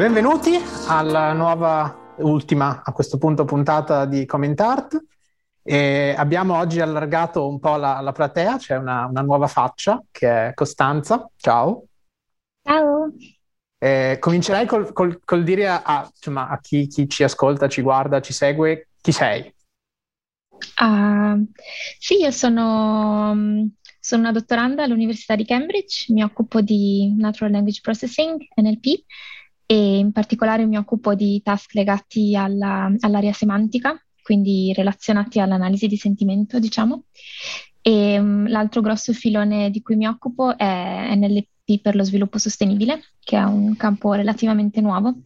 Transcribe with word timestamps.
Benvenuti 0.00 0.52
alla 0.88 1.34
nuova, 1.34 2.14
ultima 2.20 2.80
a 2.82 2.90
questo 2.90 3.18
punto 3.18 3.44
puntata 3.44 4.06
di 4.06 4.24
Comment 4.24 4.58
Art. 4.58 5.04
E 5.62 6.14
abbiamo 6.16 6.56
oggi 6.56 6.80
allargato 6.80 7.46
un 7.46 7.58
po' 7.58 7.76
la, 7.76 8.00
la 8.00 8.10
platea, 8.10 8.56
c'è 8.56 8.78
una, 8.78 9.04
una, 9.04 9.20
nuova 9.20 9.46
faccia 9.46 10.02
che 10.10 10.48
è 10.48 10.54
Costanza. 10.54 11.30
Ciao. 11.36 11.84
Ciao. 12.62 13.12
Eh, 13.76 14.16
comincerei 14.18 14.64
col, 14.64 14.90
col, 14.94 15.20
col 15.22 15.44
dire 15.44 15.68
a, 15.68 15.82
a, 15.84 16.10
insomma, 16.10 16.48
a 16.48 16.58
chi, 16.60 16.86
chi, 16.86 17.06
ci 17.06 17.22
ascolta, 17.22 17.68
ci 17.68 17.82
guarda, 17.82 18.22
ci 18.22 18.32
segue, 18.32 18.88
chi 19.02 19.12
sei? 19.12 19.54
Uh, 20.80 21.46
sì, 21.98 22.20
io 22.20 22.30
sono, 22.30 23.36
sono, 24.00 24.22
una 24.22 24.32
dottoranda 24.32 24.82
all'Università 24.82 25.36
di 25.36 25.44
Cambridge, 25.44 26.10
mi 26.10 26.22
occupo 26.22 26.62
di 26.62 27.14
Natural 27.18 27.52
Language 27.52 27.80
Processing, 27.82 28.46
NLP, 28.54 29.04
e 29.70 29.98
in 29.98 30.10
particolare 30.10 30.66
mi 30.66 30.76
occupo 30.76 31.14
di 31.14 31.40
task 31.44 31.74
legati 31.74 32.34
alla, 32.34 32.92
all'area 32.98 33.32
semantica, 33.32 33.96
quindi 34.20 34.72
relazionati 34.74 35.38
all'analisi 35.38 35.86
di 35.86 35.96
sentimento, 35.96 36.58
diciamo. 36.58 37.04
E 37.80 38.18
um, 38.18 38.48
l'altro 38.48 38.80
grosso 38.80 39.12
filone 39.12 39.70
di 39.70 39.80
cui 39.80 39.94
mi 39.94 40.08
occupo 40.08 40.58
è 40.58 41.14
NLP 41.14 41.80
per 41.80 41.94
lo 41.94 42.02
sviluppo 42.02 42.38
sostenibile, 42.38 43.00
che 43.20 43.36
è 43.36 43.44
un 43.44 43.76
campo 43.76 44.12
relativamente 44.14 44.80
nuovo 44.80 45.18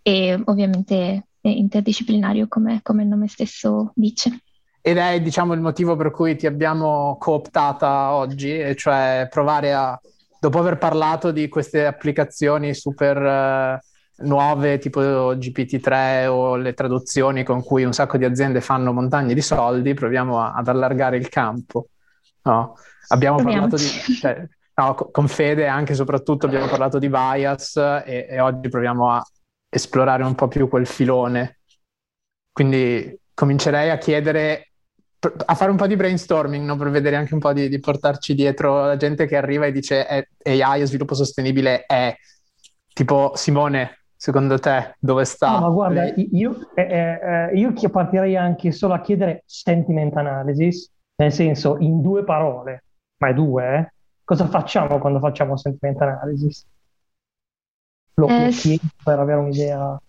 e 0.00 0.40
ovviamente 0.42 1.26
interdisciplinario, 1.42 2.48
come, 2.48 2.80
come 2.82 3.02
il 3.02 3.08
nome 3.08 3.28
stesso 3.28 3.92
dice. 3.94 4.38
Ed 4.80 4.96
è, 4.96 5.20
diciamo, 5.20 5.52
il 5.52 5.60
motivo 5.60 5.96
per 5.96 6.12
cui 6.12 6.34
ti 6.34 6.46
abbiamo 6.46 7.18
cooptata 7.20 8.14
oggi, 8.14 8.58
e 8.58 8.74
cioè 8.74 9.28
provare 9.30 9.74
a 9.74 10.00
dopo 10.42 10.58
aver 10.58 10.76
parlato 10.76 11.30
di 11.30 11.48
queste 11.48 11.86
applicazioni 11.86 12.74
super 12.74 13.16
uh, 13.16 13.78
nuove, 14.22 14.78
tipo 14.78 15.00
GPT-3 15.00 16.26
o 16.26 16.56
le 16.56 16.74
traduzioni 16.74 17.44
con 17.44 17.62
cui 17.62 17.84
un 17.84 17.92
sacco 17.92 18.16
di 18.16 18.24
aziende 18.24 18.60
fanno 18.60 18.92
montagne 18.92 19.34
di 19.34 19.40
soldi, 19.40 19.94
proviamo 19.94 20.40
a, 20.40 20.52
ad 20.54 20.68
allargare 20.68 21.16
il 21.16 21.28
campo. 21.28 21.88
No? 22.42 22.74
Abbiamo 23.08 23.36
Proviamo. 23.36 23.68
parlato 23.68 23.82
di... 23.82 24.14
Cioè, 24.14 24.48
no, 24.74 24.94
con 24.94 25.28
Fede 25.28 25.66
anche 25.66 25.92
e 25.92 25.96
soprattutto 25.96 26.46
abbiamo 26.46 26.66
parlato 26.66 26.98
di 26.98 27.08
bias 27.08 27.76
e, 27.76 28.26
e 28.28 28.40
oggi 28.40 28.68
proviamo 28.68 29.10
a 29.10 29.22
esplorare 29.68 30.22
un 30.24 30.34
po' 30.34 30.48
più 30.48 30.68
quel 30.68 30.86
filone. 30.86 31.60
Quindi 32.52 33.18
comincerei 33.34 33.90
a 33.90 33.98
chiedere 33.98 34.72
a 35.46 35.54
fare 35.54 35.70
un 35.70 35.76
po' 35.76 35.86
di 35.86 35.94
brainstorming 35.94 36.66
no? 36.66 36.76
per 36.76 36.90
vedere 36.90 37.14
anche 37.14 37.34
un 37.34 37.38
po' 37.38 37.52
di, 37.52 37.68
di, 37.68 37.78
portarci 37.78 38.34
dietro 38.34 38.86
la 38.86 38.96
gente 38.96 39.26
che 39.26 39.36
arriva 39.36 39.66
e 39.66 39.72
dice 39.72 40.26
eh, 40.42 40.62
AI 40.62 40.82
o 40.82 40.86
sviluppo 40.86 41.14
sostenibile 41.14 41.84
è 41.86 42.12
tipo 42.92 43.32
Simone 43.36 44.01
secondo 44.22 44.56
te 44.56 44.94
dove 45.00 45.24
sta? 45.24 45.58
No, 45.58 45.60
ma 45.62 45.68
guarda, 45.70 46.04
io, 46.14 46.70
eh, 46.76 46.82
eh, 46.82 47.50
eh 47.50 47.58
io 47.58 47.90
partirei 47.90 48.36
anche 48.36 48.70
solo 48.70 48.94
a 48.94 49.00
chiedere 49.00 49.42
sentiment 49.46 50.14
analysis, 50.14 50.88
nel 51.16 51.32
senso 51.32 51.76
in 51.80 52.00
due 52.00 52.22
parole, 52.22 52.84
ma 53.16 53.30
è 53.30 53.34
due, 53.34 53.76
eh? 53.76 53.92
cosa 54.22 54.46
facciamo 54.46 55.00
quando 55.00 55.18
facciamo 55.18 55.56
sentiment 55.56 56.00
analysis? 56.02 56.64
Lo, 58.14 58.28
eh, 58.28 58.50
chiedo 58.50 58.84
per 59.02 59.18
avere 59.18 59.40
un'idea. 59.40 60.00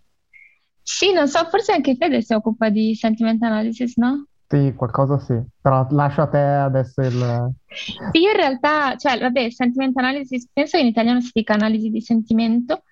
Sì, 0.83 1.11
non 1.11 1.27
so, 1.27 1.43
forse 1.45 1.71
anche 1.71 1.95
Fede 1.95 2.21
si 2.21 2.33
occupa 2.33 2.69
di 2.69 2.93
sentiment 2.93 3.41
analysis, 3.41 3.95
no? 3.95 4.27
Sì, 4.47 4.75
qualcosa 4.75 5.17
sì, 5.17 5.41
però 5.59 5.87
lascio 5.89 6.21
a 6.21 6.27
te 6.27 6.37
adesso 6.37 7.01
il... 7.01 7.51
Sì, 7.65 8.19
io 8.19 8.29
in 8.29 8.35
realtà, 8.35 8.95
cioè, 8.95 9.17
vabbè, 9.17 9.49
sentiment 9.49 9.97
analysis, 9.97 10.47
penso 10.53 10.77
che 10.77 10.83
in 10.83 10.89
italiano 10.89 11.19
si 11.19 11.31
dica 11.33 11.55
analisi 11.55 11.89
di 11.89 11.99
sentimento, 11.99 12.83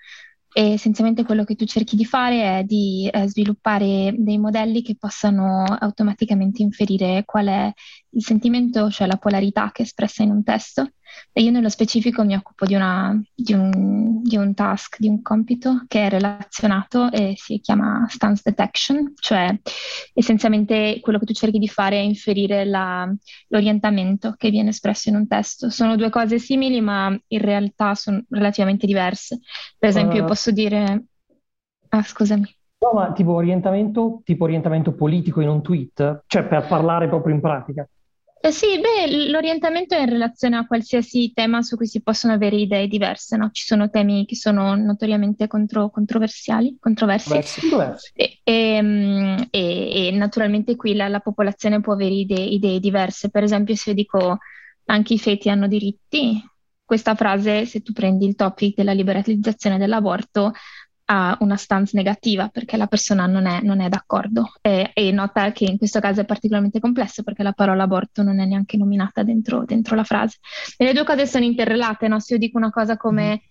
e 0.54 0.74
essenzialmente 0.74 1.24
quello 1.24 1.44
che 1.46 1.56
tu 1.56 1.66
cerchi 1.66 1.96
di 1.96 2.04
fare 2.04 2.60
è 2.60 2.64
di 2.64 3.10
eh, 3.12 3.28
sviluppare 3.28 4.14
dei 4.18 4.38
modelli 4.38 4.82
che 4.82 4.98
possano 4.98 5.64
automaticamente 5.64 6.62
inferire 6.62 7.24
qual 7.26 7.48
è 7.48 7.72
il 8.10 8.24
sentimento, 8.24 8.90
cioè 8.90 9.08
la 9.08 9.18
polarità 9.18 9.72
che 9.72 9.84
è 9.84 9.86
espressa 9.86 10.24
in 10.24 10.32
un 10.32 10.44
testo. 10.44 10.92
E 11.34 11.42
io 11.42 11.52
nello 11.52 11.70
specifico 11.70 12.24
mi 12.24 12.36
occupo 12.36 12.66
di, 12.66 12.76
una, 12.76 13.20
di, 13.34 13.54
un, 13.54 14.22
di, 14.22 14.36
un, 14.36 14.54
task, 14.54 15.00
di 15.00 15.08
un 15.08 15.22
compito 15.22 15.86
che 15.88 16.08
è 16.08 16.10
relazionato 16.10 17.10
e 17.12 17.36
si 17.38 17.60
chiama 17.60 18.06
stance 18.10 18.42
detection, 18.44 19.14
cioè 19.16 19.58
essenzialmente 20.14 21.00
quello 21.02 21.20
che 21.20 21.26
tu 21.26 21.34
cerchi 21.34 21.60
di 21.60 21.68
fare 21.68 21.98
è 21.98 22.02
inferire 22.02 22.66
la, 22.66 23.10
l'orientamento 23.48 24.34
che 24.38 24.50
viene 24.50 24.70
espresso 24.70 25.10
in 25.10 25.16
un 25.16 25.28
testo. 25.28 25.70
Sono 25.70 25.96
due 25.96 26.10
cose 26.10 26.38
simili 26.38 26.82
ma 26.82 27.18
in 27.28 27.40
realtà 27.40 27.96
sono 27.96 28.24
relativamente 28.30 28.86
diverse. 28.86 29.40
Per 29.78 29.90
esempio 29.90 30.24
uh, 30.24 30.28
posso 30.28 30.52
dire... 30.52 31.06
Ah, 31.90 32.04
scusami. 32.04 32.56
No, 32.80 32.94
ma 32.94 33.12
tipo 33.12 33.34
orientamento, 33.34 34.22
tipo 34.24 34.46
orientamento 34.46 34.94
politico 34.94 35.40
in 35.40 35.50
un 35.50 35.62
tweet, 35.62 36.24
cioè 36.26 36.46
per 36.46 36.66
parlare 36.68 37.08
proprio 37.08 37.36
in 37.36 37.42
pratica. 37.42 37.88
Eh 38.44 38.52
sì, 38.52 38.80
beh, 38.80 39.30
l'orientamento 39.30 39.94
è 39.94 40.00
in 40.00 40.10
relazione 40.10 40.58
a 40.58 40.66
qualsiasi 40.66 41.32
tema 41.32 41.62
su 41.62 41.76
cui 41.76 41.86
si 41.86 42.02
possono 42.02 42.34
avere 42.34 42.56
idee 42.56 42.88
diverse, 42.88 43.38
no? 43.38 43.52
Ci 43.52 43.66
sono 43.66 43.92
temi 43.92 44.26
che 44.26 44.36
sono 44.36 44.76
notoriamente 44.76 45.46
contro, 45.46 45.92
controversiali, 45.92 46.76
controversi. 46.80 47.30
E, 48.16 48.40
e, 48.44 48.82
mm, 48.82 49.38
e, 49.52 50.08
e, 50.08 50.12
naturalmente 50.14 50.76
qui 50.76 50.96
la, 50.96 51.08
la, 51.08 51.20
popolazione 51.20 51.82
può 51.82 51.94
avere 51.94 52.16
idee, 52.16 52.44
idee 52.44 52.80
diverse. 52.80 53.30
Per 53.30 53.44
esempio, 53.44 53.76
se 53.76 53.92
io 53.92 53.96
dico 53.96 54.40
anche 54.86 55.14
i 55.14 55.20
feti 55.20 55.48
hanno 55.48 55.68
diritti, 55.68 56.44
questa 56.84 57.14
frase, 57.14 57.68
se 57.68 57.82
tu 57.82 57.94
prendi 57.94 58.26
il 58.26 58.36
topic 58.36 58.76
della 58.76 58.92
liberalizzazione 58.92 59.78
dell'aborto, 59.78 60.52
ha 61.14 61.36
una 61.42 61.58
stance 61.58 61.98
negativa 61.98 62.48
perché 62.48 62.78
la 62.78 62.88
persona 62.88 63.26
non 63.26 63.46
è, 63.46 63.60
non 63.62 63.82
è 63.82 63.90
d'accordo 63.90 64.54
e, 64.62 64.92
e, 64.94 65.12
nota 65.12 65.52
che 65.52 65.66
in 65.66 65.78
questo 65.78 66.00
caso 66.00 66.22
è 66.22 66.26
particolarmente 66.26 66.80
complesso 66.80 67.22
perché 67.22 67.44
la 67.44 67.52
parola 67.52 67.84
aborto 67.84 68.24
non 68.24 68.40
è 68.40 68.46
neanche 68.46 68.78
nominata 68.78 69.22
dentro, 69.22 69.66
dentro 69.66 69.98
la 69.98 70.06
frase. 70.06 70.38
E 70.78 70.86
le 70.86 70.94
due 70.94 71.04
cose 71.04 71.28
sono 71.28 71.44
interrelate, 71.44 72.08
no? 72.08 72.22
se 72.22 72.34
io 72.34 72.40
dico 72.40 72.58
una 72.58 72.70
cosa 72.70 72.96
come 72.96 73.42
mm. 73.44 73.50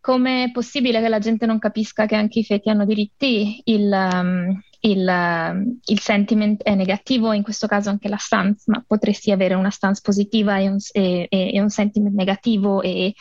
come 0.00 0.44
è 0.44 0.50
possibile 0.50 1.00
che 1.00 1.08
la 1.08 1.20
gente 1.20 1.46
non 1.46 1.60
capisca 1.60 2.06
che 2.06 2.16
anche 2.16 2.40
i 2.40 2.44
feti 2.44 2.70
hanno 2.70 2.84
diritti, 2.84 3.60
il, 3.66 3.88
um, 4.12 4.60
il, 4.80 5.06
um, 5.08 5.78
il, 5.84 6.00
sentiment 6.00 6.62
è 6.64 6.74
negativo, 6.74 7.32
in 7.32 7.42
questo 7.44 7.68
caso 7.68 7.88
anche 7.88 8.08
la 8.08 8.16
stance, 8.16 8.64
ma 8.66 8.82
potresti 8.84 9.30
avere 9.30 9.54
una 9.54 9.70
stance 9.70 10.00
positiva 10.02 10.58
e 10.58 10.68
un, 10.68 10.78
e, 10.92 11.28
e 11.30 11.60
un 11.60 11.70
sentiment 11.70 12.14
negativo 12.14 12.82
e 12.82 13.14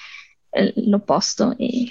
eh, 0.49 0.73
l'opposto. 0.75 1.55
E, 1.57 1.85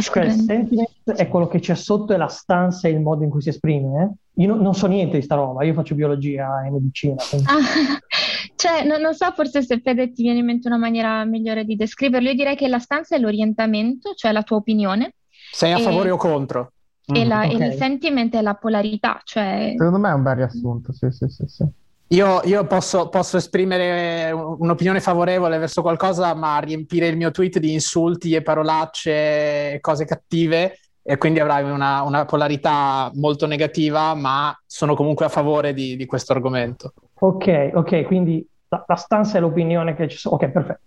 cioè, 0.00 0.24
il 0.24 0.32
sentiment 0.32 1.10
è 1.16 1.26
quello 1.28 1.48
che 1.48 1.58
c'è 1.58 1.74
sotto 1.74 2.12
e 2.12 2.16
la 2.16 2.28
stanza 2.28 2.86
e 2.86 2.92
il 2.92 3.00
modo 3.00 3.24
in 3.24 3.30
cui 3.30 3.42
si 3.42 3.48
esprime. 3.48 4.02
Eh? 4.02 4.42
Io 4.42 4.54
no, 4.54 4.62
non 4.62 4.74
so 4.74 4.86
niente 4.86 5.16
di 5.18 5.22
sta 5.22 5.34
roba, 5.34 5.64
io 5.64 5.74
faccio 5.74 5.96
biologia 5.96 6.64
e 6.64 6.70
medicina. 6.70 7.16
Quindi... 7.28 7.46
Ah, 7.48 7.98
cioè, 8.54 8.84
no, 8.84 8.98
non 8.98 9.14
so 9.14 9.30
forse 9.32 9.62
se 9.62 9.80
Fede 9.80 10.12
ti 10.12 10.22
viene 10.22 10.38
in 10.38 10.44
mente 10.44 10.68
una 10.68 10.76
maniera 10.78 11.24
migliore 11.24 11.64
di 11.64 11.74
descriverlo. 11.74 12.28
Io 12.28 12.34
direi 12.34 12.54
che 12.54 12.68
la 12.68 12.78
stanza 12.78 13.16
è 13.16 13.18
l'orientamento, 13.18 14.14
cioè 14.14 14.30
la 14.30 14.42
tua 14.42 14.58
opinione. 14.58 15.14
Sei 15.50 15.72
a 15.72 15.78
e... 15.78 15.82
favore 15.82 16.10
o 16.10 16.16
contro? 16.16 16.72
E, 17.06 17.24
mm, 17.24 17.28
la, 17.28 17.44
okay. 17.44 17.60
e, 17.60 17.66
il 17.66 17.72
sentiment 17.74 18.34
è 18.34 18.40
la 18.42 18.54
polarità, 18.54 19.20
cioè... 19.24 19.74
Secondo 19.76 19.98
me 19.98 20.10
è 20.10 20.14
un 20.14 20.22
bel 20.22 20.36
riassunto, 20.36 20.92
sì, 20.92 21.08
sì, 21.10 21.28
sì. 21.28 21.44
sì. 21.46 21.64
Io, 22.08 22.42
io 22.44 22.66
posso, 22.66 23.08
posso, 23.08 23.38
esprimere 23.38 24.30
un'opinione 24.30 25.00
favorevole 25.00 25.56
verso 25.58 25.80
qualcosa, 25.80 26.34
ma 26.34 26.58
riempire 26.58 27.06
il 27.06 27.16
mio 27.16 27.30
tweet 27.30 27.58
di 27.58 27.72
insulti 27.72 28.34
e 28.34 28.42
parolacce 28.42 29.72
e 29.72 29.80
cose 29.80 30.04
cattive, 30.04 30.78
e 31.02 31.16
quindi 31.16 31.40
avrai 31.40 31.64
una, 31.64 32.02
una 32.02 32.24
polarità 32.26 33.10
molto 33.14 33.46
negativa, 33.46 34.14
ma 34.14 34.56
sono 34.66 34.94
comunque 34.94 35.24
a 35.24 35.30
favore 35.30 35.72
di, 35.72 35.96
di 35.96 36.06
questo 36.06 36.32
argomento. 36.32 36.92
Ok, 37.20 37.70
ok, 37.72 38.02
quindi 38.04 38.46
la, 38.68 38.84
la, 38.86 38.96
stanza 38.96 39.38
è 39.38 39.40
l'opinione 39.40 39.94
che 39.94 40.06
ci 40.06 40.18
sono. 40.18 40.36
Ok, 40.36 40.48
perfetto. 40.48 40.80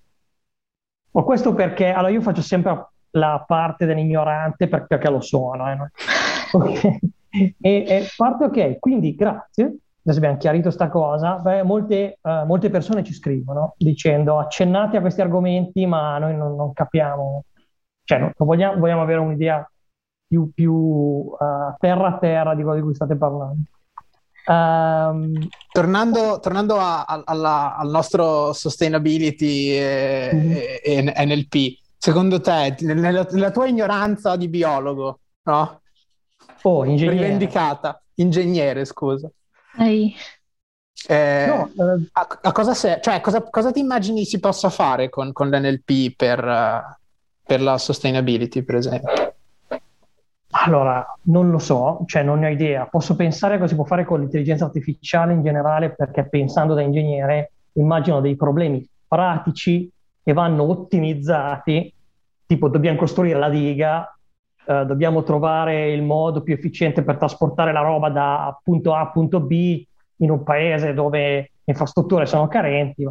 Ma 1.11 1.23
questo 1.23 1.53
perché 1.55 1.89
allora 1.89 2.09
io 2.11 2.21
faccio 2.21 2.41
sempre 2.43 2.89
la 3.11 3.43
parte 3.45 3.85
dell'ignorante 3.85 4.67
perché 4.67 5.09
lo 5.09 5.21
sono. 5.21 5.69
Eh, 5.71 5.75
no? 5.75 5.89
okay. 6.53 6.99
e, 7.29 7.51
e 7.59 8.07
parte 8.15 8.43
ok, 8.45 8.79
quindi 8.79 9.15
grazie 9.15 9.77
adesso 10.07 10.19
abbiamo 10.19 10.37
chiarito 10.37 10.63
questa 10.63 10.87
cosa, 10.89 11.35
beh, 11.35 11.63
molte, 11.63 12.19
uh, 12.21 12.45
molte, 12.45 12.69
persone 12.69 13.03
ci 13.03 13.13
scrivono 13.13 13.73
dicendo 13.77 14.39
accennate 14.39 14.97
a 14.97 15.01
questi 15.01 15.19
argomenti 15.19 15.85
ma 15.85 16.17
noi 16.17 16.35
non, 16.35 16.55
non 16.55 16.71
capiamo, 16.71 17.43
cioè 18.05 18.19
non, 18.19 18.31
vogliamo, 18.37 18.79
vogliamo, 18.79 19.01
avere 19.01 19.19
un'idea 19.19 19.69
più, 20.25 20.51
più 20.53 20.73
uh, 20.73 21.35
terra 21.77 22.07
a 22.07 22.17
terra 22.19 22.55
di 22.55 22.63
quello 22.63 22.77
di 22.77 22.83
cui 22.83 22.95
state 22.95 23.17
parlando. 23.17 23.59
Um, 24.45 25.45
tornando, 25.73 26.39
tornando 26.39 26.77
a, 26.77 27.03
a, 27.03 27.21
alla, 27.25 27.75
al 27.75 27.89
nostro 27.89 28.53
sustainability 28.53 29.71
e, 29.71 30.29
mm-hmm. 30.33 31.07
e, 31.15 31.25
NLP, 31.25 31.79
secondo 31.97 32.39
te, 32.39 32.77
nella, 32.79 33.27
nella, 33.29 33.51
tua 33.51 33.67
ignoranza 33.67 34.37
di 34.37 34.47
biologo, 34.47 35.19
no? 35.43 35.81
Oh, 36.61 36.85
ingegnere. 36.85 37.17
Rivendicata, 37.17 38.01
ingegnere, 38.15 38.85
scusa. 38.85 39.29
Ehi. 39.77 40.15
Eh, 41.07 41.45
no, 41.47 41.67
eh, 41.67 42.09
a, 42.13 42.27
a, 42.41 42.51
cosa, 42.51 42.73
se, 42.73 42.99
cioè, 43.01 43.21
cosa, 43.21 43.41
cosa, 43.43 43.71
ti 43.71 43.79
immagini 43.79 44.25
si 44.25 44.39
possa 44.39 44.69
fare 44.69 45.09
con, 45.09 45.31
con 45.31 45.49
l'NLP 45.49 46.15
per, 46.15 46.43
uh, 46.43 46.95
per, 47.45 47.61
la 47.61 47.77
sustainability, 47.77 48.63
per 48.63 48.75
esempio? 48.75 49.35
Allora, 50.65 51.05
non 51.23 51.49
lo 51.51 51.59
so, 51.59 52.03
cioè 52.07 52.23
non 52.23 52.39
ne 52.39 52.47
ho 52.47 52.49
idea. 52.49 52.87
Posso 52.87 53.15
pensare 53.15 53.55
a 53.55 53.57
cosa 53.57 53.69
si 53.69 53.75
può 53.75 53.85
fare 53.85 54.05
con 54.05 54.19
l'intelligenza 54.19 54.65
artificiale 54.65 55.33
in 55.33 55.43
generale, 55.43 55.91
perché 55.91 56.27
pensando 56.27 56.73
da 56.73 56.81
ingegnere 56.81 57.51
immagino 57.73 58.19
dei 58.19 58.35
problemi 58.35 58.87
pratici 59.07 59.89
che 60.23 60.33
vanno 60.33 60.63
ottimizzati, 60.63 61.93
tipo 62.45 62.69
dobbiamo 62.69 62.97
costruire 62.97 63.37
la 63.37 63.49
diga, 63.49 64.16
eh, 64.67 64.85
dobbiamo 64.85 65.23
trovare 65.23 65.91
il 65.91 66.03
modo 66.03 66.41
più 66.41 66.53
efficiente 66.53 67.03
per 67.03 67.17
trasportare 67.17 67.71
la 67.71 67.81
roba 67.81 68.09
da 68.09 68.59
punto 68.63 68.93
A 68.93 69.01
a 69.01 69.11
punto 69.11 69.39
B 69.39 69.85
in 70.17 70.31
un 70.31 70.43
paese 70.43 70.93
dove 70.93 71.19
le 71.19 71.51
infrastrutture 71.63 72.25
sono 72.25 72.47
carenti, 72.47 73.07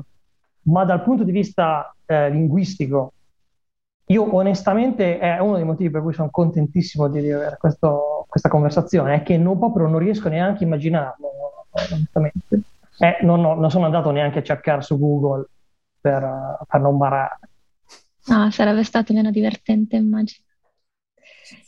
ma 0.62 0.84
dal 0.84 1.02
punto 1.02 1.24
di 1.24 1.32
vista 1.32 1.94
eh, 2.04 2.30
linguistico 2.30 3.12
io 4.08 4.34
onestamente 4.36 5.18
è 5.18 5.38
uno 5.38 5.56
dei 5.56 5.64
motivi 5.64 5.90
per 5.90 6.02
cui 6.02 6.12
sono 6.12 6.30
contentissimo 6.30 7.08
di 7.08 7.18
avere 7.18 7.56
questo, 7.58 8.26
questa 8.28 8.48
conversazione, 8.48 9.16
è 9.16 9.22
che 9.22 9.36
non, 9.36 9.58
proprio 9.58 9.88
non 9.88 9.98
riesco 9.98 10.28
neanche 10.28 10.62
a 10.62 10.66
immaginarlo, 10.66 11.28
onestamente. 11.70 12.60
Eh, 12.98 13.18
non, 13.22 13.44
ho, 13.44 13.54
non, 13.54 13.68
sono 13.70 13.84
andato 13.84 14.10
neanche 14.10 14.38
a 14.38 14.42
cercare 14.42 14.82
su 14.82 14.96
Google 14.98 15.48
per, 16.00 16.56
per 16.68 16.80
non 16.80 16.96
barare. 16.96 17.38
No, 18.26 18.50
sarebbe 18.52 18.84
stato 18.84 19.12
meno 19.12 19.30
divertente, 19.30 19.96
immagino. 19.96 20.45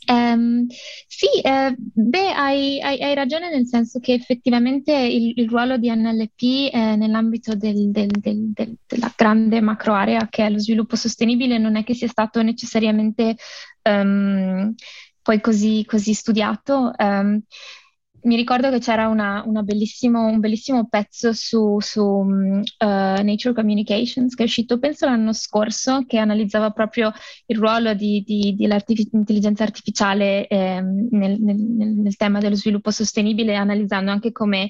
Um, 0.07 0.65
sì, 1.07 1.27
eh, 1.41 1.75
beh, 1.77 2.31
hai, 2.31 2.81
hai, 2.81 3.01
hai, 3.01 3.13
ragione 3.13 3.49
nel 3.49 3.67
senso 3.67 3.99
che 3.99 4.13
effettivamente 4.13 4.93
il, 4.93 5.33
il 5.35 5.47
ruolo 5.47 5.77
di 5.77 5.89
NLP 5.93 6.73
eh, 6.73 6.95
nell'ambito 6.95 7.55
del, 7.55 7.91
del, 7.91 8.09
del, 8.09 8.51
della 8.87 9.13
grande 9.15 9.61
macro 9.61 9.93
area 9.93 10.27
che 10.29 10.45
è 10.45 10.49
lo 10.49 10.59
sviluppo 10.59 10.95
sostenibile 10.95 11.57
non 11.57 11.75
è 11.75 11.83
che 11.83 11.93
sia 11.93 12.07
stato 12.07 12.41
necessariamente 12.41 13.35
um, 13.83 14.73
poi 15.21 15.41
così, 15.41 15.85
così 15.85 16.13
studiato. 16.13 16.91
Um, 16.97 17.41
mi 18.23 18.35
ricordo 18.35 18.69
che 18.69 18.79
c'era 18.79 19.07
una, 19.07 19.43
una 19.45 19.61
bellissimo, 19.61 20.25
un 20.25 20.39
bellissimo 20.39 20.87
pezzo 20.87 21.33
su, 21.33 21.79
su 21.79 22.01
uh, 22.01 22.25
Nature 22.77 23.53
Communications 23.53 24.35
che 24.35 24.43
è 24.43 24.45
uscito 24.45 24.79
penso 24.79 25.05
l'anno 25.05 25.33
scorso 25.33 26.03
che 26.05 26.17
analizzava 26.17 26.71
proprio 26.71 27.11
il 27.45 27.57
ruolo 27.57 27.93
dell'intelligenza 27.93 29.63
artificiale 29.63 30.47
eh, 30.47 30.81
nel, 30.81 31.39
nel, 31.39 31.57
nel, 31.57 32.15
tema 32.15 32.39
dello 32.39 32.55
sviluppo 32.55 32.91
sostenibile 32.91 33.55
analizzando 33.55 34.11
anche 34.11 34.31
come 34.31 34.69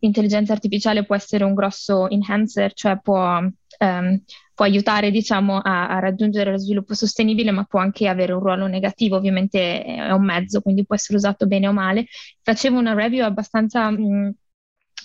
l'intelligenza 0.00 0.52
artificiale 0.52 1.04
può 1.04 1.14
essere 1.14 1.44
un 1.44 1.54
grosso 1.54 2.08
enhancer, 2.08 2.72
cioè 2.74 2.98
può 3.00 3.40
um, 3.80 4.22
può 4.60 4.68
aiutare 4.68 5.10
diciamo, 5.10 5.56
a, 5.58 5.88
a, 5.88 5.98
raggiungere 6.00 6.50
lo 6.50 6.58
sviluppo 6.58 6.92
sostenibile, 6.94 7.50
ma 7.50 7.64
può 7.64 7.80
anche 7.80 8.08
avere 8.08 8.34
un 8.34 8.40
ruolo 8.40 8.66
negativo, 8.66 9.16
ovviamente 9.16 9.82
è 9.82 10.12
un 10.12 10.22
mezzo, 10.22 10.60
quindi 10.60 10.84
può 10.84 10.94
essere 10.94 11.16
usato 11.16 11.46
bene 11.46 11.66
o 11.66 11.72
male. 11.72 12.06
Facevo 12.42 12.78
una 12.78 12.92
review 12.92 13.24
abbastanza 13.24 13.90
mh, 13.90 14.02
mm, 14.02 14.28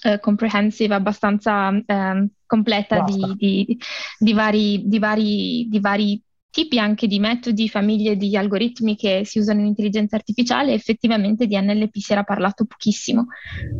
eh, 0.04 0.20
comprehensive, 0.20 0.94
abbastanza 0.94 1.72
eh, 1.74 2.28
completa 2.46 3.00
di, 3.04 3.34
di, 3.38 3.80
di, 4.20 4.34
vari, 4.34 4.82
di, 4.86 5.00
vari, 5.00 5.68
di 5.70 5.80
vari 5.80 6.22
tipi 6.56 6.80
anche 6.80 7.06
di 7.06 7.20
metodi, 7.20 7.68
famiglie 7.68 8.16
di 8.16 8.38
algoritmi 8.38 8.96
che 8.96 9.24
si 9.26 9.40
usano 9.40 9.60
in 9.60 9.66
intelligenza 9.66 10.16
artificiale, 10.16 10.72
effettivamente 10.72 11.48
di 11.48 11.60
NLP 11.60 11.98
si 11.98 12.14
era 12.14 12.24
parlato 12.24 12.64
pochissimo. 12.64 13.26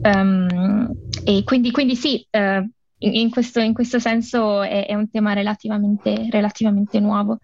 Um, 0.02 0.92
e 1.24 1.44
quindi, 1.46 1.72
quindi 1.72 1.96
sì, 1.96 2.28
uh, 2.32 2.70
in, 2.98 3.30
questo, 3.30 3.62
in 3.62 3.74
questo, 3.74 3.98
senso 4.00 4.62
è, 4.62 4.88
è 4.88 4.94
un 4.94 5.10
tema 5.10 5.32
relativamente, 5.32 6.28
relativamente 6.30 7.00
nuovo. 7.00 7.38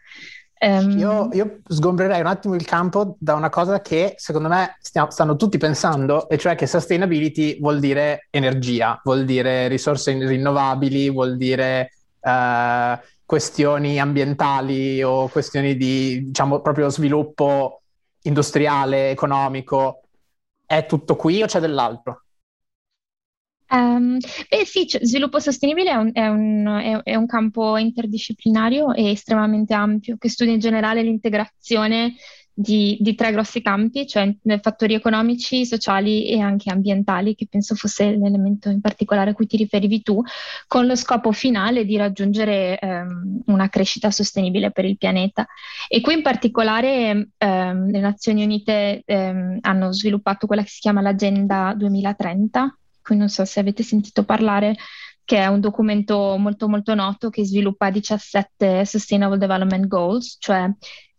Um, 0.59 0.99
io, 0.99 1.29
io, 1.31 1.61
sgombrerei 1.65 2.19
un 2.19 2.27
attimo 2.27 2.53
il 2.53 2.65
campo 2.65 3.15
da 3.17 3.33
una 3.33 3.49
cosa 3.49 3.79
che 3.79 4.15
secondo 4.17 4.49
me 4.49 4.75
stiamo, 4.81 5.11
stanno 5.11 5.37
tutti 5.37 5.57
pensando, 5.57 6.27
e 6.27 6.37
cioè 6.37 6.55
che 6.55 6.67
sustainability 6.67 7.57
vuol 7.57 7.79
dire 7.79 8.27
energia, 8.31 8.99
vuol 9.01 9.23
dire 9.23 9.69
risorse 9.69 10.11
rinnovabili, 10.11 11.09
vuol 11.09 11.37
dire 11.37 11.93
uh, 12.19 12.99
questioni 13.31 13.97
ambientali 13.97 15.01
o 15.01 15.29
questioni 15.29 15.77
di, 15.77 16.25
diciamo, 16.25 16.59
proprio 16.59 16.89
sviluppo 16.89 17.83
industriale, 18.23 19.09
economico. 19.09 20.01
È 20.65 20.85
tutto 20.85 21.15
qui 21.15 21.41
o 21.41 21.45
c'è 21.45 21.61
dell'altro? 21.61 22.25
Um, 23.69 24.17
beh 24.17 24.65
sì, 24.65 24.85
cioè, 24.85 25.05
sviluppo 25.05 25.39
sostenibile 25.39 25.91
è 25.91 25.95
un, 25.95 26.11
è, 26.13 26.27
un, 26.27 27.01
è, 27.05 27.15
un, 27.15 27.25
campo 27.25 27.77
interdisciplinario 27.77 28.93
e 28.93 29.11
estremamente 29.11 29.73
ampio 29.73 30.17
che 30.17 30.27
studia 30.27 30.51
in 30.51 30.59
generale 30.59 31.01
l'integrazione 31.01 32.15
di, 32.53 32.97
di, 32.99 33.15
tre 33.15 33.31
grossi 33.31 33.61
campi, 33.61 34.05
cioè 34.07 34.33
fattori 34.61 34.93
economici, 34.93 35.65
sociali 35.65 36.27
e 36.27 36.39
anche 36.39 36.71
ambientali, 36.71 37.35
che 37.35 37.47
penso 37.49 37.75
fosse 37.75 38.11
l'elemento 38.11 38.69
in 38.69 38.81
particolare 38.81 39.31
a 39.31 39.33
cui 39.33 39.47
ti 39.47 39.57
riferivi 39.57 40.01
tu, 40.01 40.21
con 40.67 40.85
lo 40.85 40.95
scopo 40.95 41.31
finale 41.31 41.85
di 41.85 41.97
raggiungere 41.97 42.77
um, 42.81 43.41
una 43.45 43.69
crescita 43.69 44.11
sostenibile 44.11 44.71
per 44.71 44.85
il 44.85 44.97
pianeta. 44.97 45.47
E 45.87 46.01
qui 46.01 46.15
in 46.15 46.21
particolare 46.21 47.29
um, 47.37 47.89
le 47.89 47.99
Nazioni 47.99 48.43
Unite 48.43 49.03
hanno 49.61 49.91
sviluppato 49.91 50.47
quella 50.47 50.63
che 50.63 50.69
si 50.69 50.79
chiama 50.79 51.01
l'Agenda 51.01 51.73
2030 51.75 52.75
cui 53.01 53.17
non 53.17 53.29
so 53.29 53.43
se 53.45 53.59
avete 53.59 53.83
sentito 53.83 54.23
parlare, 54.23 54.75
che 55.23 55.37
è 55.37 55.47
un 55.47 55.59
documento 55.59 56.35
molto 56.37 56.67
molto 56.67 56.93
noto 56.95 57.29
che 57.29 57.45
sviluppa 57.45 57.89
17 57.89 58.85
Sustainable 58.85 59.37
Development 59.37 59.87
Goals, 59.87 60.37
cioè 60.39 60.69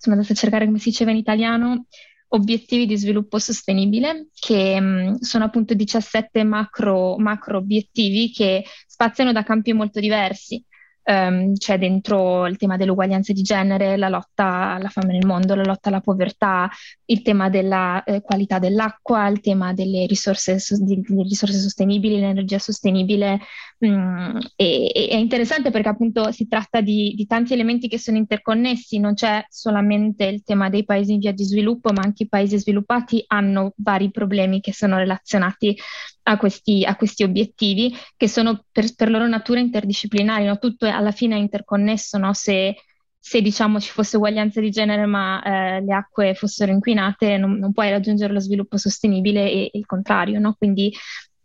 sono 0.02 0.16
andata 0.16 0.32
a 0.32 0.36
cercare 0.36 0.66
come 0.66 0.78
si 0.78 0.90
diceva 0.90 1.12
in 1.12 1.18
italiano, 1.18 1.86
obiettivi 2.28 2.86
di 2.86 2.96
sviluppo 2.96 3.38
sostenibile, 3.38 4.30
che 4.34 4.80
mh, 4.80 5.10
mm, 5.10 5.14
sono 5.20 5.44
appunto 5.44 5.74
17 5.74 6.42
macro, 6.42 7.16
macro 7.18 7.58
obiettivi 7.58 8.32
che 8.32 8.64
spaziano 8.84 9.30
da 9.30 9.44
campi 9.44 9.72
molto 9.72 10.00
diversi 10.00 10.64
um, 11.04 11.54
c'è 11.54 11.78
dentro 11.78 12.46
il 12.46 12.56
tema 12.56 12.76
dell'uguaglianza 12.76 13.32
di 13.32 13.42
genere, 13.42 13.96
la 13.96 14.08
lotta 14.08 14.72
alla 14.74 14.88
fame 14.88 15.12
nel 15.12 15.26
mondo, 15.26 15.54
la 15.54 15.64
lotta 15.64 15.88
alla 15.88 16.00
povertà, 16.00 16.70
il 17.06 17.22
tema 17.22 17.48
della 17.48 18.02
eh, 18.04 18.20
qualità 18.22 18.58
dell'acqua, 18.58 19.26
il 19.28 19.40
tema 19.40 19.72
delle 19.72 20.06
risorse, 20.06 20.58
delle 20.78 21.22
risorse 21.22 21.58
sostenibili, 21.58 22.20
l'energia 22.20 22.58
sostenibile. 22.58 23.40
Mm, 23.84 24.38
e, 24.54 24.92
e, 24.94 25.08
è 25.10 25.16
interessante 25.16 25.70
perché 25.70 25.88
appunto 25.88 26.30
si 26.30 26.46
tratta 26.46 26.80
di, 26.80 27.14
di, 27.16 27.26
tanti 27.26 27.52
elementi 27.52 27.88
che 27.88 27.98
sono 27.98 28.16
interconnessi, 28.16 28.98
non 28.98 29.14
c'è 29.14 29.44
solamente 29.48 30.24
il 30.24 30.42
tema 30.44 30.70
dei 30.70 30.84
paesi 30.84 31.12
in 31.12 31.18
via 31.18 31.32
di 31.32 31.44
sviluppo, 31.44 31.92
ma 31.92 32.02
anche 32.02 32.24
i 32.24 32.28
paesi 32.28 32.58
sviluppati 32.58 33.24
hanno 33.26 33.72
vari 33.76 34.10
problemi 34.10 34.60
che 34.60 34.72
sono 34.72 34.98
relazionati 34.98 35.76
a 36.24 36.36
questi, 36.36 36.84
a 36.84 36.96
questi 36.96 37.22
obiettivi 37.24 37.94
che 38.16 38.28
sono 38.28 38.64
per, 38.70 38.94
per 38.94 39.10
loro 39.10 39.26
natura 39.26 39.60
interdisciplinari, 39.60 40.44
no? 40.44 40.58
tutto 40.58 40.86
alla 40.86 41.10
fine 41.10 41.36
è 41.36 41.38
interconnesso, 41.38 42.18
no? 42.18 42.32
se, 42.32 42.76
se 43.18 43.40
diciamo 43.40 43.80
ci 43.80 43.90
fosse 43.90 44.16
uguaglianza 44.16 44.60
di 44.60 44.70
genere 44.70 45.06
ma 45.06 45.42
eh, 45.42 45.80
le 45.80 45.94
acque 45.94 46.34
fossero 46.34 46.72
inquinate 46.72 47.36
non, 47.38 47.58
non, 47.58 47.72
puoi 47.72 47.90
raggiungere 47.90 48.32
lo 48.32 48.40
sviluppo 48.40 48.76
sostenibile 48.76 49.50
e, 49.50 49.70
e 49.72 49.78
il 49.78 49.86
contrario, 49.86 50.38
no? 50.38 50.54
quindi 50.56 50.92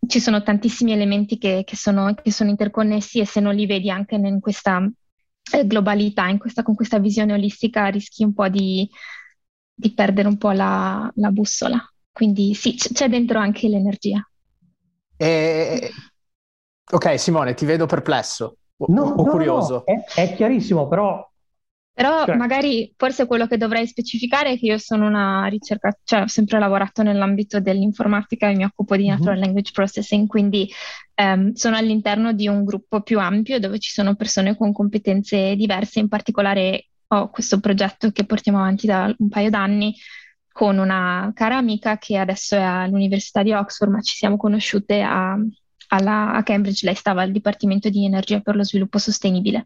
ci 0.05 0.19
sono 0.19 0.43
tantissimi 0.43 0.91
elementi 0.91 1.37
che, 1.37 1.63
che, 1.65 1.75
sono, 1.75 2.13
che, 2.13 2.31
sono, 2.31 2.49
interconnessi 2.49 3.19
e 3.19 3.25
se 3.25 3.39
non 3.39 3.55
li 3.55 3.65
vedi 3.65 3.89
anche 3.89 4.15
in 4.15 4.39
questa 4.39 4.87
eh, 5.53 5.65
globalità, 5.65 6.27
in 6.27 6.37
questa, 6.37 6.63
con 6.63 6.75
questa 6.75 6.99
visione 6.99 7.33
olistica 7.33 7.87
rischi 7.87 8.23
un 8.23 8.33
po' 8.33 8.47
di, 8.47 8.87
di 9.73 9.93
perdere 9.93 10.27
un 10.27 10.37
po' 10.37 10.51
la, 10.51 11.11
la 11.15 11.31
bussola. 11.31 11.83
Quindi 12.11 12.53
sì, 12.53 12.75
c- 12.75 12.93
c'è 12.93 13.09
dentro 13.09 13.39
anche 13.39 13.67
l'energia. 13.67 14.27
E... 15.17 15.91
Ok, 16.89 17.19
Simone, 17.19 17.53
ti 17.53 17.65
vedo 17.65 17.85
perplesso 17.85 18.57
o, 18.77 18.85
no, 18.89 19.01
o 19.03 19.23
no, 19.23 19.31
curioso. 19.31 19.83
No, 19.85 19.93
è, 19.93 20.03
è, 20.21 20.35
chiarissimo, 20.35 20.87
però... 20.87 21.25
Però 21.91 22.25
cioè... 22.25 22.35
magari 22.35 22.93
forse 22.95 23.25
quello 23.25 23.47
che 23.47 23.57
dovrei 23.57 23.87
specificare 23.87 24.51
è 24.51 24.59
che 24.59 24.67
io 24.67 24.77
sono 24.77 25.07
una 25.07 25.47
ricercatrice, 25.47 26.03
cioè 26.03 26.21
ho 26.21 26.27
sempre 26.27 26.59
lavorato 26.59 27.01
nell'ambito 27.01 27.59
dell'informatica 27.59 28.49
e 28.49 28.55
mi 28.55 28.63
occupo 28.63 28.95
di 28.95 29.07
Natural 29.07 29.33
mm-hmm. 29.33 29.43
Language 29.43 29.71
Processing, 29.73 30.27
quindi 30.27 30.71
um, 31.15 31.53
sono 31.53 31.75
all'interno 31.75 32.33
di 32.33 32.47
un 32.47 32.63
gruppo 32.63 33.01
più 33.01 33.19
ampio 33.19 33.59
dove 33.59 33.79
ci 33.79 33.89
sono 33.89 34.13
persone 34.13 34.55
con 34.55 34.71
competenze 34.73 35.55
diverse, 35.55 35.99
in 35.99 36.07
particolare 36.07 36.89
ho 37.07 37.29
questo 37.29 37.59
progetto 37.59 38.11
che 38.11 38.25
portiamo 38.25 38.59
avanti 38.59 38.85
da 38.85 39.11
un 39.17 39.29
paio 39.29 39.49
d'anni 39.49 39.95
con 40.57 40.79
una 40.79 41.31
cara 41.35 41.57
amica 41.57 41.99
che 41.99 42.17
adesso 42.17 42.55
è 42.55 42.61
all'Università 42.61 43.43
di 43.43 43.53
Oxford, 43.53 43.91
ma 43.91 44.01
ci 44.01 44.15
siamo 44.15 44.37
conosciute 44.37 45.03
a, 45.03 45.37
alla, 45.89 46.33
a 46.33 46.41
Cambridge, 46.41 46.83
lei 46.83 46.95
stava 46.95 47.21
al 47.21 47.29
Dipartimento 47.29 47.89
di 47.89 48.03
Energia 48.03 48.39
per 48.39 48.55
lo 48.55 48.63
Sviluppo 48.63 48.97
Sostenibile. 48.97 49.65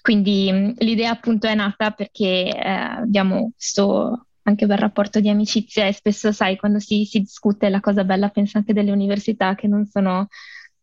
Quindi 0.00 0.74
l'idea 0.78 1.10
appunto 1.10 1.46
è 1.46 1.54
nata 1.54 1.90
perché 1.90 2.56
eh, 2.56 2.70
abbiamo 2.70 3.52
questo 3.54 4.28
anche 4.44 4.64
bel 4.64 4.78
rapporto 4.78 5.20
di 5.20 5.28
amicizia 5.28 5.86
e 5.86 5.92
spesso 5.92 6.32
sai 6.32 6.56
quando 6.56 6.78
si, 6.78 7.04
si 7.04 7.20
discute 7.20 7.68
la 7.68 7.80
cosa 7.80 8.02
bella 8.04 8.30
penso 8.30 8.56
anche 8.56 8.72
delle 8.72 8.92
università 8.92 9.54
che 9.54 9.68
non 9.68 9.84
sono 9.84 10.28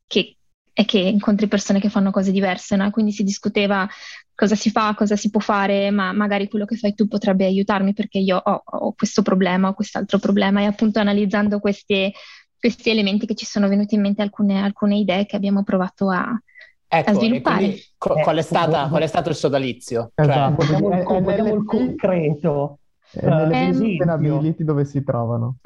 che 0.06 0.37
è 0.78 0.86
che 0.86 1.00
incontri 1.00 1.48
persone 1.48 1.80
che 1.80 1.90
fanno 1.90 2.12
cose 2.12 2.32
diverse, 2.32 2.76
no? 2.76 2.92
quindi 2.92 3.12
si 3.12 3.24
discuteva 3.24 3.90
cosa 4.36 4.54
si 4.54 4.70
fa, 4.70 4.94
cosa 4.94 5.16
si 5.16 5.32
può 5.32 5.40
fare, 5.40 5.90
ma 5.90 6.12
magari 6.12 6.48
quello 6.48 6.66
che 6.66 6.76
fai 6.76 6.94
tu 6.94 7.08
potrebbe 7.08 7.46
aiutarmi 7.46 7.94
perché 7.94 8.20
io 8.20 8.38
ho, 8.38 8.62
ho 8.64 8.94
questo 8.94 9.24
problema 9.24 9.70
o 9.70 9.74
quest'altro 9.74 10.20
problema 10.20 10.62
e 10.62 10.66
appunto 10.66 11.00
analizzando 11.00 11.58
questi, 11.58 12.14
questi 12.60 12.92
elementi 12.92 13.26
che 13.26 13.34
ci 13.34 13.46
sono 13.46 13.68
venuti 13.68 13.96
in 13.96 14.02
mente 14.02 14.22
alcune, 14.22 14.62
alcune 14.62 14.98
idee 14.98 15.26
che 15.26 15.36
abbiamo 15.36 15.64
provato 15.64 16.12
a, 16.12 16.40
ecco, 16.88 17.10
a 17.10 17.14
sviluppare. 17.14 17.76
Co- 17.98 18.14
qual, 18.14 18.38
è 18.38 18.44
stata, 18.44 18.88
qual, 18.88 19.02
è 19.02 19.08
stato 19.08 19.30
il 19.30 19.36
sodalizio? 19.36 20.12
Esatto, 20.14 20.64
cioè, 20.64 20.76
il, 20.76 21.04
vogliamo 21.24 21.56
il 21.56 21.66
concreto. 21.66 22.78
E 23.14 23.26
nelle 23.26 23.74
sustainability 23.74 24.64
dove 24.64 24.86
si 24.86 25.04
trovano? 25.04 25.56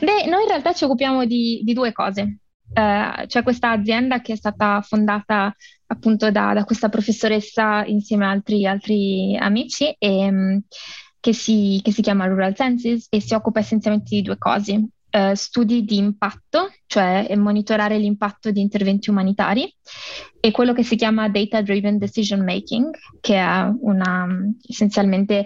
Beh, 0.00 0.28
noi 0.28 0.42
in 0.42 0.48
realtà 0.48 0.72
ci 0.72 0.82
occupiamo 0.82 1.24
di, 1.24 1.60
di 1.62 1.72
due 1.72 1.92
cose. 1.92 2.38
Uh, 2.72 3.26
c'è 3.26 3.42
questa 3.42 3.70
azienda 3.70 4.20
che 4.20 4.34
è 4.34 4.36
stata 4.36 4.80
fondata 4.80 5.52
appunto 5.86 6.30
da, 6.30 6.52
da 6.52 6.64
questa 6.64 6.88
professoressa 6.88 7.84
insieme 7.84 8.26
a 8.26 8.30
altri, 8.30 8.64
altri 8.64 9.36
amici 9.36 9.92
e, 9.98 10.28
um, 10.28 10.60
che, 11.18 11.32
si, 11.32 11.80
che, 11.82 11.90
si, 11.90 12.00
chiama 12.00 12.26
Rural 12.26 12.54
Sciences 12.54 13.06
e 13.10 13.20
si 13.20 13.34
occupa 13.34 13.58
essenzialmente 13.58 14.14
di 14.14 14.22
due 14.22 14.38
cose. 14.38 14.84
Uh, 15.10 15.34
studi 15.34 15.84
di 15.84 15.96
impatto, 15.96 16.70
cioè 16.86 17.34
monitorare 17.34 17.98
l'impatto 17.98 18.52
di 18.52 18.60
interventi 18.60 19.10
umanitari, 19.10 19.74
e 20.38 20.52
quello 20.52 20.72
che 20.72 20.84
si 20.84 20.94
chiama 20.94 21.28
Data 21.28 21.60
Driven 21.62 21.98
Decision 21.98 22.44
Making, 22.44 22.94
che 23.20 23.34
è 23.34 23.68
una, 23.80 24.28
essenzialmente 24.68 25.44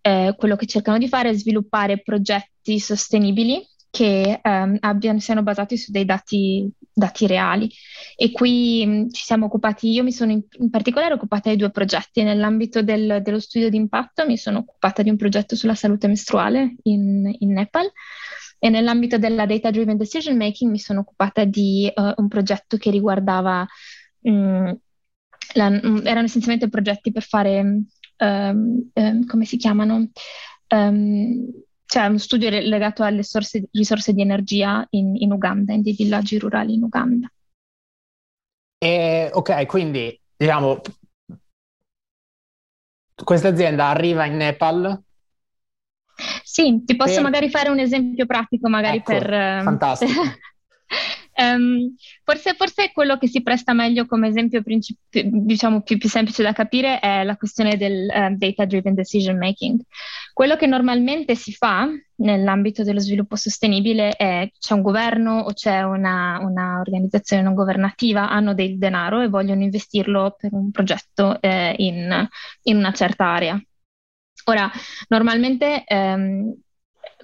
eh, 0.00 0.34
quello 0.36 0.56
che 0.56 0.66
cercano 0.66 0.98
di 0.98 1.08
fare 1.08 1.30
è 1.30 1.34
sviluppare 1.34 2.00
progetti 2.00 2.78
sostenibili 2.78 3.66
che 3.90 4.40
ehm, 4.40 4.76
abbiano, 4.80 5.18
siano 5.18 5.42
basati 5.42 5.76
su 5.76 5.90
dei 5.90 6.04
dati, 6.04 6.70
dati 6.92 7.26
reali. 7.26 7.68
E 8.16 8.30
qui 8.30 8.86
mh, 8.86 9.10
ci 9.10 9.24
siamo 9.24 9.46
occupati, 9.46 9.90
io 9.90 10.04
mi 10.04 10.12
sono 10.12 10.30
in, 10.30 10.42
in, 10.58 10.70
particolare 10.70 11.14
occupata 11.14 11.50
di 11.50 11.56
due 11.56 11.70
progetti. 11.70 12.22
Nell'ambito 12.22 12.82
del, 12.82 13.20
dello 13.22 13.40
studio 13.40 13.68
di 13.68 13.76
impatto 13.76 14.24
mi 14.26 14.36
sono 14.36 14.58
occupata 14.58 15.02
di 15.02 15.10
un 15.10 15.16
progetto 15.16 15.56
sulla 15.56 15.74
salute 15.74 16.06
mestruale 16.06 16.76
in, 16.84 17.34
in 17.40 17.52
Nepal 17.52 17.90
e 18.62 18.68
nell'ambito 18.68 19.18
della 19.18 19.46
data 19.46 19.70
driven 19.70 19.96
decision 19.96 20.36
making 20.36 20.70
mi 20.70 20.78
sono 20.78 21.00
occupata 21.00 21.44
di 21.44 21.90
uh, 21.92 22.12
un 22.16 22.28
progetto 22.28 22.76
che 22.76 22.90
riguardava, 22.90 23.66
mh, 24.20 24.72
la, 25.54 25.68
mh, 25.70 26.02
erano 26.04 26.26
essenzialmente 26.26 26.68
progetti 26.68 27.10
per 27.10 27.22
fare, 27.22 27.60
um, 27.60 28.90
um, 28.92 29.26
come 29.26 29.44
si 29.46 29.56
chiamano? 29.56 30.10
Um, 30.68 31.46
c'è 31.90 32.06
uno 32.06 32.18
studio 32.18 32.48
legato 32.50 33.02
alle 33.02 33.24
sorse, 33.24 33.68
risorse 33.72 34.12
di 34.12 34.20
energia 34.20 34.86
in, 34.90 35.16
in, 35.16 35.32
Uganda, 35.32 35.72
in 35.72 35.82
dei 35.82 35.92
villaggi 35.92 36.38
rurali 36.38 36.74
in 36.74 36.84
Uganda. 36.84 37.28
E, 38.78 39.28
ok, 39.32 39.66
quindi 39.66 40.16
diciamo, 40.36 40.80
questa 43.24 43.48
azienda 43.48 43.88
arriva 43.88 44.24
in 44.24 44.36
Nepal. 44.36 45.02
Sì, 46.44 46.84
ti 46.84 46.94
posso 46.94 47.14
per... 47.14 47.22
magari 47.24 47.50
fare 47.50 47.70
un 47.70 47.80
esempio 47.80 48.24
pratico, 48.24 48.68
magari 48.68 48.98
ecco, 48.98 49.10
per... 49.10 49.62
Fantastico. 49.64 50.12
Um, 51.40 51.94
forse, 52.22 52.52
forse, 52.52 52.90
quello 52.92 53.16
che 53.16 53.26
si 53.26 53.42
presta 53.42 53.72
meglio 53.72 54.04
come 54.04 54.28
esempio 54.28 54.62
princip- 54.62 54.98
diciamo 55.08 55.80
più, 55.80 55.96
più, 55.96 56.06
semplice 56.06 56.42
da 56.42 56.52
capire 56.52 56.98
è 56.98 57.24
la 57.24 57.36
questione 57.36 57.78
del 57.78 58.10
uh, 58.12 58.36
data 58.36 58.66
driven 58.66 58.92
decision 58.92 59.38
making. 59.38 59.80
Quello 60.34 60.56
che 60.56 60.66
normalmente 60.66 61.34
si 61.36 61.52
fa 61.54 61.88
nell'ambito 62.16 62.82
dello 62.82 63.00
sviluppo 63.00 63.36
sostenibile 63.36 64.10
è 64.10 64.50
c'è 64.58 64.74
un 64.74 64.82
governo 64.82 65.38
o 65.38 65.54
c'è 65.54 65.80
una, 65.80 66.38
una 66.42 66.82
non 67.40 67.54
governativa, 67.54 68.28
hanno 68.28 68.52
del 68.52 68.76
denaro 68.76 69.22
e 69.22 69.28
vogliono 69.28 69.62
investirlo 69.62 70.36
per 70.38 70.52
un 70.52 70.70
progetto 70.70 71.40
eh, 71.40 71.74
in, 71.78 72.28
in, 72.64 72.76
una 72.76 72.92
certa 72.92 73.24
area. 73.24 73.58
Ora, 74.44 74.70
normalmente 75.08 75.84
ehm, 75.84 76.54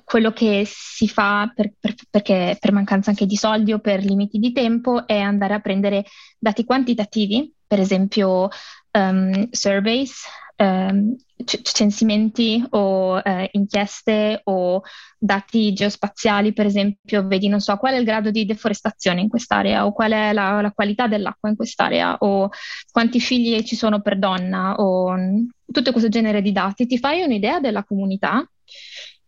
quello 0.06 0.30
che 0.30 0.62
si 0.64 1.08
fa 1.08 1.50
per, 1.52 1.72
per, 1.80 1.94
perché 2.08 2.56
per 2.60 2.70
mancanza 2.70 3.10
anche 3.10 3.26
di 3.26 3.34
soldi 3.34 3.72
o 3.72 3.80
per 3.80 4.04
limiti 4.04 4.38
di 4.38 4.52
tempo 4.52 5.04
è 5.04 5.18
andare 5.18 5.54
a 5.54 5.58
prendere 5.58 6.04
dati 6.38 6.64
quantitativi, 6.64 7.52
per 7.66 7.80
esempio 7.80 8.48
um, 8.92 9.48
surveys, 9.50 10.22
um, 10.58 11.16
c- 11.44 11.60
censimenti 11.60 12.64
o 12.70 13.16
uh, 13.16 13.48
inchieste 13.50 14.42
o 14.44 14.82
dati 15.18 15.72
geospaziali, 15.72 16.52
per 16.52 16.66
esempio, 16.66 17.26
vedi, 17.26 17.48
non 17.48 17.58
so, 17.58 17.76
qual 17.76 17.94
è 17.94 17.98
il 17.98 18.04
grado 18.04 18.30
di 18.30 18.46
deforestazione 18.46 19.20
in 19.20 19.28
quest'area 19.28 19.86
o 19.86 19.92
qual 19.92 20.12
è 20.12 20.32
la, 20.32 20.60
la 20.60 20.70
qualità 20.70 21.08
dell'acqua 21.08 21.48
in 21.48 21.56
quest'area 21.56 22.18
o 22.20 22.48
quanti 22.92 23.18
figli 23.18 23.60
ci 23.64 23.75
sono 23.75 24.00
per 24.00 24.20
donna 24.20 24.76
o 24.76 25.06
um, 25.06 25.50
tutto 25.68 25.90
questo 25.90 26.08
genere 26.08 26.42
di 26.42 26.52
dati, 26.52 26.86
ti 26.86 26.96
fai 26.96 27.22
un'idea 27.22 27.58
della 27.58 27.82
comunità 27.82 28.48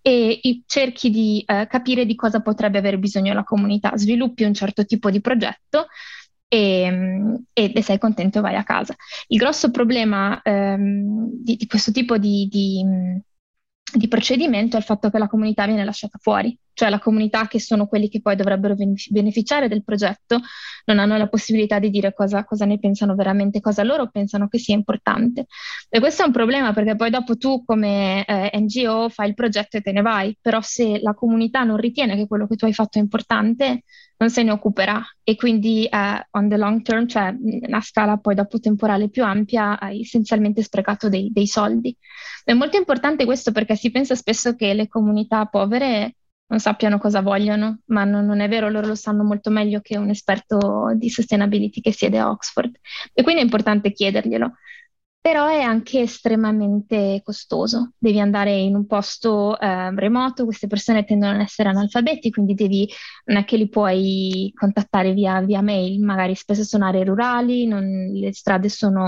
e 0.01 0.63
cerchi 0.67 1.11
di 1.11 1.43
eh, 1.47 1.67
capire 1.69 2.07
di 2.07 2.15
cosa 2.15 2.41
potrebbe 2.41 2.79
avere 2.79 2.99
bisogno 2.99 3.35
la 3.35 3.45
comunità, 3.45 3.97
sviluppi 3.97 4.45
un 4.45 4.55
certo 4.55 4.85
tipo 4.85 5.11
di 5.11 5.21
progetto 5.21 5.87
e, 6.49 7.37
e, 7.53 7.73
e 7.75 7.83
sei 7.83 7.99
contento 7.99 8.41
vai 8.41 8.57
a 8.57 8.65
casa. 8.65 8.95
Il 9.27 9.39
grosso 9.39 9.71
problema 9.71 10.41
ehm, 10.43 11.31
di, 11.43 11.57
di, 11.57 11.67
questo 11.67 11.93
tipo 11.93 12.17
di, 12.19 12.49
di, 12.51 12.83
di 13.93 14.09
procedimento 14.09 14.77
è 14.77 14.79
il 14.79 14.85
fatto 14.85 15.11
che 15.11 15.19
la 15.19 15.29
comunità 15.29 15.67
viene 15.67 15.85
lasciata 15.85 16.19
fuori 16.21 16.59
cioè 16.79 16.91
la 16.91 17.01
comunità 17.01 17.49
che 17.49 17.59
sono 17.59 17.89
quelli 17.89 18.09
che 18.09 18.21
poi 18.21 18.37
dovrebbero 18.37 18.77
beneficiare 19.11 19.67
del 19.67 19.83
progetto, 19.83 20.39
non 20.85 21.01
hanno 21.01 21.17
la 21.17 21.27
possibilità 21.27 21.81
di 21.81 21.91
dire 21.91 22.15
cosa, 22.15 22.45
cosa, 22.45 22.67
ne 22.67 22.79
pensano 22.79 23.17
veramente, 23.17 23.59
cosa 23.59 23.83
loro 23.83 24.09
pensano 24.09 24.47
che 24.47 24.61
sia 24.61 24.77
importante. 24.77 25.47
E 25.89 25.99
questo 25.99 26.23
è 26.23 26.27
un 26.27 26.31
problema 26.31 26.73
perché 26.73 26.95
poi 26.95 27.11
dopo 27.11 27.37
tu 27.37 27.65
come 27.65 28.25
eh, 28.25 28.51
NGO 28.57 29.09
fai 29.09 29.31
il 29.31 29.35
progetto 29.35 29.77
e 29.77 29.81
te 29.81 29.91
ne 29.91 30.03
vai, 30.03 30.39
però 30.41 30.61
se 30.61 31.01
la 31.01 31.15
comunità 31.15 31.65
non 31.65 31.79
ritiene 31.79 32.15
che 32.15 32.29
quello 32.29 32.47
che 32.47 32.55
tu 32.55 32.67
hai 32.67 32.73
fatto 32.73 32.99
è 32.99 33.01
importante, 33.01 33.83
non 34.19 34.31
se 34.31 34.45
ne 34.45 34.53
occuperà 34.53 35.05
e 35.25 35.35
quindi 35.35 35.85
eh, 35.85 36.27
on 36.31 36.49
the 36.49 36.57
long 36.57 36.83
term, 36.83 37.09
cioè 37.09 37.35
a 37.71 37.81
scala 37.81 38.19
poi 38.19 38.37
dopo 38.37 38.61
temporale 38.61 39.11
più 39.11 39.25
ampia, 39.25 39.81
hai 39.81 40.03
essenzialmente 40.03 40.63
sprecato 40.63 41.09
dei, 41.09 41.33
dei 41.33 41.49
soldi. 41.49 41.97
È 42.45 42.53
molto 42.53 42.77
importante 42.77 43.25
questo 43.25 43.51
perché 43.51 43.75
si 43.75 43.91
pensa 43.91 44.15
spesso 44.15 44.55
che 44.55 44.75
le 44.75 44.87
comunità 44.87 45.45
povere 45.47 46.15
non 46.49 46.61
sappiano 46.61 46.99
cosa 46.99 47.21
vogliono, 47.21 47.81
ma 47.87 48.05
non, 48.05 48.25
non, 48.25 48.41
è 48.41 48.49
vero, 48.49 48.69
loro 48.69 48.89
lo 48.89 48.95
sanno 48.95 49.23
molto 49.23 49.51
meglio 49.51 49.81
che 49.81 49.99
un 49.99 50.11
esperto 50.11 50.93
di 50.95 51.11
sustainability 51.11 51.81
che 51.81 51.93
siede 51.93 52.19
a 52.19 52.31
Oxford. 52.31 52.77
E 53.13 53.23
quindi 53.23 53.41
è 53.43 53.45
importante 53.45 53.93
chiederglielo. 53.93 54.53
Però 55.21 55.47
è 55.49 55.61
anche 55.61 56.01
estremamente 56.01 57.21
costoso. 57.23 57.93
Devi 57.99 58.19
andare 58.21 58.57
in 58.57 58.75
un 58.75 58.87
posto 58.87 59.59
eh, 59.61 59.95
remoto, 59.95 60.45
queste 60.45 60.69
persone 60.69 61.05
tendono 61.05 61.35
ad 61.35 61.41
essere 61.41 61.69
analfabeti, 61.69 62.31
quindi 62.31 62.55
devi, 62.55 62.89
non 63.25 63.37
è 63.37 63.45
che 63.45 63.57
li 63.57 63.69
puoi 63.69 64.51
contattare 64.55 65.13
via, 65.13 65.41
via 65.43 65.61
mail, 65.61 66.01
magari 66.01 66.35
spesso 66.35 66.65
sono 66.65 66.87
aree 66.87 67.05
rurali, 67.05 67.67
non, 67.67 67.85
le 68.13 68.33
strade 68.33 68.71
sono 68.71 69.07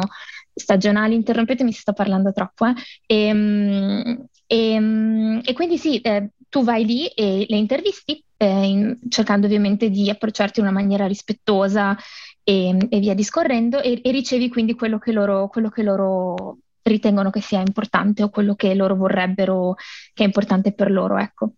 stagionali, 0.52 1.14
interrompetemi 1.14 1.72
se 1.72 1.80
sto 1.80 1.92
parlando 1.94 2.32
troppo. 2.32 2.66
Eh. 2.66 2.74
E, 3.06 3.26
ehm, 3.28 4.26
e, 4.46 4.72
ehm, 4.74 5.40
e, 5.44 5.52
quindi 5.54 5.78
sì, 5.78 6.00
eh, 6.00 6.30
tu 6.50 6.64
vai 6.64 6.84
lì 6.84 7.06
e 7.06 7.46
le 7.48 7.56
intervisti, 7.56 8.22
eh, 8.36 8.66
in, 8.66 8.98
cercando 9.08 9.46
ovviamente 9.46 9.88
di 9.88 10.10
approcciarti 10.10 10.60
in 10.60 10.66
una 10.66 10.74
maniera 10.74 11.06
rispettosa 11.06 11.96
e, 12.42 12.76
e 12.90 12.98
via 12.98 13.14
discorrendo, 13.14 13.80
e, 13.80 14.00
e, 14.02 14.10
ricevi 14.10 14.50
quindi 14.50 14.74
quello 14.74 14.98
che, 14.98 15.12
loro, 15.12 15.48
quello 15.48 15.70
che 15.70 15.82
loro 15.82 16.58
ritengono 16.82 17.30
che 17.30 17.40
sia 17.40 17.60
importante 17.60 18.24
o 18.24 18.30
quello 18.30 18.54
che 18.56 18.74
loro 18.74 18.96
vorrebbero 18.96 19.76
che 20.12 20.24
è 20.24 20.26
importante 20.26 20.72
per 20.72 20.90
loro, 20.90 21.16
ecco. 21.18 21.52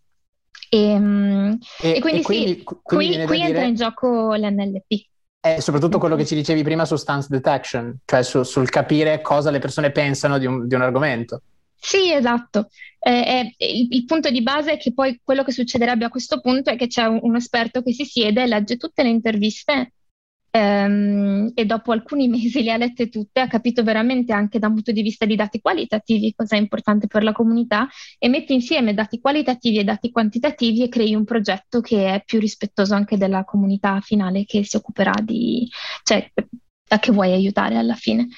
E, 0.69 0.79
ehm, 0.79 1.59
e, 1.81 1.97
e 1.97 2.01
quindi, 2.01 2.23
quindi, 2.23 2.49
sì, 2.57 2.65
quindi 2.83 3.17
qui, 3.17 3.25
qui 3.25 3.41
entra 3.41 3.59
dire... 3.61 3.67
in 3.67 3.75
gioco 3.75 4.35
l'NLP. 4.35 5.07
È 5.41 5.59
soprattutto 5.59 5.99
quello 5.99 6.17
che 6.17 6.27
ci 6.27 6.35
dicevi 6.35 6.63
prima 6.63 6.85
su 6.85 6.97
stance 6.97 7.29
detection, 7.31 7.97
cioè 8.05 8.23
su, 8.23 8.43
sul 8.43 8.69
capire 8.69 9.23
cosa 9.23 9.51
le 9.51 9.59
persone 9.59 9.91
pensano 9.91 10.39
di 10.39 10.47
un, 10.47 10.69
di 10.69 10.75
un 10.75 10.83
argomento. 10.83 11.41
Sì, 11.85 12.13
esatto. 12.13 12.69
Eh, 13.01 13.55
eh, 13.59 13.67
il, 13.75 13.89
il, 13.91 14.05
punto 14.05 14.31
di 14.31 14.41
base 14.43 14.73
è 14.75 14.79
che 14.79 14.93
poi 14.93 15.21
quello 15.23 15.43
che 15.43 15.51
succederebbe 15.51 16.05
a 16.05 16.09
questo 16.11 16.41
punto 16.41 16.71
è 16.71 16.77
che 16.77 16.87
c'è 16.87 17.05
un, 17.07 17.19
un 17.23 17.35
esperto 17.35 17.83
che 17.83 17.93
si 17.93 18.05
siede, 18.05 18.47
legge 18.47 18.77
tutte 18.77 19.03
le 19.03 19.09
interviste 19.09 19.93
ehm, 20.51 21.51
e 21.55 21.65
dopo 21.67 21.91
alcuni 21.91 22.29
mesi 22.31 22.63
le 22.63 22.71
ha 22.73 22.77
lette 22.77 23.09
tutte, 23.09 23.41
ha 23.41 23.49
capito 23.49 23.83
veramente 23.83 24.33
anche 24.33 24.61
da 24.61 24.69
un 24.69 24.75
punto 24.75 24.93
di 24.93 25.03
vista 25.03 25.27
di 25.27 25.35
dati 25.35 25.61
qualitativi 25.61 26.33
cosa 26.35 26.55
è 26.55 26.61
importante 26.61 27.09
per 27.09 27.25
la 27.25 27.33
comunità 27.33 27.89
e 28.17 28.29
mette 28.29 28.53
insieme 28.53 28.95
dati 28.95 29.19
qualitativi 29.21 29.79
e 29.79 29.85
dati 29.85 30.13
quantitativi 30.13 30.85
e 30.85 30.89
crei 30.89 31.17
un 31.17 31.25
progetto 31.25 31.81
che 31.81 32.15
è 32.15 32.23
più 32.25 32.39
rispettoso 32.39 32.95
anche 32.95 33.17
della 33.17 33.43
comunità 33.43 34.01
finale 34.01 34.45
che 34.45 34.65
si 34.65 34.77
occuperà 34.77 35.15
di, 35.21 35.69
cioè, 36.05 36.31
a 36.89 36.99
che 36.99 37.13
vuoi 37.13 37.33
aiutare 37.33 37.77
alla 37.77 37.95
fine. 37.95 38.29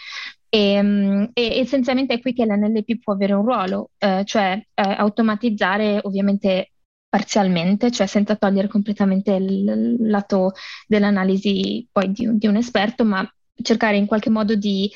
E, 0.54 0.74
ehm, 0.74 1.30
e, 1.32 1.58
essenzialmente 1.58 2.14
è 2.14 2.20
qui 2.20 2.32
che 2.32 2.44
l'NLP 2.46 3.00
può 3.00 3.14
avere 3.14 3.32
un 3.32 3.44
ruolo, 3.44 3.90
eh, 3.98 4.22
cioè 4.24 4.52
eh, 4.52 4.82
automatizzare 4.82 5.98
ovviamente 6.04 6.70
parzialmente, 7.08 7.90
cioè 7.90 8.06
senza 8.06 8.36
togliere 8.36 8.68
completamente 8.68 9.32
il, 9.32 9.98
il 9.98 10.08
lato 10.08 10.52
dell'analisi 10.86 11.88
poi 11.90 12.12
di, 12.12 12.28
di, 12.38 12.46
un 12.46 12.56
esperto, 12.56 13.04
ma 13.04 13.28
cercare 13.62 13.96
in 13.96 14.06
qualche 14.06 14.30
modo 14.30 14.54
di 14.54 14.88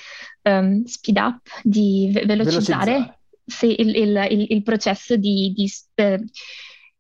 um, 0.43 0.85
speed 0.85 1.17
up, 1.17 1.41
di 1.65 2.11
ve- 2.13 2.25
velocizzare, 2.25 2.93
velocizzare. 2.93 3.19
Sì, 3.45 3.81
il, 3.81 3.97
il, 3.97 4.47
il, 4.51 4.63
processo 4.63 5.17
di, 5.17 5.53
di 5.55 5.71
eh, 5.95 6.21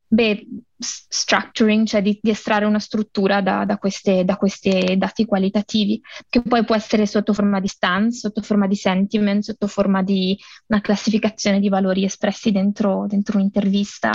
beh, 0.09 0.47
structuring, 0.79 1.87
cioè 1.87 2.00
di, 2.03 2.19
di, 2.21 2.31
estrarre 2.31 2.65
una 2.65 2.79
struttura 2.79 3.41
da, 3.43 3.65
da, 3.65 3.79
questi 3.79 4.25
dati 4.25 5.25
qualitativi, 5.27 6.00
che 6.29 6.43
poi 6.43 6.65
può 6.65 6.75
essere 6.75 7.07
sotto 7.07 7.35
forma 7.35 7.61
di 7.61 7.69
stance, 7.69 8.19
sotto 8.19 8.43
forma 8.43 8.67
di 8.67 8.77
sentiment, 8.77 9.43
sotto 9.43 9.67
forma 9.67 10.03
di 10.03 10.38
una 10.69 10.81
classificazione 10.81 11.61
di 11.61 11.69
valori 11.69 12.05
espressi 12.05 12.50
dentro, 12.50 13.07
dentro 13.07 13.37
un'intervista. 13.37 14.11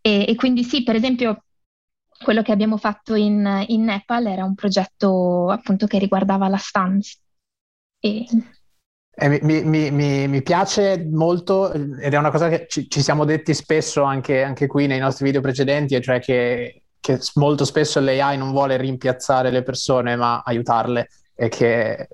E, 0.00 0.24
e, 0.28 0.34
quindi 0.36 0.64
sì, 0.64 0.82
per 0.82 0.94
esempio, 0.94 1.44
quello 2.22 2.42
che 2.42 2.52
abbiamo 2.52 2.78
fatto 2.78 3.14
in, 3.14 3.64
in 3.68 3.84
Nepal 3.84 4.26
era 4.26 4.44
un 4.44 4.54
progetto 4.54 5.50
appunto 5.50 5.86
che 5.86 5.98
riguardava 5.98 6.48
la 6.48 6.56
stance. 6.56 7.18
E... 8.00 8.24
Eh, 9.18 9.40
mi, 9.42 9.62
mi, 9.64 9.90
mi, 9.90 10.28
mi, 10.28 10.42
piace 10.42 11.08
molto 11.10 11.72
ed 11.72 12.12
è 12.12 12.18
una 12.18 12.30
cosa 12.30 12.50
che 12.50 12.66
ci, 12.68 12.86
ci 12.86 13.00
siamo 13.00 13.24
detti 13.24 13.54
spesso 13.54 14.02
anche, 14.02 14.42
anche, 14.42 14.66
qui 14.66 14.86
nei 14.86 14.98
nostri 14.98 15.24
video 15.24 15.40
precedenti, 15.40 15.94
e 15.94 16.02
cioè 16.02 16.20
che, 16.20 16.82
che, 17.00 17.18
molto 17.36 17.64
spesso 17.64 17.98
l'AI 17.98 18.36
non 18.36 18.50
vuole 18.50 18.76
rimpiazzare 18.76 19.50
le 19.50 19.62
persone 19.62 20.16
ma 20.16 20.42
aiutarle 20.44 21.08
e 21.34 21.48
che 21.48 22.08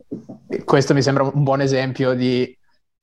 questo 0.64 0.94
mi 0.94 1.02
sembra 1.02 1.24
un 1.24 1.42
buon 1.42 1.60
esempio 1.60 2.14
di 2.14 2.56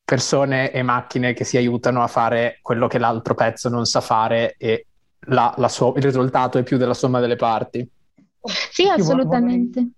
persone 0.06 0.72
e 0.72 0.82
macchine 0.82 1.34
che 1.34 1.44
si 1.44 1.58
aiutano 1.58 2.02
a 2.02 2.08
fare 2.08 2.60
quello 2.62 2.88
che 2.88 3.00
l'altro 3.00 3.34
pezzo 3.34 3.68
non 3.68 3.84
sa 3.84 4.00
fare 4.00 4.56
e 4.58 4.86
la, 5.28 5.54
la 5.58 5.68
so- 5.68 5.94
il 5.98 6.04
risultato 6.04 6.58
è 6.58 6.64
più 6.64 6.78
della 6.78 6.94
somma 6.94 7.20
delle 7.20 7.36
parti. 7.36 7.86
Sì, 8.72 8.88
assolutamente. 8.88 9.90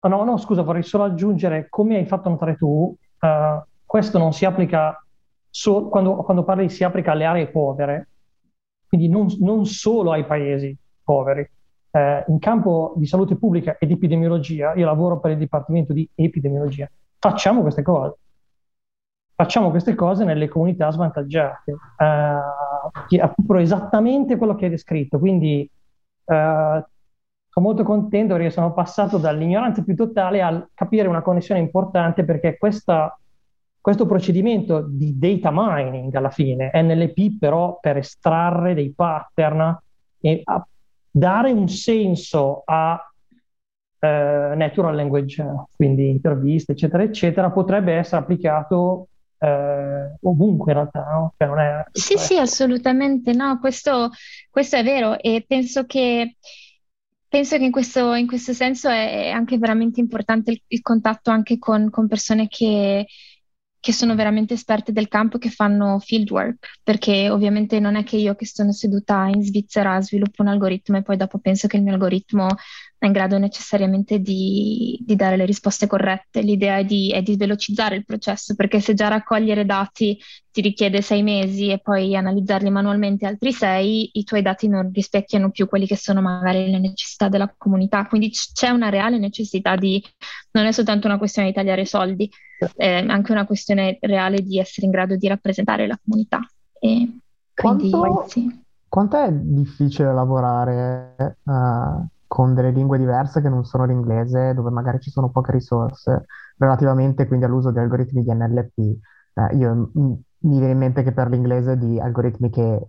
Vorrei... 0.00 0.18
no, 0.18 0.30
no, 0.30 0.36
scusa, 0.36 0.60
vorrei 0.60 0.82
solo 0.82 1.04
aggiungere, 1.04 1.68
come 1.70 1.96
hai 1.96 2.04
fatto 2.04 2.28
notare 2.28 2.56
tu, 2.56 2.94
uh, 3.22 3.62
questo 3.84 4.18
non 4.18 4.32
si 4.32 4.44
applica 4.44 5.04
so- 5.48 5.88
quando, 5.88 6.16
quando, 6.16 6.44
parli 6.44 6.68
si 6.68 6.84
applica 6.84 7.12
alle 7.12 7.24
aree 7.24 7.48
povere, 7.48 8.08
quindi 8.86 9.08
non, 9.08 9.26
non 9.40 9.66
solo 9.66 10.12
ai 10.12 10.24
paesi 10.24 10.76
poveri. 11.02 11.48
Uh, 11.90 12.22
in 12.28 12.38
campo 12.38 12.94
di 12.96 13.06
salute 13.06 13.36
pubblica 13.36 13.76
ed 13.78 13.90
epidemiologia, 13.90 14.74
io 14.74 14.86
lavoro 14.86 15.20
per 15.20 15.32
il 15.32 15.36
Dipartimento 15.36 15.92
di 15.92 16.08
Epidemiologia, 16.14 16.90
facciamo 17.18 17.60
queste 17.60 17.82
cose. 17.82 18.16
Facciamo 19.34 19.70
queste 19.70 19.94
cose 19.94 20.24
nelle 20.24 20.48
comunità 20.48 20.90
svantaggiate. 20.90 21.72
Uh, 21.72 23.26
proprio 23.34 23.58
esattamente 23.58 24.36
quello 24.36 24.54
che 24.54 24.66
hai 24.66 24.70
descritto. 24.70 25.18
Quindi 25.18 25.68
uh, 26.24 26.82
sono 27.52 27.66
molto 27.66 27.82
contento 27.82 28.34
perché 28.34 28.48
sono 28.48 28.72
passato 28.72 29.18
dall'ignoranza 29.18 29.82
più 29.82 29.94
totale 29.94 30.40
al 30.40 30.68
capire 30.72 31.06
una 31.06 31.20
connessione 31.20 31.60
importante 31.60 32.24
perché 32.24 32.56
questa, 32.56 33.14
questo 33.78 34.06
procedimento 34.06 34.86
di 34.88 35.18
data 35.18 35.50
mining 35.52 36.14
alla 36.14 36.30
fine, 36.30 36.70
NLP 36.72 37.38
però 37.38 37.78
per 37.78 37.98
estrarre 37.98 38.72
dei 38.72 38.94
pattern 38.94 39.78
e 40.18 40.42
dare 41.10 41.52
un 41.52 41.68
senso 41.68 42.62
a 42.64 42.98
eh, 43.98 44.54
natural 44.56 44.96
language, 44.96 45.44
quindi 45.76 46.08
interviste, 46.08 46.72
eccetera, 46.72 47.02
eccetera, 47.02 47.50
potrebbe 47.50 47.92
essere 47.92 48.22
applicato 48.22 49.08
eh, 49.36 50.16
ovunque 50.22 50.72
in 50.72 50.78
realtà, 50.78 51.04
no? 51.04 51.34
Cioè 51.36 51.48
è, 51.48 51.84
sì, 51.92 52.16
sì, 52.16 52.38
assolutamente, 52.38 53.34
no, 53.34 53.58
questo, 53.60 54.08
questo 54.48 54.76
è 54.76 54.82
vero 54.82 55.18
e 55.18 55.44
penso 55.46 55.84
che 55.84 56.36
Penso 57.32 57.56
che 57.56 57.64
in 57.64 57.70
questo, 57.70 58.12
in 58.12 58.26
questo 58.26 58.52
senso 58.52 58.90
è 58.90 59.30
anche 59.30 59.56
veramente 59.56 60.00
importante 60.00 60.50
il, 60.50 60.62
il 60.66 60.82
contatto 60.82 61.30
anche 61.30 61.56
con, 61.58 61.88
con 61.88 62.06
persone 62.06 62.46
che, 62.46 63.06
che, 63.80 63.92
sono 63.94 64.14
veramente 64.14 64.52
esperte 64.52 64.92
del 64.92 65.08
campo, 65.08 65.38
che 65.38 65.48
fanno 65.48 65.98
fieldwork, 65.98 66.80
perché 66.82 67.30
ovviamente 67.30 67.80
non 67.80 67.96
è 67.96 68.04
che 68.04 68.16
io 68.16 68.34
che 68.34 68.44
sono 68.44 68.70
seduta 68.72 69.28
in 69.28 69.42
Svizzera 69.42 69.98
sviluppo 70.02 70.42
un 70.42 70.48
algoritmo 70.48 70.98
e 70.98 71.02
poi 71.02 71.16
dopo 71.16 71.38
penso 71.38 71.68
che 71.68 71.78
il 71.78 71.82
mio 71.82 71.94
algoritmo 71.94 72.48
è 73.02 73.06
in 73.06 73.12
grado 73.12 73.36
necessariamente 73.36 74.20
di, 74.20 74.96
di 75.04 75.16
dare 75.16 75.36
le 75.36 75.44
risposte 75.44 75.88
corrette. 75.88 76.40
L'idea 76.40 76.76
è 76.76 76.84
di, 76.84 77.10
è 77.10 77.20
di, 77.20 77.34
velocizzare 77.34 77.96
il 77.96 78.04
processo, 78.04 78.54
perché 78.54 78.78
se 78.78 78.94
già 78.94 79.08
raccogliere 79.08 79.66
dati 79.66 80.16
ti 80.52 80.60
richiede 80.60 81.02
sei 81.02 81.24
mesi 81.24 81.70
e 81.70 81.80
poi 81.80 82.14
analizzarli 82.14 82.70
manualmente 82.70 83.26
altri 83.26 83.52
sei, 83.52 84.08
i 84.12 84.22
tuoi 84.22 84.40
dati 84.40 84.68
non 84.68 84.92
rispecchiano 84.92 85.50
più 85.50 85.66
quelli 85.66 85.88
che 85.88 85.96
sono 85.96 86.20
magari 86.20 86.70
le 86.70 86.78
necessità 86.78 87.28
della 87.28 87.52
comunità. 87.58 88.06
Quindi 88.06 88.30
c'è 88.30 88.68
una 88.68 88.88
reale 88.88 89.18
necessità 89.18 89.74
di, 89.74 90.00
non 90.52 90.66
è 90.66 90.70
soltanto 90.70 91.08
una 91.08 91.18
questione 91.18 91.48
di 91.48 91.54
tagliare 91.54 91.84
soldi, 91.84 92.30
è 92.76 93.04
anche 93.04 93.32
una 93.32 93.46
questione 93.46 93.98
reale 94.00 94.42
di 94.42 94.60
essere 94.60 94.86
in 94.86 94.92
grado 94.92 95.16
di 95.16 95.26
rappresentare 95.26 95.88
la 95.88 95.98
comunità. 96.00 96.38
E 96.78 97.18
quindi, 97.52 97.90
quanto, 97.90 98.28
sì. 98.28 98.62
quanto 98.86 99.16
è 99.20 99.32
difficile 99.32 100.14
lavorare? 100.14 101.36
Uh 101.42 102.06
con 102.32 102.54
delle 102.54 102.70
lingue 102.70 102.96
diverse 102.96 103.42
che 103.42 103.50
non 103.50 103.64
sono 103.66 103.84
l'inglese, 103.84 104.54
dove 104.54 104.70
magari 104.70 105.00
ci 105.00 105.10
sono 105.10 105.28
poche 105.30 105.52
risorse 105.52 106.24
relativamente 106.56 107.26
quindi 107.26 107.44
all'uso 107.44 107.70
di 107.70 107.78
algoritmi 107.78 108.22
di 108.22 108.32
NLP. 108.32 108.78
Eh, 109.34 109.56
io 109.56 109.90
m- 109.92 110.18
mi 110.44 110.56
viene 110.58 110.72
in 110.72 110.78
mente 110.78 111.02
che 111.02 111.12
per 111.12 111.28
l'inglese 111.28 111.76
di 111.76 112.00
algoritmi 112.00 112.48
che 112.48 112.86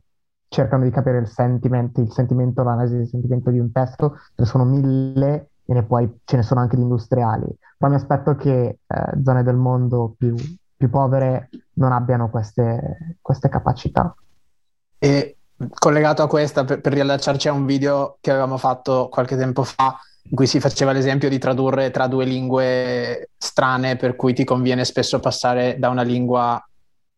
cercano 0.47 0.83
di 0.85 0.91
capire 0.91 1.17
il 1.17 1.27
sentiment, 1.27 1.97
il 1.97 2.09
sentimento, 2.13 2.63
l'analisi 2.63 2.95
del 2.95 3.07
sentimento 3.09 3.51
di 3.51 3.59
un 3.59 3.69
testo, 3.73 4.15
ce 4.27 4.31
ne 4.37 4.45
sono 4.45 4.63
mille 4.63 5.49
e 5.65 5.73
ne 5.73 5.83
poi 5.83 6.09
ce 6.23 6.37
ne 6.37 6.43
sono 6.43 6.61
anche 6.61 6.77
di 6.77 6.81
industriali. 6.83 7.45
Ma 7.79 7.89
mi 7.89 7.95
aspetto 7.95 8.35
che 8.35 8.79
eh, 8.87 9.21
zone 9.25 9.43
del 9.43 9.57
mondo 9.57 10.15
più, 10.17 10.35
più 10.77 10.89
povere 10.89 11.49
non 11.73 11.91
abbiano 11.91 12.29
queste, 12.29 13.17
queste 13.21 13.49
capacità. 13.49 14.15
E 14.99 15.32
collegato 15.69 16.23
a 16.23 16.27
questa, 16.27 16.63
per, 16.63 16.81
per 16.81 16.93
riallacciarci 16.93 17.47
a 17.47 17.53
un 17.53 17.65
video 17.65 18.17
che 18.21 18.31
avevamo 18.31 18.57
fatto 18.57 19.09
qualche 19.09 19.35
tempo 19.35 19.63
fa, 19.63 19.99
in 20.29 20.35
cui 20.35 20.47
si 20.47 20.59
faceva 20.59 20.91
l'esempio 20.91 21.29
di 21.29 21.37
tradurre 21.37 21.91
tra 21.91 22.07
due 22.07 22.25
lingue 22.25 23.29
strane, 23.37 23.95
per 23.95 24.15
cui 24.15 24.33
ti 24.33 24.43
conviene 24.43 24.85
spesso 24.85 25.19
passare 25.19 25.75
da 25.77 25.89
una 25.89 26.01
lingua 26.01 26.63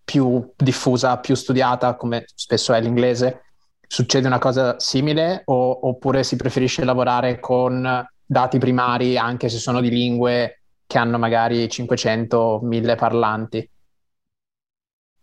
più 0.03 0.53
diffusa, 0.55 1.17
più 1.17 1.35
studiata, 1.35 1.95
come 1.95 2.25
spesso 2.33 2.73
è 2.73 2.81
l'inglese. 2.81 3.41
Succede 3.87 4.27
una 4.27 4.39
cosa 4.39 4.79
simile 4.79 5.41
o, 5.45 5.87
oppure 5.87 6.23
si 6.23 6.35
preferisce 6.35 6.83
lavorare 6.83 7.39
con 7.39 8.05
dati 8.25 8.57
primari 8.57 9.17
anche 9.17 9.49
se 9.49 9.59
sono 9.59 9.81
di 9.81 9.89
lingue 9.89 10.61
che 10.87 10.97
hanno 10.97 11.17
magari 11.17 11.69
500, 11.69 12.59
1000 12.63 12.95
parlanti? 12.95 13.69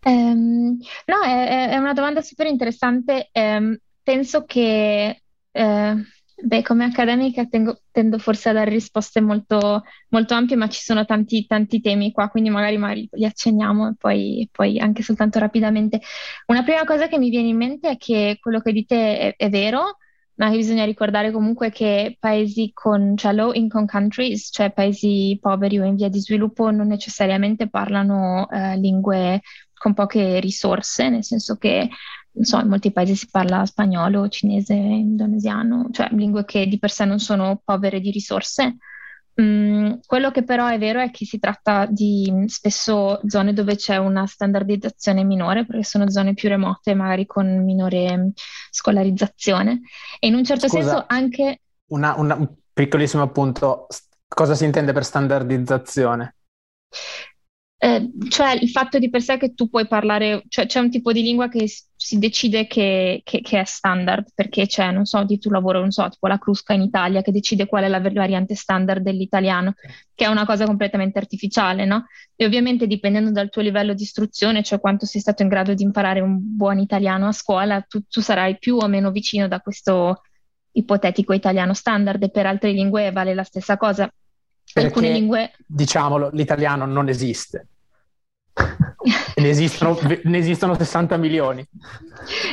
Um, 0.05 0.79
no, 1.07 1.23
è, 1.23 1.69
è, 1.71 1.77
una 1.77 1.93
domanda 1.93 2.23
super 2.23 2.47
interessante. 2.47 3.31
Um, 3.33 3.77
penso 4.03 4.45
che, 4.45 5.23
eh, 5.51 5.95
beh, 6.43 6.62
come 6.62 6.85
accademica 6.85 7.47
tengo, 7.47 7.83
tendo 7.93 8.19
forse 8.19 8.49
a 8.49 8.53
dare 8.53 8.71
risposte 8.71 9.21
molto, 9.21 9.83
molto 10.09 10.35
ampie, 10.35 10.57
ma 10.57 10.69
ci 10.69 10.81
sono 10.81 11.05
tanti, 11.05 11.47
tanti 11.47 11.81
temi 11.81 12.11
qua, 12.11 12.29
quindi 12.29 12.51
magari, 12.51 12.79
magari 12.79 13.09
li 13.12 13.25
accenniamo 13.25 13.91
e 13.91 13.95
poi, 13.97 14.49
poi, 14.51 14.79
anche 14.81 15.03
soltanto 15.03 15.38
rapidamente. 15.38 16.01
Una 16.47 16.65
prima 16.65 16.85
cosa 16.85 17.07
che 17.07 17.19
mi 17.19 17.31
viene 17.31 17.49
in 17.49 17.57
mente 17.57 17.91
è 17.91 17.97
che 17.97 18.38
quello 18.41 18.61
che 18.61 18.73
dite 18.73 19.19
è, 19.19 19.37
è 19.37 19.49
vero, 19.51 19.99
ma 20.35 20.51
che 20.51 20.57
bisogna 20.57 20.85
ricordare 20.85 21.31
comunque 21.31 21.71
che 21.71 22.17
paesi 22.19 22.71
con, 22.73 23.17
cioè 23.17 23.33
low 23.33 23.53
income 23.53 23.87
countries, 23.87 24.49
cioè 24.51 24.73
paesi 24.73 25.38
poveri 25.41 25.79
o 25.79 25.85
in 25.85 25.95
via 25.95 26.09
di 26.09 26.19
sviluppo, 26.21 26.71
non 26.71 26.88
necessariamente 26.88 27.69
parlano 27.69 28.49
eh, 28.51 28.77
lingue 28.79 29.43
con 29.83 29.95
poche 29.95 30.38
risorse, 30.38 31.09
nel 31.09 31.25
senso 31.25 31.57
che 31.57 31.88
non 32.35 32.45
so, 32.45 32.61
in 32.61 32.68
molti 32.68 32.92
paesi 32.92 33.16
si 33.16 33.29
parla 33.29 33.66
spagnolo, 33.66 34.29
cinese, 34.29 34.75
indonesiano, 34.75 35.88
cioè 35.90 36.09
lingue 36.12 36.45
che 36.45 36.68
di 36.68 36.79
per 36.79 36.92
sé 36.92 37.05
non 37.05 37.18
sono 37.18 37.61
povere 37.64 37.99
di 37.99 38.12
risorse. 38.12 38.77
Mm, 39.40 39.95
quello 40.07 40.31
che 40.31 40.45
però 40.45 40.68
è 40.68 40.79
vero 40.79 41.01
è 41.01 41.11
che 41.11 41.25
si 41.25 41.40
tratta 41.40 41.87
di 41.87 42.45
spesso 42.47 43.21
zone 43.27 43.53
dove 43.53 43.75
c'è 43.75 43.97
una 43.97 44.25
standardizzazione 44.25 45.25
minore, 45.25 45.66
perché 45.66 45.83
sono 45.83 46.09
zone 46.09 46.35
più 46.35 46.49
remote, 46.49 46.95
magari 46.95 47.27
con 47.27 47.64
minore 47.64 48.31
scolarizzazione. 48.71 49.81
E 50.21 50.29
in 50.29 50.37
un 50.37 50.45
certo 50.45 50.68
Scusa, 50.68 50.83
senso 50.83 51.05
anche... 51.09 51.61
Una, 51.87 52.14
una, 52.16 52.37
un 52.37 52.49
piccolissimo 52.73 53.25
appunto, 53.25 53.88
cosa 54.29 54.55
si 54.55 54.64
intende 54.64 54.92
per 54.92 55.05
standardizzazione? 55.05 56.37
Eh, 57.85 58.12
cioè 58.29 58.53
il 58.61 58.71
fatto 58.71 59.01
di 59.01 59.11
per 59.11 59.23
sé 59.23 59.38
che 59.38 59.55
tu 59.55 59.68
puoi 59.68 59.88
parlare, 59.88 60.45
cioè 60.47 60.66
c'è 60.66 60.79
un 60.79 60.88
tipo 60.88 61.11
di 61.11 61.21
lingua 61.21 61.49
che 61.49 61.68
si 61.97 62.16
decide 62.21 62.68
che, 62.68 63.23
che, 63.25 63.40
che, 63.40 63.59
è 63.59 63.64
standard, 63.64 64.29
perché 64.37 64.66
c'è, 64.68 64.92
non 64.92 65.05
so, 65.05 65.25
di 65.25 65.37
tuo 65.40 65.51
lavoro, 65.51 65.81
non 65.81 65.90
so, 65.90 66.09
tipo 66.09 66.29
la 66.29 66.38
Crusca 66.38 66.75
in 66.75 66.83
Italia, 66.83 67.23
che 67.23 67.33
decide 67.33 67.66
qual 67.66 67.83
è 67.83 67.88
la 67.88 67.99
variante 67.99 68.55
standard 68.55 69.03
dell'italiano, 69.03 69.75
che 70.14 70.27
è 70.27 70.29
una 70.29 70.47
cosa 70.47 70.64
completamente 70.64 71.18
artificiale, 71.18 71.85
no? 71.85 72.07
E 72.37 72.45
ovviamente 72.45 72.87
dipendendo 72.87 73.33
dal 73.33 73.51
tuo 73.51 73.62
livello 73.62 73.95
di 73.95 74.03
istruzione, 74.05 74.62
cioè 74.62 74.79
quanto 74.79 75.05
sei 75.05 75.21
stato 75.21 75.42
in 75.42 75.49
grado 75.49 75.75
di 75.75 75.83
imparare 75.83 76.21
un 76.21 76.38
buon 76.40 76.79
italiano 76.79 77.27
a 77.27 77.33
scuola, 77.33 77.81
tu, 77.81 78.05
tu 78.09 78.21
sarai 78.21 78.59
più 78.59 78.77
o 78.77 78.87
meno 78.87 79.11
vicino 79.11 79.49
da 79.49 79.59
questo 79.59 80.21
ipotetico 80.71 81.33
italiano 81.33 81.75
standard 81.75 82.23
e 82.23 82.31
per 82.31 82.47
altre 82.47 82.71
lingue 82.71 83.11
vale 83.11 83.35
la 83.35 83.42
stessa 83.42 83.77
cosa. 83.77 84.09
Perché, 84.73 84.89
Alcune 84.89 85.11
lingue... 85.11 85.53
Diciamolo, 85.67 86.31
l'italiano 86.33 86.87
non 86.87 87.09
esiste 87.09 87.67
ne, 89.37 89.49
esistono, 89.49 89.99
ne, 90.25 90.39
esistono, 90.39 90.75
60 90.75 91.17
milioni. 91.17 91.67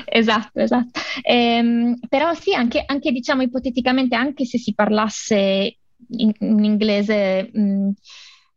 Esatto, 0.06 0.60
esatto. 0.60 1.00
Ehm, 1.24 1.98
però 2.08 2.34
sì, 2.34 2.54
anche, 2.54 2.84
anche, 2.86 3.12
diciamo 3.12 3.42
ipoteticamente, 3.42 4.16
anche 4.16 4.46
se 4.46 4.58
si 4.58 4.74
parlasse 4.74 5.78
in, 6.10 6.32
in 6.40 6.64
inglese, 6.64 7.50
mh, 7.52 7.90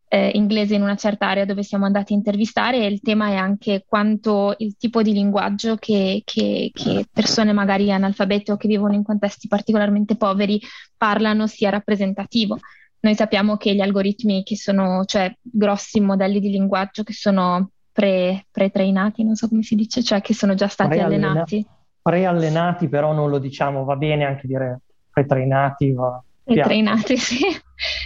eh, 0.09 0.31
inglese 0.35 0.75
in 0.75 0.83
una 0.83 0.97
certa 0.97 1.29
area 1.29 1.45
dove 1.45 1.63
siamo 1.63 1.87
andati 1.87 2.13
a 2.13 2.17
intervistare, 2.17 2.87
il 2.87 3.01
tema 3.01 3.29
è 3.29 3.37
anche 3.37 3.85
quanto 3.87 4.55
il 4.59 4.77
tipo 4.77 5.03
di 5.03 5.13
linguaggio 5.13 5.77
che, 5.77 6.23
che, 6.25 6.71
che 6.73 7.07
persone 7.11 7.53
magari 7.53 7.91
analfabete 7.91 8.53
o 8.53 8.57
che 8.57 8.69
vivono 8.69 8.95
in 8.95 9.03
contesti 9.03 9.49
particolarmente 9.49 10.17
poveri 10.17 10.61
parlano 10.97 11.47
sia 11.47 11.71
rappresentativo. 11.71 12.59
Noi 13.03 13.17
sappiamo 13.17 13.57
che 13.57 13.75
gli 13.75 13.81
algoritmi 13.81 14.45
che 14.45 14.57
sono, 14.57 15.05
cioè 15.05 15.35
grossi 15.41 16.01
modelli 16.01 16.39
di 16.39 16.51
linguaggio 16.51 17.03
che 17.03 17.13
sono 17.13 17.71
pre, 17.91 18.47
pre-trainati, 18.49 19.25
non 19.25 19.35
so 19.35 19.49
come 19.49 19.63
si 19.63 19.75
dice, 19.75 20.05
cioè 20.05 20.21
che 20.21 20.35
sono 20.35 20.55
già 20.55 20.69
stati 20.69 20.91
Pre-allena- 20.91 21.31
allenati. 21.31 21.67
Preallenati 22.01 22.89
però 22.89 23.13
non 23.13 23.29
lo 23.29 23.39
diciamo, 23.39 23.83
va 23.83 23.97
bene 23.97 24.25
anche 24.25 24.47
dire 24.47 24.83
pre-trainati. 25.11 25.93
Va. 25.93 26.23
Pre-trainati, 26.45 27.17
sì. 27.19 27.39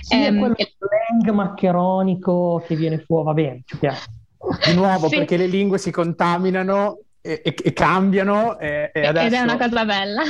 Sì, 0.00 0.16
um, 0.16 0.38
quello 0.38 0.54
slang 0.56 1.34
maccheronico 1.34 2.64
che 2.66 2.74
viene 2.74 2.98
fuori, 2.98 3.24
va 3.24 3.34
bene, 3.34 3.62
ci 3.66 3.76
piace. 3.76 4.06
Di 4.64 4.74
nuovo, 4.74 5.08
sì. 5.08 5.16
perché 5.16 5.36
le 5.36 5.46
lingue 5.46 5.76
si 5.76 5.90
contaminano 5.90 7.00
e, 7.20 7.42
e, 7.44 7.54
e 7.62 7.72
cambiano. 7.74 8.58
E, 8.58 8.92
e 8.94 9.06
adesso... 9.06 9.26
Ed 9.26 9.32
è 9.34 9.40
una 9.40 9.58
cosa 9.58 9.84
bella. 9.84 10.22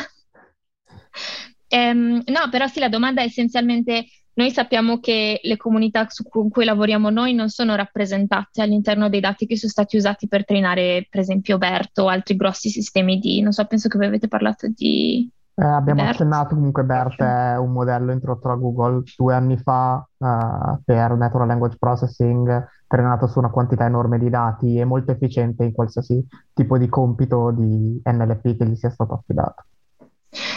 Um, 1.69 2.23
no, 2.27 2.49
però 2.51 2.67
sì, 2.67 2.81
la 2.81 2.89
domanda 2.89 3.23
è 3.23 3.27
essenzialmente 3.27 4.07
noi 4.37 4.51
sappiamo 4.51 5.01
che 5.01 5.41
le 5.43 5.57
comunità 5.57 6.07
su 6.11 6.23
cui 6.25 6.65
lavoriamo 6.67 7.09
noi 7.09 7.33
non 7.33 7.49
sono 7.49 7.75
rappresentate 7.75 8.61
all'interno 8.61 9.09
dei 9.09 9.21
dati 9.21 9.47
che 9.47 9.57
sono 9.57 9.73
stati 9.73 9.97
usati 9.97 10.29
per 10.29 10.45
trainare, 10.45 11.07
per 11.11 11.21
esempio, 11.21 11.57
BERT 11.57 11.99
o 12.01 12.09
altri 12.09 12.37
grossi 12.37 12.69
sistemi 12.69 13.19
di, 13.19 13.41
non 13.41 13.53
so, 13.53 13.65
penso 13.65 13.89
che 13.89 13.97
voi 13.97 14.09
avete 14.09 14.29
parlato 14.29 14.69
di... 14.69 15.31
Eh, 15.55 15.65
abbiamo 15.65 16.03
BERT. 16.03 16.17
accennato 16.17 16.55
comunque 16.55 16.85
BERT 16.85 17.23
è 17.23 17.57
un 17.57 17.73
modello 17.73 18.13
introdotto 18.13 18.49
da 18.49 18.55
Google 18.57 19.05
due 19.17 19.35
anni 19.35 19.57
fa 19.57 20.07
uh, 20.19 20.83
per 20.85 21.17
Natural 21.17 21.47
Language 21.47 21.79
Processing, 21.79 22.69
trainato 22.87 23.27
su 23.29 23.39
una 23.39 23.49
quantità 23.49 23.87
enorme 23.87 24.19
di 24.19 24.29
dati 24.29 24.77
e 24.79 24.85
molto 24.85 25.13
efficiente 25.13 25.65
in 25.65 25.73
qualsiasi 25.73 26.23
tipo 26.53 26.77
di 26.77 26.91
compito 26.91 27.53
di 27.53 28.03
NLP 28.05 28.59
che 28.59 28.67
gli 28.67 28.77
sia 28.77 28.91
stato 28.91 29.15
affidato. 29.15 29.65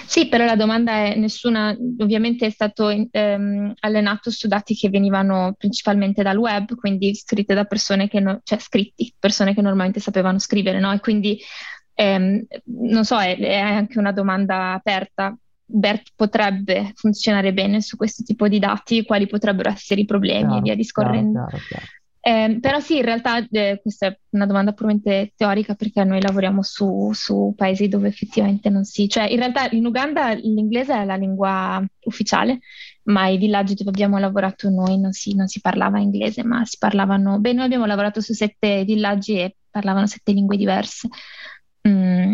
Sì, 0.05 0.27
però 0.27 0.45
la 0.45 0.55
domanda 0.55 0.91
è 1.05 1.15
nessuna, 1.15 1.75
ovviamente 1.99 2.45
è 2.45 2.49
stato 2.49 2.89
ehm, 2.89 3.73
allenato 3.79 4.31
su 4.31 4.47
dati 4.47 4.75
che 4.75 4.89
venivano 4.89 5.53
principalmente 5.57 6.23
dal 6.23 6.37
web, 6.37 6.75
quindi 6.75 7.13
scritte 7.15 7.53
da 7.53 7.65
persone 7.65 8.07
che, 8.07 8.19
no, 8.19 8.41
cioè 8.43 8.59
scritti, 8.59 9.13
persone 9.17 9.53
che 9.53 9.61
normalmente 9.61 9.99
sapevano 9.99 10.39
scrivere, 10.39 10.79
no? 10.79 10.91
E 10.91 10.99
quindi 10.99 11.39
ehm, 11.93 12.45
non 12.65 13.05
so, 13.05 13.19
è, 13.19 13.37
è, 13.37 13.57
anche 13.57 13.99
una 13.99 14.11
domanda 14.11 14.73
aperta. 14.73 15.35
BERT 15.71 16.13
potrebbe 16.15 16.93
funzionare 16.95 17.53
bene 17.53 17.79
su 17.81 17.95
questo 17.95 18.23
tipo 18.23 18.47
di 18.47 18.57
dati, 18.57 19.05
quali 19.05 19.27
potrebbero 19.27 19.69
essere 19.69 20.01
i 20.01 20.05
problemi 20.05 20.39
chiaro, 20.39 20.57
e 20.57 20.61
via 20.61 20.75
discorrendo. 20.75 21.45
Chiaro, 21.45 21.63
chiaro, 21.67 21.85
eh, 22.21 22.57
però 22.59 22.79
sì, 22.81 22.97
in 22.97 23.03
realtà 23.03 23.45
eh, 23.49 23.79
questa 23.81 24.07
è 24.07 24.19
una 24.31 24.45
domanda 24.45 24.73
puramente 24.73 25.31
teorica 25.37 25.75
perché 25.75 26.03
noi 26.03 26.21
lavoriamo 26.21 26.61
su, 26.63 27.11
su, 27.13 27.53
paesi 27.55 27.87
dove 27.87 28.09
effettivamente 28.09 28.69
non 28.69 28.83
si... 28.83 29.07
Cioè, 29.07 29.23
in 29.29 29.37
realtà 29.37 29.69
in 29.71 29.85
Uganda 29.85 30.33
l'inglese 30.33 30.93
è 30.93 31.05
la 31.05 31.15
lingua 31.15 31.81
ufficiale, 32.03 32.59
ma 33.03 33.27
i 33.27 33.37
villaggi 33.37 33.73
dove 33.73 33.89
abbiamo 33.89 34.17
lavorato 34.17 34.69
noi 34.69 34.99
non 34.99 35.13
si, 35.13 35.33
non 35.33 35.47
si 35.47 35.61
parlava 35.61 35.99
inglese, 35.99 36.43
ma 36.43 36.65
si 36.65 36.77
parlavano... 36.77 37.39
Beh, 37.39 37.53
noi 37.53 37.65
abbiamo 37.65 37.85
lavorato 37.85 38.19
su 38.19 38.33
sette 38.33 38.83
villaggi 38.83 39.39
e 39.39 39.55
parlavano 39.69 40.05
sette 40.05 40.33
lingue 40.33 40.57
diverse. 40.57 41.07
Mm. 41.87 42.33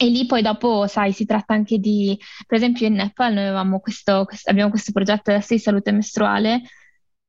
E 0.00 0.06
lì 0.08 0.26
poi 0.26 0.42
dopo, 0.42 0.86
sai, 0.86 1.12
si 1.12 1.24
tratta 1.26 1.54
anche 1.54 1.78
di, 1.78 2.16
per 2.46 2.56
esempio 2.56 2.86
in 2.86 2.94
Nepal 2.94 3.32
noi 3.32 3.80
questo, 3.80 4.24
questo, 4.26 4.48
abbiamo 4.48 4.70
questo 4.70 4.92
progetto 4.92 5.30
adesso 5.30 5.54
di 5.54 5.60
salute 5.60 5.90
mestruale 5.90 6.62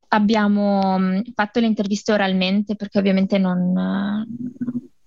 abbiamo 0.10 0.98
mm, 1.00 1.19
fatto 1.34 1.60
le 1.60 1.67
interviste 1.67 2.12
oralmente 2.12 2.76
perché 2.76 3.00
ovviamente 3.00 3.38
non, 3.38 4.26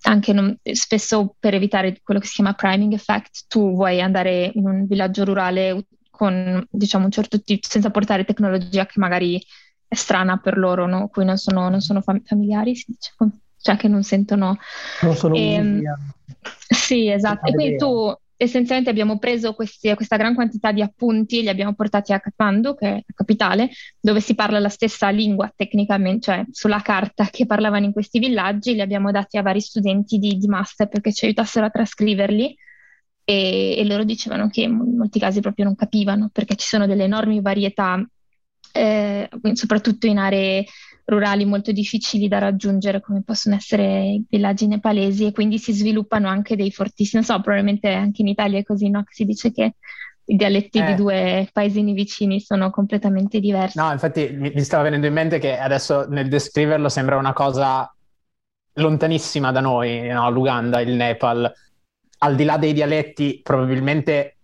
anche 0.02 0.32
non, 0.32 0.56
spesso 0.72 1.34
per 1.38 1.54
evitare 1.54 2.00
quello 2.02 2.20
che 2.20 2.26
si 2.26 2.34
chiama 2.34 2.54
priming 2.54 2.92
effect, 2.92 3.44
tu 3.48 3.74
vuoi 3.74 4.00
andare 4.00 4.50
in 4.54 4.66
un 4.66 4.86
villaggio 4.86 5.24
rurale 5.24 5.86
con 6.10 6.64
diciamo 6.70 7.06
un 7.06 7.10
certo 7.10 7.40
tipo, 7.40 7.66
senza 7.68 7.90
portare 7.90 8.24
tecnologia 8.24 8.86
che 8.86 8.98
magari 8.98 9.42
è 9.88 9.94
strana 9.94 10.38
per 10.38 10.56
loro, 10.56 10.86
no? 10.86 11.08
cui 11.08 11.24
non 11.24 11.36
sono, 11.36 11.68
non 11.68 11.80
sono 11.80 12.00
fam- 12.00 12.22
familiari, 12.24 12.74
si 12.74 12.86
dice, 12.88 13.12
cioè 13.60 13.76
che 13.76 13.88
non 13.88 14.02
sentono... 14.02 14.58
Non 15.02 15.14
sono 15.14 15.34
e, 15.34 15.52
ehm, 15.52 15.82
Sì, 16.68 17.10
esatto. 17.10 17.50
E 17.50 17.52
quindi 17.52 17.76
tu 17.76 18.14
essenzialmente 18.42 18.90
abbiamo 18.90 19.18
preso 19.18 19.54
questi, 19.54 19.94
questa 19.94 20.16
gran 20.16 20.34
quantità 20.34 20.72
di 20.72 20.82
appunti 20.82 21.38
e 21.38 21.42
li 21.42 21.48
abbiamo 21.48 21.74
portati 21.74 22.12
a 22.12 22.20
Kathmandu, 22.20 22.74
che 22.74 22.86
è 22.86 22.92
la 22.94 23.14
capitale, 23.14 23.70
dove 24.00 24.20
si 24.20 24.34
parla 24.34 24.58
la 24.58 24.68
stessa 24.68 25.08
lingua 25.10 25.52
tecnicamente, 25.54 26.20
cioè 26.20 26.44
sulla 26.50 26.80
carta 26.80 27.26
che 27.26 27.46
parlavano 27.46 27.84
in 27.84 27.92
questi 27.92 28.18
villaggi, 28.18 28.74
li 28.74 28.80
abbiamo 28.80 29.10
dati 29.10 29.38
a 29.38 29.42
vari 29.42 29.60
studenti 29.60 30.18
di, 30.18 30.36
di 30.38 30.46
master 30.46 30.88
perché 30.88 31.12
ci 31.12 31.24
aiutassero 31.24 31.66
a 31.66 31.70
trascriverli 31.70 32.56
e, 33.24 33.78
e, 33.78 33.84
loro 33.84 34.02
dicevano 34.02 34.48
che 34.48 34.62
in 34.62 34.96
molti 34.96 35.20
casi 35.20 35.40
proprio 35.40 35.64
non 35.66 35.76
capivano 35.76 36.28
perché 36.32 36.56
ci 36.56 36.66
sono 36.66 36.86
delle 36.86 37.04
enormi 37.04 37.40
varietà, 37.40 38.04
eh, 38.72 39.28
soprattutto 39.52 40.06
in 40.06 40.18
aree 40.18 40.64
rurali 41.04 41.44
molto 41.44 41.72
difficili 41.72 42.28
da 42.28 42.38
raggiungere 42.38 43.00
come 43.00 43.22
possono 43.22 43.56
essere 43.56 44.04
i 44.04 44.24
villaggi 44.28 44.66
nepalesi 44.66 45.26
e 45.26 45.32
quindi 45.32 45.58
si 45.58 45.72
sviluppano 45.72 46.28
anche 46.28 46.56
dei 46.56 46.70
fortissimi, 46.70 47.22
non 47.24 47.36
so, 47.36 47.42
probabilmente 47.42 47.92
anche 47.92 48.22
in 48.22 48.28
Italia 48.28 48.58
è 48.58 48.62
così, 48.62 48.88
no? 48.88 49.04
Si 49.08 49.24
dice 49.24 49.52
che 49.52 49.74
i 50.24 50.36
dialetti 50.36 50.78
eh. 50.78 50.84
di 50.84 50.94
due 50.94 51.48
paesini 51.52 51.92
vicini 51.92 52.40
sono 52.40 52.70
completamente 52.70 53.40
diversi. 53.40 53.78
No, 53.78 53.90
infatti 53.90 54.28
mi 54.30 54.62
stava 54.62 54.84
venendo 54.84 55.06
in 55.06 55.12
mente 55.12 55.38
che 55.38 55.58
adesso 55.58 56.06
nel 56.08 56.28
descriverlo 56.28 56.88
sembra 56.88 57.16
una 57.16 57.32
cosa 57.32 57.92
lontanissima 58.74 59.50
da 59.50 59.60
noi, 59.60 60.08
no? 60.08 60.30
l'Uganda, 60.30 60.80
il 60.80 60.94
Nepal. 60.94 61.52
Al 62.18 62.36
di 62.36 62.44
là 62.44 62.56
dei 62.56 62.72
dialetti, 62.72 63.40
probabilmente 63.42 64.36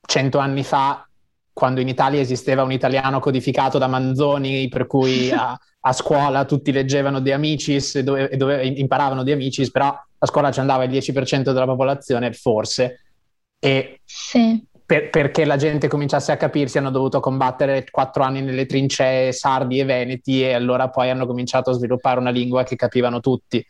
cento 0.00 0.38
anni 0.38 0.64
fa 0.64 1.06
quando 1.52 1.80
in 1.80 1.88
Italia 1.88 2.20
esisteva 2.20 2.62
un 2.62 2.72
italiano 2.72 3.20
codificato 3.20 3.78
da 3.78 3.86
Manzoni, 3.86 4.68
per 4.68 4.86
cui 4.86 5.30
a, 5.32 5.58
a 5.80 5.92
scuola 5.92 6.44
tutti 6.44 6.72
leggevano 6.72 7.20
De 7.20 7.32
Amicis 7.32 7.96
e 7.96 8.02
dove, 8.02 8.30
dove 8.36 8.64
imparavano 8.64 9.22
De 9.22 9.32
Amicis, 9.32 9.70
però 9.70 9.88
a 9.88 10.26
scuola 10.26 10.50
ci 10.50 10.60
andava 10.60 10.84
il 10.84 10.90
10% 10.90 11.42
della 11.42 11.66
popolazione, 11.66 12.32
forse. 12.32 13.00
E 13.58 14.00
sì. 14.04 14.64
per, 14.84 15.10
perché 15.10 15.44
la 15.44 15.56
gente 15.56 15.88
cominciasse 15.88 16.32
a 16.32 16.36
capirsi 16.36 16.78
hanno 16.78 16.90
dovuto 16.90 17.20
combattere 17.20 17.84
quattro 17.90 18.22
anni 18.22 18.40
nelle 18.40 18.66
trincee 18.66 19.32
sardi 19.32 19.78
e 19.78 19.84
veneti 19.84 20.42
e 20.42 20.52
allora 20.54 20.88
poi 20.90 21.10
hanno 21.10 21.26
cominciato 21.26 21.70
a 21.70 21.74
sviluppare 21.74 22.18
una 22.18 22.30
lingua 22.30 22.62
che 22.62 22.76
capivano 22.76 23.20
tutti. 23.20 23.64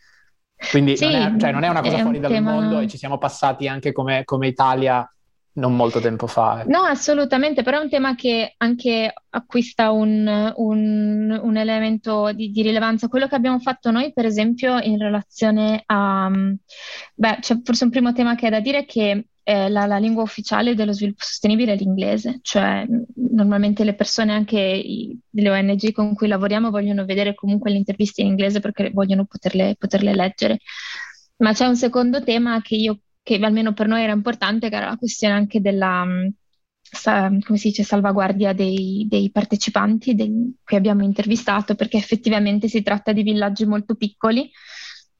Quindi 0.70 0.96
sì, 0.96 1.04
non, 1.04 1.14
è, 1.14 1.40
cioè 1.40 1.50
non, 1.50 1.64
è, 1.64 1.68
una 1.68 1.80
cosa 1.80 1.98
fuori 1.98 2.20
dal 2.20 2.30
tema... 2.30 2.52
mondo 2.52 2.78
e 2.78 2.86
ci 2.86 2.96
siamo 2.96 3.18
passati 3.18 3.66
anche 3.66 3.92
come, 3.92 4.24
come 4.24 4.46
Italia 4.46 5.06
non 5.54 5.76
molto 5.76 6.00
tempo 6.00 6.26
fa. 6.26 6.62
Eh. 6.62 6.64
No, 6.68 6.82
assolutamente, 6.82 7.62
però 7.62 7.78
è 7.78 7.82
un 7.82 7.90
tema 7.90 8.14
che 8.14 8.54
anche 8.56 9.12
acquista 9.30 9.90
un, 9.90 10.52
un, 10.56 11.40
un 11.42 11.56
elemento 11.56 12.32
di, 12.32 12.50
di, 12.50 12.62
rilevanza. 12.62 13.08
Quello 13.08 13.28
che 13.28 13.34
abbiamo 13.34 13.58
fatto 13.58 13.90
noi, 13.90 14.12
per 14.12 14.24
esempio, 14.24 14.78
in 14.78 14.98
relazione 14.98 15.82
a... 15.86 16.30
Beh, 17.14 17.38
c'è 17.40 17.60
forse 17.62 17.84
un 17.84 17.90
primo 17.90 18.12
tema 18.12 18.34
che 18.34 18.46
è 18.46 18.50
da 18.50 18.60
dire 18.60 18.84
che 18.86 19.26
eh, 19.44 19.68
la, 19.68 19.86
la, 19.86 19.98
lingua 19.98 20.22
ufficiale 20.22 20.74
dello 20.74 20.92
sviluppo 20.92 21.24
sostenibile 21.24 21.72
è 21.72 21.76
l'inglese, 21.76 22.38
cioè 22.42 22.86
normalmente 23.14 23.84
le 23.84 23.94
persone, 23.94 24.32
anche 24.32 24.82
le 25.28 25.50
ONG 25.50 25.92
con 25.92 26.14
cui 26.14 26.28
lavoriamo, 26.28 26.70
vogliono 26.70 27.04
vedere 27.04 27.34
comunque 27.34 27.70
le 27.70 27.76
interviste 27.76 28.22
in 28.22 28.28
inglese 28.28 28.60
perché 28.60 28.90
vogliono 28.90 29.24
poterle, 29.24 29.74
poterle 29.78 30.14
leggere. 30.14 30.58
Ma 31.38 31.52
c'è 31.52 31.66
un 31.66 31.76
secondo 31.76 32.22
tema 32.22 32.60
che 32.62 32.76
io 32.76 33.00
che 33.22 33.36
almeno 33.36 33.72
per 33.72 33.86
noi 33.88 34.02
era 34.02 34.12
importante, 34.12 34.68
che 34.68 34.76
era 34.76 34.88
la 34.90 34.96
questione 34.96 35.34
anche 35.34 35.60
della, 35.60 36.04
mm, 36.04 36.28
come 37.44 37.58
si 37.58 37.68
dice, 37.68 37.84
salvaguardia 37.84 38.52
dei, 38.52 39.06
dei 39.08 39.30
partecipanti 39.30 40.14
dei, 40.14 40.54
che 40.64 40.76
abbiamo 40.76 41.02
intervistato, 41.04 41.74
perché 41.74 41.96
effettivamente 41.96 42.68
si 42.68 42.82
tratta 42.82 43.12
di 43.12 43.22
villaggi 43.22 43.64
molto 43.66 43.94
piccoli 43.94 44.50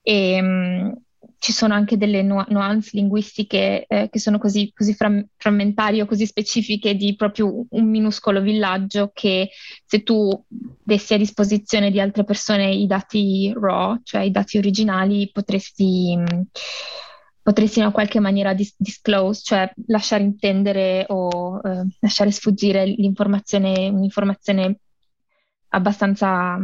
e, 0.02 0.40
mm, 0.42 0.92
ci 1.38 1.52
sono 1.52 1.74
anche 1.74 1.96
delle 1.96 2.22
nu- 2.22 2.44
nuance 2.48 2.90
linguistiche 2.92 3.84
eh, 3.86 4.08
che 4.10 4.18
sono 4.18 4.38
così, 4.38 4.72
così 4.74 4.94
fram- 4.94 5.24
frammentarie 5.36 6.02
o 6.02 6.06
così 6.06 6.26
specifiche 6.26 6.94
di 6.94 7.14
proprio 7.16 7.64
un 7.70 7.88
minuscolo 7.88 8.40
villaggio 8.40 9.10
che 9.12 9.50
se 9.84 10.02
tu 10.02 10.30
dessi 10.48 11.14
a 11.14 11.18
disposizione 11.18 11.90
di 11.90 12.00
altre 12.00 12.24
persone 12.24 12.72
i 12.72 12.86
dati 12.86 13.52
raw, 13.56 13.98
cioè 14.02 14.22
i 14.22 14.30
dati 14.30 14.58
originali, 14.58 15.30
potresti... 15.32 16.16
Mh, 16.16 16.42
potresti 17.42 17.80
in 17.80 17.90
qualche 17.92 18.20
maniera 18.20 18.54
dis- 18.54 18.74
disclose, 18.78 19.42
cioè 19.42 19.72
lasciare 19.86 20.22
intendere 20.22 21.04
o 21.08 21.60
eh, 21.62 21.86
lasciare 22.00 22.30
sfuggire 22.30 22.84
l'informazione, 22.86 23.88
un'informazione 23.88 24.78
abbastanza, 25.68 26.58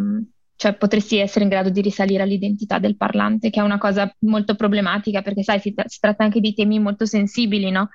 cioè 0.57 0.75
potresti 0.77 1.17
essere 1.19 1.45
in 1.45 1.51
grado 1.51 1.71
di 1.71 1.81
risalire 1.81 2.23
all'identità 2.23 2.79
del 2.79 2.97
parlante, 2.97 3.51
che 3.51 3.61
è 3.61 3.63
una 3.63 3.79
cosa 3.79 4.13
molto 4.21 4.55
problematica 4.55 5.23
perché 5.23 5.43
sai, 5.43 5.61
si, 5.61 5.75
tra- 5.75 5.89
si 5.89 5.99
tratta 6.01 6.25
anche 6.25 6.41
di 6.41 6.55
temi 6.55 6.79
molto 6.79 7.07
sensibili, 7.07 7.71
no? 7.71 7.91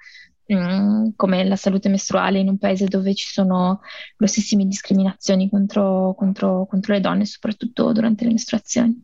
Mm, 0.53 1.11
come 1.15 1.45
la 1.45 1.55
salute 1.55 1.87
mestruale 1.87 2.39
in 2.39 2.49
un 2.49 2.57
paese 2.57 2.85
dove 2.85 3.13
ci 3.15 3.27
sono 3.31 3.79
grossissime 4.17 4.65
discriminazioni 4.65 5.49
contro, 5.49 6.13
contro, 6.17 6.65
contro 6.65 6.93
le 6.93 6.99
donne, 6.99 7.25
soprattutto 7.25 7.91
durante 7.93 8.25
le 8.25 8.31
mestruazioni. 8.33 9.01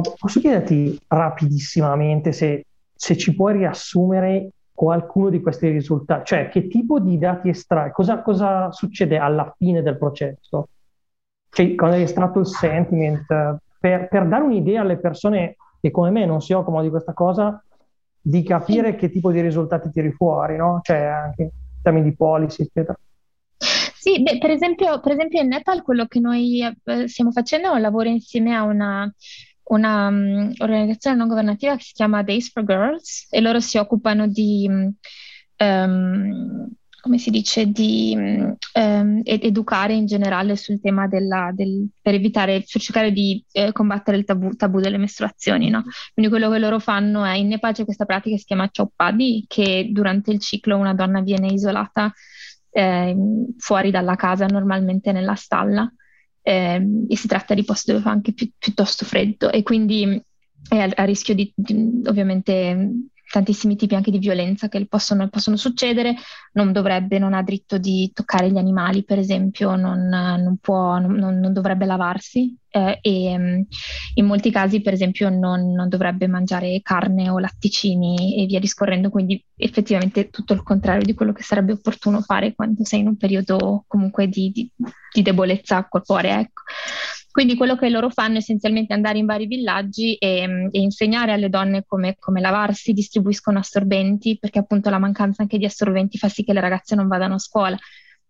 Posso 0.00 0.40
chiederti 0.40 0.98
rapidissimamente 1.08 2.32
se, 2.32 2.64
se, 2.94 3.16
ci 3.16 3.34
puoi 3.34 3.58
riassumere 3.58 4.52
qualcuno 4.72 5.28
di 5.28 5.42
questi 5.42 5.68
risultati, 5.68 6.24
cioè 6.24 6.48
che 6.48 6.66
tipo 6.66 6.98
di 6.98 7.18
dati 7.18 7.50
estrai, 7.50 7.92
cosa, 7.92 8.22
cosa 8.22 8.72
succede 8.72 9.18
alla 9.18 9.54
fine 9.58 9.82
del 9.82 9.98
processo? 9.98 10.68
Cioè, 11.50 11.74
quando 11.74 11.96
hai 11.96 12.02
estratto 12.02 12.38
il 12.38 12.46
sentiment, 12.46 13.26
per, 13.78 14.08
per, 14.08 14.26
dare 14.26 14.44
un'idea 14.44 14.80
alle 14.80 14.96
persone 14.96 15.56
che 15.78 15.90
come 15.90 16.10
me 16.10 16.24
non 16.24 16.40
si 16.40 16.54
occupano 16.54 16.82
di 16.82 16.88
questa 16.88 17.12
cosa, 17.12 17.62
di 18.18 18.42
capire 18.42 18.94
che 18.94 19.10
tipo 19.10 19.30
di 19.30 19.42
risultati 19.42 19.90
tiri 19.90 20.12
fuori, 20.12 20.56
no? 20.56 20.80
Cioè 20.82 20.96
anche 20.98 21.42
in 21.42 21.50
termini 21.82 22.08
di 22.08 22.16
policy, 22.16 22.62
eccetera. 22.62 22.98
Sì, 23.58 24.22
beh, 24.22 24.38
per, 24.38 24.50
esempio, 24.50 25.00
per 25.00 25.12
esempio 25.12 25.40
in 25.42 25.48
Nepal 25.48 25.82
quello 25.82 26.06
che 26.06 26.18
noi 26.18 26.62
eh, 26.62 27.08
stiamo 27.08 27.30
facendo 27.30 27.70
è 27.70 27.74
un 27.74 27.80
lavoro 27.80 28.08
insieme 28.08 28.54
a 28.56 28.62
una 28.62 29.12
un'organizzazione 29.74 31.16
um, 31.16 31.22
non 31.22 31.28
governativa 31.28 31.76
che 31.76 31.82
si 31.82 31.92
chiama 31.92 32.22
Days 32.22 32.50
for 32.50 32.64
Girls 32.64 33.26
e 33.30 33.40
loro 33.40 33.60
si 33.60 33.78
occupano 33.78 34.26
di, 34.26 34.68
um, 35.58 36.68
come 37.00 37.18
si 37.18 37.30
dice, 37.30 37.66
di 37.66 38.14
um, 38.16 39.20
ed- 39.24 39.44
educare 39.44 39.94
in 39.94 40.06
generale 40.06 40.56
sul 40.56 40.80
tema 40.80 41.08
della, 41.08 41.50
del, 41.54 41.88
per 42.00 42.14
evitare, 42.14 42.64
per 42.70 42.80
cercare 42.80 43.12
di 43.12 43.42
eh, 43.52 43.72
combattere 43.72 44.18
il 44.18 44.24
tabù, 44.24 44.54
tabù 44.54 44.80
delle 44.80 44.98
mestruazioni. 44.98 45.70
No? 45.70 45.82
Quindi 46.12 46.30
quello 46.30 46.50
che 46.50 46.58
loro 46.58 46.78
fanno 46.78 47.24
è, 47.24 47.34
in 47.34 47.48
Nepal 47.48 47.72
c'è 47.72 47.84
questa 47.84 48.04
pratica 48.04 48.34
che 48.34 48.40
si 48.40 48.46
chiama 48.46 48.70
Chowpadi, 48.70 49.46
che 49.48 49.88
durante 49.90 50.30
il 50.30 50.38
ciclo 50.38 50.76
una 50.76 50.94
donna 50.94 51.20
viene 51.22 51.48
isolata 51.48 52.12
eh, 52.70 53.16
fuori 53.56 53.90
dalla 53.90 54.16
casa, 54.16 54.46
normalmente 54.46 55.12
nella 55.12 55.34
stalla 55.34 55.90
eh, 56.42 56.86
e 57.08 57.16
si 57.16 57.28
tratta 57.28 57.54
di 57.54 57.64
posti 57.64 57.92
dove 57.92 58.02
fa 58.02 58.10
anche 58.10 58.32
pi- 58.32 58.52
piuttosto 58.58 59.04
freddo 59.04 59.50
e 59.50 59.62
quindi 59.62 60.20
è 60.68 60.78
a, 60.78 60.90
a 60.94 61.04
rischio 61.04 61.34
di, 61.34 61.52
di, 61.54 62.02
ovviamente 62.06 62.90
tantissimi 63.32 63.76
tipi 63.76 63.94
anche 63.94 64.10
di 64.10 64.18
violenza 64.18 64.68
che 64.68 64.84
possono, 64.86 65.26
possono, 65.30 65.56
succedere, 65.56 66.14
non 66.52 66.70
dovrebbe, 66.70 67.18
non 67.18 67.32
ha 67.32 67.42
diritto 67.42 67.78
di 67.78 68.10
toccare 68.12 68.50
gli 68.50 68.58
animali, 68.58 69.04
per 69.04 69.18
esempio, 69.18 69.74
non, 69.74 70.06
non, 70.06 70.58
può, 70.60 70.98
non, 70.98 71.38
non 71.38 71.52
dovrebbe 71.54 71.86
lavarsi 71.86 72.54
eh, 72.68 72.98
e 73.00 73.38
mm, 73.38 73.60
in 74.16 74.26
molti 74.26 74.50
casi, 74.50 74.82
per 74.82 74.92
esempio, 74.92 75.30
non, 75.30 75.86
dovrebbe 75.88 76.26
mangiare 76.26 76.82
carne 76.82 77.30
o 77.30 77.38
latticini 77.38 78.42
e 78.42 78.44
via 78.44 78.60
discorrendo, 78.60 79.08
quindi 79.08 79.42
effettivamente 79.56 80.28
tutto 80.28 80.52
il 80.52 80.62
contrario 80.62 81.02
di 81.02 81.14
quello 81.14 81.32
che 81.32 81.42
sarebbe 81.42 81.72
opportuno 81.72 82.20
fare 82.20 82.54
quando 82.54 82.84
sei 82.84 83.00
in 83.00 83.06
un 83.06 83.16
periodo 83.16 83.84
comunque 83.86 84.28
di, 84.28 84.50
di, 84.52 84.70
di 85.10 85.22
debolezza 85.22 85.86
corporea. 85.88 86.38
Ecco. 86.38 86.62
Quindi 87.32 87.56
quello 87.56 87.76
che 87.76 87.88
loro 87.88 88.10
fanno 88.10 88.34
è 88.34 88.38
essenzialmente 88.38 88.92
andare 88.92 89.16
in 89.16 89.24
vari 89.24 89.46
villaggi 89.46 90.14
e, 90.16 90.68
e 90.70 90.78
insegnare 90.78 91.32
alle 91.32 91.48
donne 91.48 91.82
come, 91.86 92.16
come, 92.18 92.42
lavarsi, 92.42 92.92
distribuiscono 92.92 93.58
assorbenti, 93.58 94.36
perché 94.38 94.58
appunto 94.58 94.90
la 94.90 94.98
mancanza 94.98 95.40
anche 95.40 95.56
di 95.56 95.64
assorbenti 95.64 96.18
fa 96.18 96.28
sì 96.28 96.44
che 96.44 96.52
le 96.52 96.60
ragazze 96.60 96.94
non 96.94 97.08
vadano 97.08 97.34
a 97.34 97.38
scuola 97.38 97.78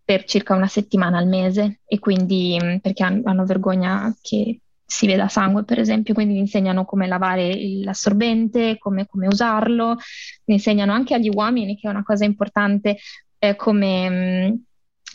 per 0.05 0.23
circa 0.25 0.55
una 0.55 0.69
settimana 0.69 1.19
al 1.19 1.27
mese. 1.27 1.81
E 1.85 1.99
quindi 1.99 2.57
perché 2.81 3.03
hanno 3.03 3.45
vergogna 3.45 4.15
che 4.23 4.61
si 4.85 5.07
veda 5.07 5.27
sangue, 5.27 5.65
per 5.65 5.81
esempio, 5.81 6.15
quindi 6.15 6.39
insegnano 6.39 6.85
come 6.85 7.09
lavare 7.09 7.57
l'assorbente, 7.83 8.79
come, 8.79 9.07
come 9.07 9.27
usarlo, 9.27 9.97
insegnano 10.45 10.93
anche 10.93 11.15
agli 11.15 11.31
uomini, 11.33 11.77
che 11.77 11.89
è 11.89 11.91
una 11.91 12.05
cosa 12.05 12.25
importante, 12.25 12.99
eh, 13.39 13.57
come 13.57 14.65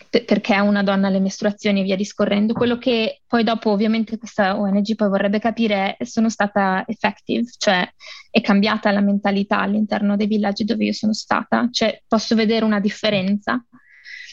perché 0.10 0.60
una 0.60 0.84
donna 0.84 1.08
alle 1.08 1.20
mestruazioni 1.20 1.82
e 1.82 1.84
via 1.84 1.96
discorrendo. 1.96 2.54
Quello 2.54 2.78
che 2.78 3.22
poi 3.28 3.44
dopo 3.44 3.72
ovviamente 3.72 4.18
questa 4.18 4.60
ONG 4.60 4.96
poi 4.96 5.10
vorrebbe 5.10 5.40
capire 5.40 5.96
è 5.98 6.06
sono 6.06 6.30
stata 6.30 6.84
effective, 6.88 7.50
cioè 7.58 7.88
è 8.30 8.42
cambiata 8.42 8.92
la 8.92 9.02
mentalità 9.02 9.60
all'interno 9.60 10.16
dei 10.16 10.28
villaggi 10.28 10.64
dove 10.64 10.86
io 10.86 10.94
sono 10.94 11.14
stata, 11.14 11.68
cioè 11.72 12.02
posso 12.08 12.36
vedere 12.36 12.66
una 12.66 12.80
differenza. 12.80 13.64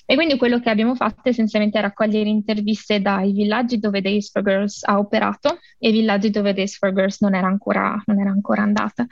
E 0.07 0.17
quindi 0.17 0.37
quello 0.37 0.61
che 0.61 0.69
abbiamo 0.69 0.95
fatto 0.95 1.31
essenzialmente 1.31 1.79
è 1.79 1.81
raccogliere 1.81 2.29
interviste 2.29 3.01
dai 3.01 3.33
villaggi 3.33 3.79
dove 3.79 4.03
Days 4.03 4.31
for 4.31 4.43
Girls 4.43 4.83
ha 4.85 4.99
operato 4.99 5.59
e 5.79 5.91
villaggi 5.91 6.29
dove 6.29 6.53
Days 6.53 6.77
for 6.77 6.93
Girls 6.93 7.21
non 7.23 7.35
era 7.35 7.47
ancora, 7.47 8.01
non 8.05 8.21
era 8.21 8.31
ancora 8.31 8.63
andata. 8.63 9.07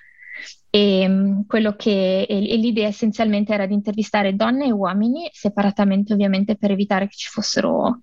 E, 0.71 1.07
mm, 1.07 1.41
quello 1.47 1.75
che, 1.77 2.23
e, 2.23 2.51
e 2.51 2.57
l'idea 2.57 2.89
essenzialmente 2.89 3.53
era 3.53 3.67
di 3.67 3.75
intervistare 3.75 4.35
donne 4.35 4.67
e 4.67 4.73
uomini 4.73 5.29
separatamente, 5.33 6.13
ovviamente, 6.13 6.57
per 6.57 6.71
evitare 6.71 7.07
che 7.09 7.17
ci 7.17 7.29
fossero 7.29 8.01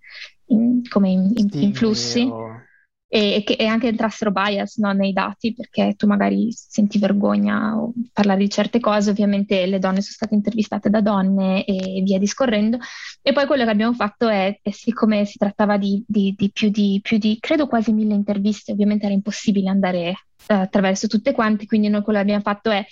in, 0.47 0.81
come 0.87 1.09
in, 1.09 1.31
in, 1.35 1.49
influssi. 1.53 2.21
O 2.21 2.67
e, 3.11 3.43
e, 3.43 3.65
anche 3.65 3.87
entrassero 3.87 4.31
bias 4.31 4.77
no, 4.77 4.93
nei 4.93 5.13
dati 5.13 5.55
perché 5.55 5.95
tu 5.95 6.05
magari 6.05 6.51
senti 6.51 6.99
vergogna 6.99 7.75
o 7.75 7.91
parlare 8.13 8.39
di 8.39 8.49
certe 8.49 8.79
cose, 8.79 9.09
ovviamente 9.09 9.65
le 9.65 9.79
donne 9.79 10.01
sono 10.01 10.13
state 10.13 10.35
intervistate 10.35 10.91
da 10.91 11.01
donne 11.01 11.65
e 11.65 12.03
via 12.03 12.19
discorrendo. 12.19 12.77
E 13.23 13.33
poi 13.33 13.47
quello 13.47 13.63
che 13.63 13.71
abbiamo 13.71 13.93
fatto 13.93 14.27
è, 14.29 14.59
è 14.61 14.69
siccome 14.69 15.25
si 15.25 15.39
trattava 15.39 15.77
di, 15.77 16.03
di, 16.07 16.35
di, 16.37 16.51
più 16.51 16.69
di, 16.69 16.99
più 17.01 17.17
di, 17.17 17.37
credo 17.39 17.65
quasi 17.65 17.91
mille 17.93 18.13
interviste, 18.13 18.73
ovviamente 18.73 19.05
era 19.05 19.13
impossibile 19.15 19.69
andare 19.69 20.13
attraverso 20.53 21.07
tutte 21.07 21.31
quante, 21.31 21.65
quindi 21.65 21.89
noi 21.89 22.01
quello 22.01 22.19
che 22.19 22.25
abbiamo 22.25 22.41
fatto 22.41 22.71
è 22.71 22.85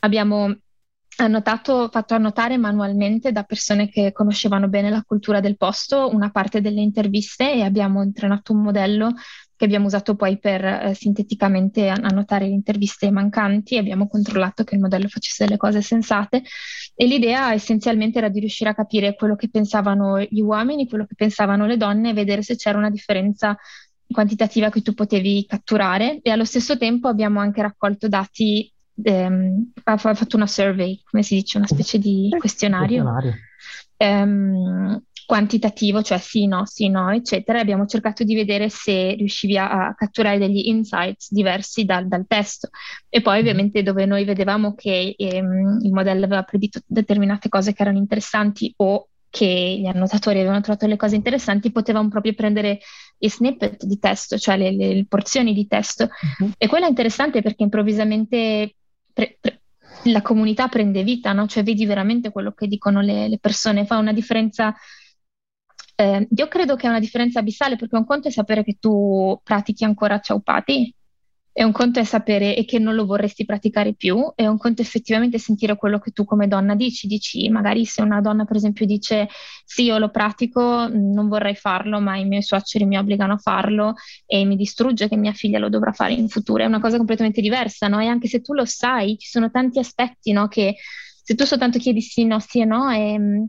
abbiamo 0.00 0.54
annotato, 1.16 1.88
fatto 1.90 2.14
annotare 2.14 2.56
manualmente 2.56 3.32
da 3.32 3.42
persone 3.42 3.88
che 3.88 4.12
conoscevano 4.12 4.68
bene 4.68 4.90
la 4.90 5.02
cultura 5.02 5.40
del 5.40 5.56
posto 5.56 6.08
una 6.12 6.30
parte 6.30 6.60
delle 6.60 6.80
interviste 6.80 7.52
e 7.52 7.62
abbiamo 7.62 8.02
entrenato 8.02 8.52
un 8.52 8.62
modello 8.62 9.12
che 9.58 9.64
abbiamo 9.64 9.86
usato 9.86 10.14
poi 10.14 10.38
per 10.38 10.64
eh, 10.64 10.94
sinteticamente 10.94 11.88
annotare 11.88 12.46
le 12.46 12.52
interviste 12.52 13.10
mancanti, 13.10 13.76
abbiamo 13.76 14.06
controllato 14.06 14.62
che 14.62 14.76
il 14.76 14.80
modello 14.80 15.08
facesse 15.08 15.44
delle 15.44 15.56
cose 15.56 15.82
sensate. 15.82 16.44
E 16.94 17.06
l'idea 17.06 17.52
essenzialmente 17.52 18.18
era 18.18 18.28
di 18.28 18.38
riuscire 18.38 18.70
a 18.70 18.74
capire 18.74 19.16
quello 19.16 19.34
che 19.34 19.48
pensavano 19.50 20.20
gli 20.20 20.40
uomini, 20.40 20.88
quello 20.88 21.06
che 21.06 21.16
pensavano 21.16 21.66
le 21.66 21.76
donne 21.76 22.10
e 22.10 22.12
vedere 22.12 22.42
se 22.42 22.54
c'era 22.54 22.78
una 22.78 22.90
differenza 22.90 23.56
quantitativa 24.10 24.70
che 24.70 24.82
tu 24.82 24.94
potevi 24.94 25.44
catturare 25.46 26.20
e 26.22 26.30
allo 26.30 26.44
stesso 26.44 26.76
tempo 26.78 27.08
abbiamo 27.08 27.40
anche 27.40 27.62
raccolto 27.62 28.08
dati, 28.08 28.72
ehm, 29.02 29.72
ha 29.84 29.96
fatto 29.96 30.36
una 30.36 30.46
survey, 30.46 31.00
come 31.04 31.22
si 31.22 31.34
dice, 31.34 31.58
una 31.58 31.66
specie 31.66 31.98
di 31.98 32.28
questionario. 32.38 33.02
questionario. 33.02 33.34
Ehm, 33.96 35.02
quantitativo, 35.28 36.00
cioè 36.00 36.16
sì, 36.16 36.46
no, 36.46 36.64
sì, 36.64 36.88
no, 36.88 37.10
eccetera, 37.10 37.60
abbiamo 37.60 37.84
cercato 37.84 38.24
di 38.24 38.34
vedere 38.34 38.70
se 38.70 39.12
riuscivi 39.12 39.58
a, 39.58 39.88
a 39.88 39.94
catturare 39.94 40.38
degli 40.38 40.68
insights 40.68 41.30
diversi 41.30 41.84
dal, 41.84 42.08
dal, 42.08 42.24
testo. 42.26 42.70
E 43.10 43.20
poi 43.20 43.34
mm-hmm. 43.34 43.42
ovviamente 43.42 43.82
dove 43.82 44.06
noi 44.06 44.24
vedevamo 44.24 44.74
che 44.74 45.14
ehm, 45.18 45.80
il 45.82 45.92
modello 45.92 46.24
aveva 46.24 46.44
predito 46.44 46.80
determinate 46.86 47.50
cose 47.50 47.74
che 47.74 47.82
erano 47.82 47.98
interessanti 47.98 48.72
o 48.78 49.08
che 49.28 49.76
gli 49.78 49.86
annotatori 49.86 50.38
avevano 50.38 50.62
trovato 50.62 50.86
le 50.86 50.96
cose 50.96 51.16
interessanti, 51.16 51.72
potevamo 51.72 52.08
proprio 52.08 52.32
prendere 52.32 52.78
i 53.18 53.30
snippet 53.30 53.84
di 53.84 53.98
testo, 53.98 54.38
cioè 54.38 54.56
le, 54.56 54.72
le, 54.72 55.06
porzioni 55.08 55.52
di 55.52 55.66
testo. 55.66 56.08
Uh-huh. 56.38 56.52
E 56.56 56.66
quello 56.68 56.86
è 56.86 56.88
interessante 56.88 57.42
perché 57.42 57.62
improvvisamente 57.62 58.74
pre- 59.12 59.38
pre- 59.40 59.62
la 60.04 60.22
comunità 60.22 60.68
prende 60.68 61.02
vita, 61.02 61.32
no? 61.32 61.46
Cioè 61.46 61.62
vedi 61.62 61.84
veramente 61.86 62.30
quello 62.30 62.52
che 62.52 62.68
dicono 62.68 63.00
le, 63.00 63.28
le 63.28 63.38
persone, 63.38 63.86
fa 63.86 63.98
una 63.98 64.12
differenza 64.12 64.74
eh, 66.00 66.28
io 66.30 66.46
credo 66.46 66.76
che 66.76 66.86
è 66.86 66.90
una 66.90 67.00
differenza 67.00 67.40
abissale 67.40 67.74
perché 67.74 67.96
un 67.96 68.06
conto 68.06 68.28
è 68.28 68.30
sapere 68.30 68.62
che 68.62 68.76
tu 68.78 69.36
pratichi 69.42 69.82
ancora 69.82 70.20
Ciaupati 70.20 70.94
e 71.58 71.64
un 71.64 71.72
conto 71.72 71.98
è 71.98 72.04
sapere 72.04 72.54
e 72.54 72.64
che 72.64 72.78
non 72.78 72.94
lo 72.94 73.04
vorresti 73.04 73.44
praticare 73.44 73.92
più, 73.92 74.32
e 74.36 74.46
un 74.46 74.58
conto 74.58 74.80
è 74.80 74.84
effettivamente 74.84 75.40
sentire 75.40 75.74
quello 75.74 75.98
che 75.98 76.12
tu 76.12 76.24
come 76.24 76.46
donna 76.46 76.76
dici. 76.76 77.08
Dici, 77.08 77.48
magari 77.48 77.84
se 77.84 78.00
una 78.00 78.20
donna, 78.20 78.44
per 78.44 78.54
esempio, 78.54 78.86
dice 78.86 79.26
sì, 79.64 79.82
io 79.82 79.98
lo 79.98 80.08
pratico, 80.08 80.86
non 80.86 81.26
vorrei 81.26 81.56
farlo, 81.56 81.98
ma 81.98 82.16
i 82.16 82.26
miei 82.26 82.44
suoceri 82.44 82.84
mi 82.84 82.96
obbligano 82.96 83.32
a 83.32 83.38
farlo 83.38 83.94
e 84.24 84.44
mi 84.44 84.54
distrugge 84.54 85.08
che 85.08 85.16
mia 85.16 85.32
figlia 85.32 85.58
lo 85.58 85.68
dovrà 85.68 85.90
fare 85.90 86.12
in 86.12 86.28
futuro. 86.28 86.62
È 86.62 86.66
una 86.66 86.78
cosa 86.78 86.96
completamente 86.96 87.40
diversa, 87.40 87.88
no? 87.88 87.98
E 87.98 88.06
anche 88.06 88.28
se 88.28 88.40
tu 88.40 88.54
lo 88.54 88.64
sai, 88.64 89.18
ci 89.18 89.26
sono 89.28 89.50
tanti 89.50 89.80
aspetti, 89.80 90.30
no? 90.30 90.46
Che 90.46 90.76
se 91.24 91.34
tu 91.34 91.44
soltanto 91.44 91.80
chiedi 91.80 92.00
sì, 92.02 92.24
no, 92.24 92.38
sì 92.38 92.60
e 92.60 92.64
no, 92.66 92.88
e, 92.88 93.18
mm, 93.18 93.44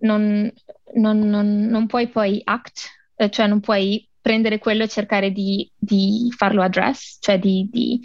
non, 0.00 0.52
non, 0.96 1.18
non, 1.20 1.60
non 1.70 1.86
puoi 1.86 2.08
poi 2.08 2.38
act, 2.44 2.80
eh, 3.16 3.30
cioè 3.30 3.46
non 3.46 3.60
puoi 3.60 4.06
prendere 4.26 4.58
quello 4.58 4.82
e 4.82 4.88
cercare 4.88 5.30
di, 5.30 5.70
di 5.76 6.34
farlo 6.36 6.60
address, 6.60 7.18
cioè 7.20 7.38
di, 7.38 7.68
di 7.70 8.00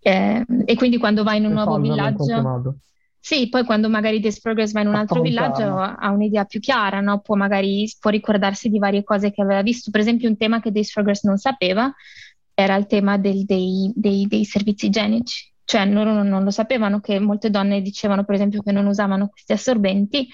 eh, 0.00 0.44
e 0.64 0.74
quindi 0.74 0.98
quando 0.98 1.22
vai 1.22 1.38
in 1.38 1.46
un 1.46 1.52
nuovo 1.52 1.78
villaggio... 1.78 2.78
Sì, 3.20 3.48
poi 3.48 3.64
quando 3.64 3.88
magari 3.88 4.20
This 4.20 4.40
Progress 4.40 4.72
va 4.72 4.80
in 4.80 4.88
un 4.88 4.96
altro 4.96 5.22
villaggio 5.22 5.78
ha 5.78 6.10
un'idea 6.10 6.44
più 6.44 6.58
chiara, 6.58 7.00
no? 7.00 7.20
può 7.20 7.36
magari 7.36 7.88
può 8.00 8.10
ricordarsi 8.10 8.68
di 8.68 8.80
varie 8.80 9.04
cose 9.04 9.30
che 9.30 9.42
aveva 9.42 9.62
visto. 9.62 9.92
Per 9.92 10.00
esempio 10.00 10.28
un 10.28 10.36
tema 10.36 10.60
che 10.60 10.72
This 10.72 10.92
Progress 10.92 11.22
non 11.22 11.38
sapeva 11.38 11.90
era 12.52 12.74
il 12.74 12.86
tema 12.86 13.16
del, 13.16 13.44
dei, 13.44 13.92
dei, 13.94 14.26
dei, 14.26 14.44
servizi 14.44 14.86
igienici. 14.86 15.50
Cioè 15.64 15.86
loro 15.86 16.22
non, 16.22 16.42
lo 16.42 16.50
sapevano 16.50 16.98
che 16.98 17.20
molte 17.20 17.48
donne 17.48 17.80
dicevano 17.80 18.24
per 18.24 18.34
esempio 18.34 18.60
che 18.60 18.72
non 18.72 18.86
usavano 18.86 19.28
questi 19.28 19.52
assorbenti 19.52 20.28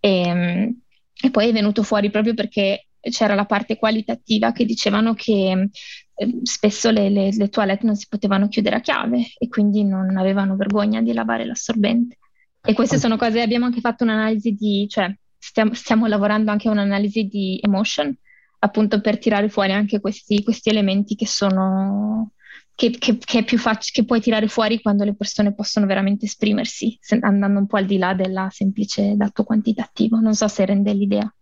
e, 0.00 0.74
e 1.14 1.30
poi 1.30 1.48
è 1.48 1.52
venuto 1.52 1.82
fuori 1.82 2.10
proprio 2.10 2.32
perché 2.34 2.86
c'era 3.10 3.34
la 3.34 3.44
parte 3.46 3.76
qualitativa 3.76 4.52
che 4.52 4.64
dicevano 4.64 5.14
che 5.14 5.68
eh, 6.14 6.38
spesso 6.42 6.90
le, 6.90 7.08
le, 7.10 7.30
le, 7.32 7.48
toilette 7.48 7.86
non 7.86 7.96
si 7.96 8.06
potevano 8.08 8.48
chiudere 8.48 8.76
a 8.76 8.80
chiave 8.80 9.32
e 9.38 9.48
quindi 9.48 9.84
non 9.84 10.16
avevano 10.16 10.56
vergogna 10.56 11.00
di 11.02 11.12
lavare 11.12 11.44
l'assorbente. 11.44 12.18
E 12.60 12.72
queste 12.74 12.98
sono 12.98 13.16
cose, 13.16 13.40
abbiamo 13.40 13.66
anche 13.66 13.80
fatto 13.80 14.02
un'analisi 14.04 14.52
di, 14.52 14.86
cioè 14.88 15.14
stiamo, 15.38 15.74
stiamo 15.74 16.06
lavorando 16.06 16.50
anche 16.50 16.68
a 16.68 16.72
un'analisi 16.72 17.24
di 17.26 17.60
emotion, 17.62 18.14
appunto 18.58 19.00
per 19.00 19.18
tirare 19.18 19.48
fuori 19.48 19.72
anche 19.72 20.00
questi, 20.00 20.42
questi 20.42 20.70
elementi 20.70 21.14
che 21.14 21.26
sono 21.26 22.32
che, 22.76 22.90
che, 22.90 23.16
che, 23.18 23.56
facile, 23.56 23.92
che 23.92 24.04
puoi 24.04 24.20
tirare 24.20 24.48
fuori 24.48 24.82
quando 24.82 25.02
le 25.04 25.14
persone 25.14 25.54
possono 25.54 25.86
veramente 25.86 26.26
esprimersi, 26.26 26.98
andando 27.20 27.58
un 27.58 27.66
po' 27.66 27.78
al 27.78 27.86
di 27.86 27.96
là 27.98 28.12
del 28.14 28.48
semplice 28.50 29.16
dato 29.16 29.44
quantitativo. 29.44 30.20
Non 30.20 30.34
so 30.34 30.46
se 30.46 30.64
rende 30.66 30.92
l'idea. 30.92 31.34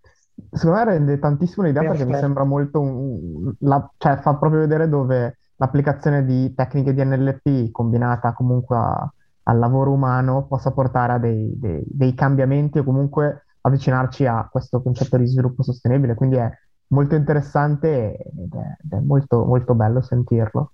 Secondo 0.51 0.79
me 0.79 0.85
rende 0.85 1.19
tantissimo 1.19 1.67
l'idea 1.67 1.83
perché 1.83 2.05
mi 2.05 2.15
sembra 2.15 2.45
molto, 2.45 2.81
un, 2.81 3.53
la, 3.61 3.89
cioè 3.99 4.17
fa 4.17 4.35
proprio 4.35 4.61
vedere 4.61 4.89
dove 4.89 5.39
l'applicazione 5.57 6.25
di 6.25 6.53
tecniche 6.55 6.93
di 6.93 7.05
NLP 7.05 7.71
combinata 7.71 8.33
comunque 8.33 8.77
a, 8.77 9.13
al 9.45 9.59
lavoro 9.59 9.93
umano 9.93 10.47
possa 10.47 10.73
portare 10.73 11.13
a 11.13 11.19
dei, 11.19 11.53
dei, 11.57 11.83
dei, 11.87 12.15
cambiamenti 12.15 12.79
o 12.79 12.85
comunque 12.85 13.47
avvicinarci 13.61 14.27
a 14.27 14.49
questo 14.51 14.83
concetto 14.83 15.17
di 15.17 15.27
sviluppo 15.27 15.63
sostenibile. 15.63 16.15
Quindi 16.15 16.37
è 16.37 16.51
molto 16.89 17.15
interessante 17.15 18.17
ed 18.17 18.55
è, 18.55 18.77
ed 18.83 18.93
è 18.93 19.01
molto, 19.01 19.45
molto 19.45 19.75
bello 19.75 20.03
sentirlo. 20.03 20.73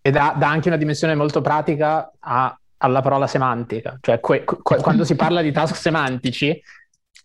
E 0.00 0.10
dà, 0.10 0.34
dà, 0.38 0.48
anche 0.48 0.68
una 0.68 0.76
dimensione 0.76 1.14
molto 1.14 1.40
pratica 1.40 2.10
a, 2.18 2.58
alla 2.78 3.00
parola 3.00 3.26
semantica, 3.26 3.98
cioè 4.00 4.20
que, 4.20 4.44
que, 4.44 4.80
quando 4.80 5.04
si 5.04 5.16
parla 5.16 5.42
di 5.42 5.50
task 5.50 5.74
semantici 5.74 6.60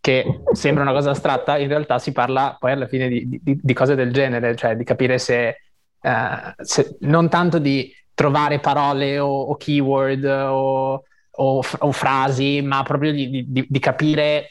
che 0.03 0.41
sembra 0.51 0.83
una 0.83 0.91
cosa 0.91 1.11
astratta, 1.11 1.57
in 1.57 1.69
realtà 1.69 1.97
si 1.97 2.11
parla 2.11 2.57
poi 2.59 2.73
alla 2.73 2.87
fine 2.87 3.07
di, 3.07 3.39
di, 3.41 3.57
di 3.63 3.73
cose 3.73 3.95
del 3.95 4.11
genere, 4.11 4.53
cioè 4.53 4.75
di 4.75 4.83
capire 4.83 5.17
se, 5.17 5.61
uh, 6.01 6.51
se, 6.61 6.97
non 7.01 7.29
tanto 7.29 7.57
di 7.57 7.89
trovare 8.13 8.59
parole 8.59 9.17
o, 9.19 9.29
o 9.29 9.55
keyword 9.55 10.25
o, 10.25 11.03
o, 11.31 11.63
o, 11.79 11.91
frasi, 11.93 12.61
ma 12.61 12.83
proprio 12.83 13.13
di, 13.13 13.45
di, 13.47 13.79
capire 13.79 14.49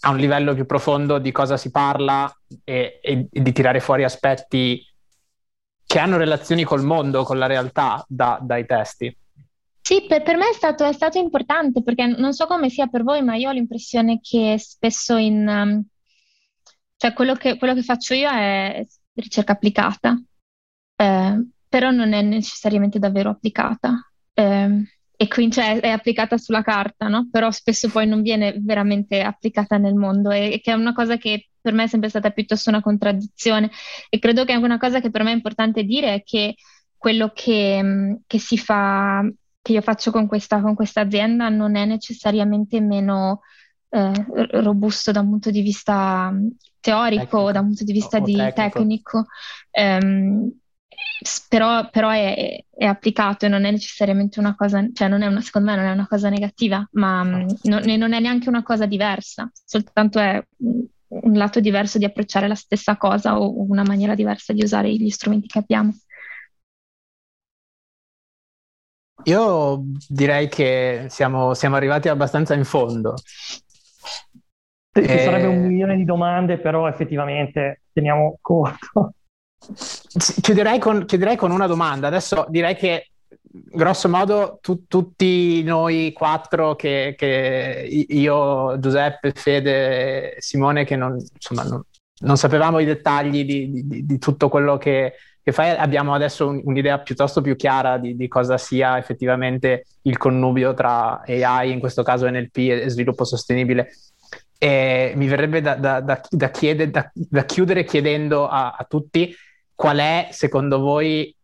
a 0.00 0.10
un 0.10 0.16
livello 0.16 0.54
più 0.54 0.66
profondo 0.66 1.20
di 1.20 1.30
cosa 1.30 1.56
si 1.56 1.70
parla 1.70 2.28
e, 2.64 2.98
e, 3.00 3.28
e, 3.30 3.42
di 3.42 3.52
tirare 3.52 3.78
fuori 3.78 4.02
aspetti 4.02 4.84
che 5.86 5.98
hanno 6.00 6.16
relazioni 6.16 6.64
col 6.64 6.82
mondo, 6.82 7.22
con 7.22 7.38
la 7.38 7.46
realtà 7.46 8.04
da, 8.08 8.40
dai 8.42 8.66
testi. 8.66 9.16
Sì, 9.90 10.04
per, 10.06 10.22
per 10.22 10.36
me 10.36 10.50
è 10.50 10.52
stato, 10.52 10.84
è 10.84 10.92
stato, 10.92 11.18
importante 11.18 11.82
perché 11.82 12.06
non 12.06 12.32
so 12.32 12.46
come 12.46 12.68
sia 12.68 12.86
per 12.86 13.02
voi, 13.02 13.24
ma 13.24 13.34
io 13.34 13.48
ho 13.48 13.52
l'impressione 13.52 14.20
che 14.20 14.54
spesso 14.56 15.16
in... 15.16 15.44
Um, 15.48 15.84
cioè 16.96 17.12
quello 17.12 17.34
che, 17.34 17.58
quello 17.58 17.74
che, 17.74 17.82
faccio 17.82 18.14
io 18.14 18.30
è 18.30 18.86
ricerca 19.14 19.50
applicata, 19.50 20.16
eh, 20.94 21.44
però 21.68 21.90
non 21.90 22.12
è 22.12 22.22
necessariamente 22.22 23.00
davvero 23.00 23.30
applicata. 23.30 24.08
Eh, 24.32 24.84
e 25.16 25.26
quindi 25.26 25.56
cioè, 25.56 25.80
è 25.80 25.88
applicata 25.88 26.38
sulla 26.38 26.62
carta, 26.62 27.08
no? 27.08 27.28
Però 27.28 27.50
spesso 27.50 27.88
poi 27.90 28.06
non 28.06 28.22
viene 28.22 28.54
veramente 28.60 29.22
applicata 29.22 29.76
nel 29.76 29.94
mondo 29.94 30.30
e, 30.30 30.52
e 30.52 30.60
che 30.60 30.70
è 30.70 30.74
una 30.74 30.92
cosa 30.92 31.16
che 31.16 31.48
per 31.60 31.72
me 31.72 31.84
è 31.84 31.88
sempre 31.88 32.10
stata 32.10 32.30
piuttosto 32.30 32.70
una 32.70 32.80
contraddizione. 32.80 33.72
E 34.08 34.20
credo 34.20 34.44
che 34.44 34.52
anche 34.52 34.66
una 34.66 34.78
cosa 34.78 35.00
che 35.00 35.10
per 35.10 35.24
me 35.24 35.32
è 35.32 35.34
importante 35.34 35.82
dire 35.82 36.14
è 36.14 36.22
che 36.22 36.54
quello 36.96 37.32
che, 37.34 38.20
che 38.24 38.38
si 38.38 38.56
fa 38.56 39.28
che 39.62 39.72
io 39.72 39.82
faccio 39.82 40.10
con 40.10 40.26
questa, 40.26 40.60
con 40.60 40.74
questa 40.74 41.02
azienda 41.02 41.48
non 41.48 41.76
è 41.76 41.84
necessariamente 41.84 42.80
meno 42.80 43.40
eh, 43.90 44.12
robusto 44.52 45.12
da 45.12 45.20
un 45.20 45.28
punto 45.28 45.50
di 45.50 45.60
vista 45.60 46.30
mm, 46.30 46.46
teorico 46.80 47.22
tecnico. 47.22 47.38
o 47.38 47.52
da 47.52 47.60
un 47.60 47.66
punto 47.66 47.84
di 47.84 47.92
vista 47.92 48.18
di 48.18 48.36
tecnico, 48.36 48.54
tecnico. 48.54 49.26
Um, 49.72 50.52
però, 51.48 51.88
però 51.90 52.10
è, 52.10 52.64
è, 52.70 52.84
applicato 52.84 53.44
e 53.44 53.48
non 53.48 53.64
è 53.64 53.70
necessariamente 53.70 54.38
una 54.38 54.54
cosa, 54.54 54.86
cioè 54.92 55.08
non 55.08 55.22
è 55.22 55.26
una, 55.26 55.40
secondo 55.40 55.70
me 55.70 55.76
non 55.76 55.86
è 55.86 55.92
una 55.92 56.06
cosa 56.06 56.28
negativa, 56.28 56.86
ma 56.92 57.24
mm, 57.24 57.46
non, 57.64 57.82
non, 57.82 58.12
è 58.12 58.20
neanche 58.20 58.48
una 58.48 58.62
cosa 58.62 58.86
diversa, 58.86 59.50
soltanto 59.64 60.18
è 60.18 60.42
un 60.58 61.32
lato 61.32 61.60
diverso 61.60 61.98
di 61.98 62.04
approcciare 62.04 62.48
la 62.48 62.54
stessa 62.54 62.96
cosa 62.96 63.38
o 63.38 63.60
una 63.68 63.82
maniera 63.82 64.14
diversa 64.14 64.52
di 64.52 64.62
usare 64.62 64.92
gli 64.94 65.10
strumenti 65.10 65.48
che 65.48 65.58
abbiamo. 65.58 65.94
Io 69.24 69.82
direi 70.08 70.48
che 70.48 71.06
siamo, 71.08 71.54
siamo 71.54 71.76
arrivati 71.76 72.08
abbastanza 72.08 72.54
in 72.54 72.64
fondo. 72.64 73.14
Ci 73.16 75.00
e... 75.00 75.18
sarebbe 75.18 75.46
un 75.46 75.66
milione 75.66 75.96
di 75.96 76.04
domande, 76.04 76.58
però 76.58 76.88
effettivamente 76.88 77.82
teniamo 77.92 78.38
conto. 78.40 79.14
Chiuderei 80.40 80.78
con, 80.78 81.04
chiuderei 81.04 81.36
con 81.36 81.50
una 81.50 81.66
domanda. 81.66 82.08
Adesso 82.08 82.46
direi 82.48 82.74
che 82.74 83.10
grosso 83.52 84.08
modo 84.08 84.58
tu, 84.60 84.86
tutti 84.86 85.62
noi 85.62 86.12
quattro 86.12 86.76
che, 86.76 87.14
che, 87.16 87.86
io, 88.08 88.78
Giuseppe, 88.78 89.32
Fede, 89.32 90.36
Simone, 90.38 90.84
che 90.84 90.96
non, 90.96 91.14
insomma, 91.14 91.62
non, 91.64 91.82
non 92.22 92.36
sapevamo 92.36 92.78
i 92.78 92.84
dettagli 92.84 93.44
di, 93.44 93.70
di, 93.70 94.06
di 94.06 94.18
tutto 94.18 94.48
quello 94.48 94.76
che, 94.76 95.14
che 95.50 95.52
fai, 95.52 95.70
abbiamo 95.70 96.14
adesso 96.14 96.48
un, 96.48 96.60
un'idea 96.64 96.98
piuttosto 97.00 97.40
più 97.40 97.56
chiara 97.56 97.98
di, 97.98 98.16
di, 98.16 98.28
cosa 98.28 98.56
sia 98.56 98.96
effettivamente 98.98 99.86
il 100.02 100.16
connubio 100.16 100.74
tra 100.74 101.22
AI, 101.26 101.72
in 101.72 101.80
questo 101.80 102.02
caso 102.02 102.28
NLP 102.28 102.56
e, 102.56 102.88
sviluppo 102.88 103.24
sostenibile. 103.24 103.92
E 104.58 105.12
mi 105.16 105.26
verrebbe 105.26 105.60
da, 105.60 105.74
da, 105.74 106.00
da, 106.00 106.20
da 106.28 106.50
chiede, 106.50 106.90
chiudere 107.46 107.84
chiedendo 107.84 108.46
a, 108.46 108.72
a, 108.72 108.84
tutti 108.84 109.34
qual 109.74 109.98
è 109.98 110.28
secondo 110.30 110.78
voi 110.80 111.34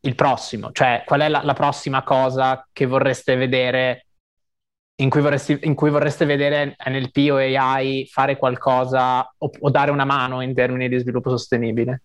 il 0.00 0.14
prossimo, 0.14 0.70
cioè 0.72 1.02
qual 1.06 1.20
è 1.20 1.28
la, 1.28 1.42
la 1.42 1.54
prossima 1.54 2.02
cosa 2.02 2.66
che 2.72 2.86
vorreste 2.86 3.36
vedere 3.36 4.06
in 4.96 5.08
cui, 5.08 5.20
vorresti, 5.20 5.58
in 5.62 5.74
cui, 5.74 5.90
vorreste 5.90 6.24
vedere 6.24 6.76
NLP 6.86 7.30
o 7.30 7.36
AI 7.36 8.06
fare 8.06 8.36
qualcosa 8.36 9.20
o, 9.38 9.50
o, 9.58 9.70
dare 9.70 9.90
una 9.90 10.04
mano 10.04 10.40
in 10.40 10.54
termini 10.54 10.88
di 10.88 10.98
sviluppo 10.98 11.30
sostenibile? 11.30 12.02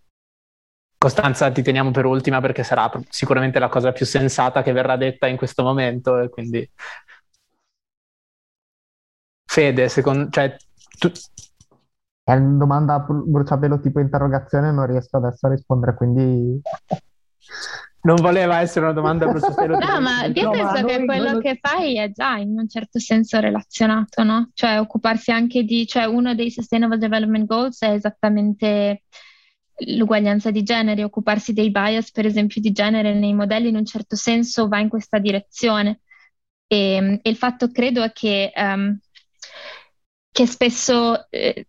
Costanza 1.01 1.49
ti 1.49 1.61
teniamo 1.61 1.91
per 1.91 2.03
ultima 2.03 2.41
perché 2.41 2.61
sarà 2.61 2.91
sicuramente 3.07 3.57
la 3.57 3.69
cosa 3.69 3.93
più 3.93 4.05
sensata 4.05 4.61
che 4.61 4.73
verrà 4.73 4.97
detta 4.97 5.27
in 5.27 5.37
questo 5.37 5.63
momento 5.63 6.19
e 6.19 6.27
quindi... 6.27 6.69
Fede, 9.45 9.87
secondo... 9.87 10.29
Cioè, 10.29 10.57
tu... 10.97 11.09
È 12.21 12.33
una 12.33 12.57
domanda 12.57 12.99
bruciapelo 12.99 13.79
tipo 13.79 14.01
interrogazione, 14.01 14.73
non 14.73 14.87
riesco 14.87 15.15
adesso 15.15 15.47
a 15.47 15.51
rispondere, 15.51 15.95
quindi... 15.95 16.59
Non 18.01 18.17
voleva 18.17 18.59
essere 18.59 18.83
una 18.83 18.93
domanda 18.93 19.25
bruciapelo. 19.25 19.77
no, 19.79 20.01
ma 20.01 20.25
io 20.25 20.43
no, 20.43 20.51
penso 20.51 20.85
che 20.85 20.97
noi, 20.97 21.05
quello 21.05 21.31
noi... 21.31 21.41
che 21.41 21.59
fai 21.61 21.97
è 21.97 22.11
già 22.11 22.35
in 22.35 22.57
un 22.57 22.67
certo 22.67 22.99
senso 22.99 23.39
relazionato, 23.39 24.23
no? 24.23 24.49
Cioè 24.53 24.81
occuparsi 24.81 25.31
anche 25.31 25.63
di... 25.63 25.87
Cioè 25.87 26.03
uno 26.03 26.35
dei 26.35 26.51
Sustainable 26.51 26.97
Development 26.97 27.45
Goals 27.45 27.81
è 27.83 27.91
esattamente 27.91 29.03
l'uguaglianza 29.87 30.51
di 30.51 30.63
genere, 30.63 31.03
occuparsi 31.03 31.53
dei 31.53 31.71
bias, 31.71 32.11
per 32.11 32.25
esempio, 32.25 32.61
di 32.61 32.71
genere 32.71 33.13
nei 33.13 33.33
modelli 33.33 33.69
in 33.69 33.75
un 33.75 33.85
certo 33.85 34.15
senso 34.15 34.67
va 34.67 34.79
in 34.79 34.89
questa 34.89 35.19
direzione. 35.19 36.01
E, 36.67 37.19
e 37.21 37.29
il 37.29 37.35
fatto 37.35 37.71
credo 37.71 38.03
è 38.03 38.11
che, 38.11 38.51
um, 38.55 38.99
che 40.31 40.45
spesso 40.45 41.29
eh, 41.29 41.67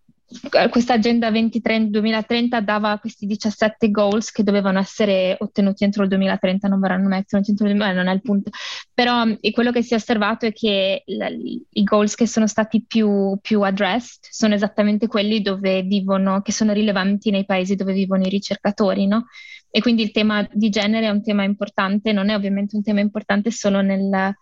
questa 0.71 0.95
agenda 0.95 1.31
2030 1.31 2.61
dava 2.61 2.99
questi 2.99 3.27
17 3.27 3.91
goals 3.91 4.31
che 4.31 4.45
dovevano 4.45 4.79
essere 4.79 5.37
ottenuti 5.39 5.83
entro 5.83 6.05
il 6.05 6.09
2030, 6.09 6.69
non 6.69 6.79
verranno 6.79 7.09
mai 7.09 7.21
ottenuti 7.21 7.51
entro 7.51 7.67
il 7.67 7.73
2030, 7.73 8.03
non 8.03 8.13
è 8.13 8.15
il 8.15 8.23
punto. 8.23 8.51
Però 8.95 9.25
quello 9.51 9.73
che 9.73 9.83
si 9.83 9.95
è 9.95 9.97
osservato 9.97 10.47
è 10.47 10.53
che 10.53 11.03
la, 11.07 11.29
i 11.29 11.83
goals 11.83 12.15
che 12.15 12.27
sono 12.27 12.47
stati 12.47 12.85
più, 12.87 13.39
più 13.41 13.63
addressed 13.63 14.21
sono 14.31 14.55
esattamente 14.55 15.09
quelli 15.09 15.43
dove 15.43 15.83
vivono, 15.83 16.43
che 16.43 16.53
sono 16.53 16.73
rilevanti 16.73 17.31
nei 17.31 17.45
paesi 17.45 17.75
dove 17.75 17.93
vivono 17.93 18.25
i 18.25 18.31
ricercatori, 18.31 19.07
no? 19.07 19.27
E 19.73 19.81
quindi 19.81 20.03
il 20.03 20.11
tema 20.11 20.49
di 20.53 20.69
genere 20.69 21.07
è 21.07 21.11
un 21.11 21.23
tema 21.23 21.45
importante, 21.45 22.13
non 22.13 22.29
è 22.29 22.35
ovviamente 22.35 22.77
un 22.77 22.83
tema 22.83 23.01
importante 23.01 23.51
solo 23.51 23.81
nel, 23.81 24.35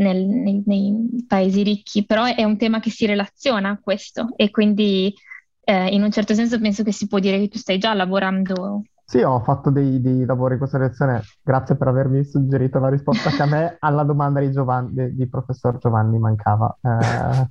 nel, 0.00 0.24
nei, 0.24 0.62
nei, 0.66 1.24
paesi 1.26 1.62
ricchi, 1.62 2.04
però 2.04 2.24
è 2.24 2.44
un 2.44 2.56
tema 2.56 2.80
che 2.80 2.90
si 2.90 3.06
relaziona 3.06 3.70
a 3.70 3.78
questo 3.80 4.28
e 4.36 4.50
quindi 4.50 5.14
eh, 5.62 5.88
in 5.88 6.02
un 6.02 6.10
certo 6.10 6.34
senso 6.34 6.58
penso 6.58 6.82
che 6.82 6.92
si 6.92 7.06
può 7.06 7.18
dire 7.18 7.38
che 7.38 7.48
tu 7.48 7.58
stai 7.58 7.78
già 7.78 7.94
lavorando. 7.94 8.82
Sì, 9.10 9.22
ho 9.22 9.40
fatto 9.40 9.70
dei, 9.70 10.00
dei 10.00 10.24
lavori 10.24 10.52
in 10.52 10.58
questa 10.60 10.78
direzione, 10.78 11.22
grazie 11.42 11.74
per 11.74 11.88
avermi 11.88 12.24
suggerito 12.24 12.78
la 12.78 12.88
risposta 12.88 13.30
che 13.30 13.42
a 13.42 13.46
me 13.46 13.76
alla 13.80 14.04
domanda 14.04 14.38
di, 14.38 14.52
Giovanni, 14.52 14.92
di, 14.92 15.16
di 15.16 15.28
professor 15.28 15.78
Giovanni 15.78 16.16
mancava. 16.18 16.78
Eh. 16.80 17.48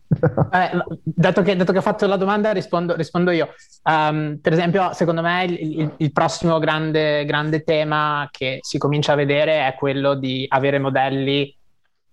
Eh, 0.51 0.83
dato, 1.03 1.41
che, 1.41 1.57
dato, 1.57 1.73
che, 1.73 1.77
ho 1.77 1.81
fatto 1.81 2.07
la 2.07 2.15
domanda 2.15 2.53
rispondo, 2.53 2.95
rispondo 2.95 3.31
io. 3.31 3.49
Um, 3.83 4.39
per 4.41 4.53
esempio, 4.53 4.93
secondo 4.93 5.21
me 5.21 5.43
il, 5.43 5.79
il, 5.81 5.93
il 5.97 6.11
prossimo 6.13 6.59
grande, 6.59 7.25
grande 7.25 7.63
tema 7.63 8.25
che 8.31 8.59
si 8.61 8.77
comincia 8.77 9.11
a 9.11 9.17
vedere 9.17 9.67
è 9.67 9.75
quello 9.75 10.15
di 10.15 10.45
avere 10.47 10.79
modelli 10.79 11.58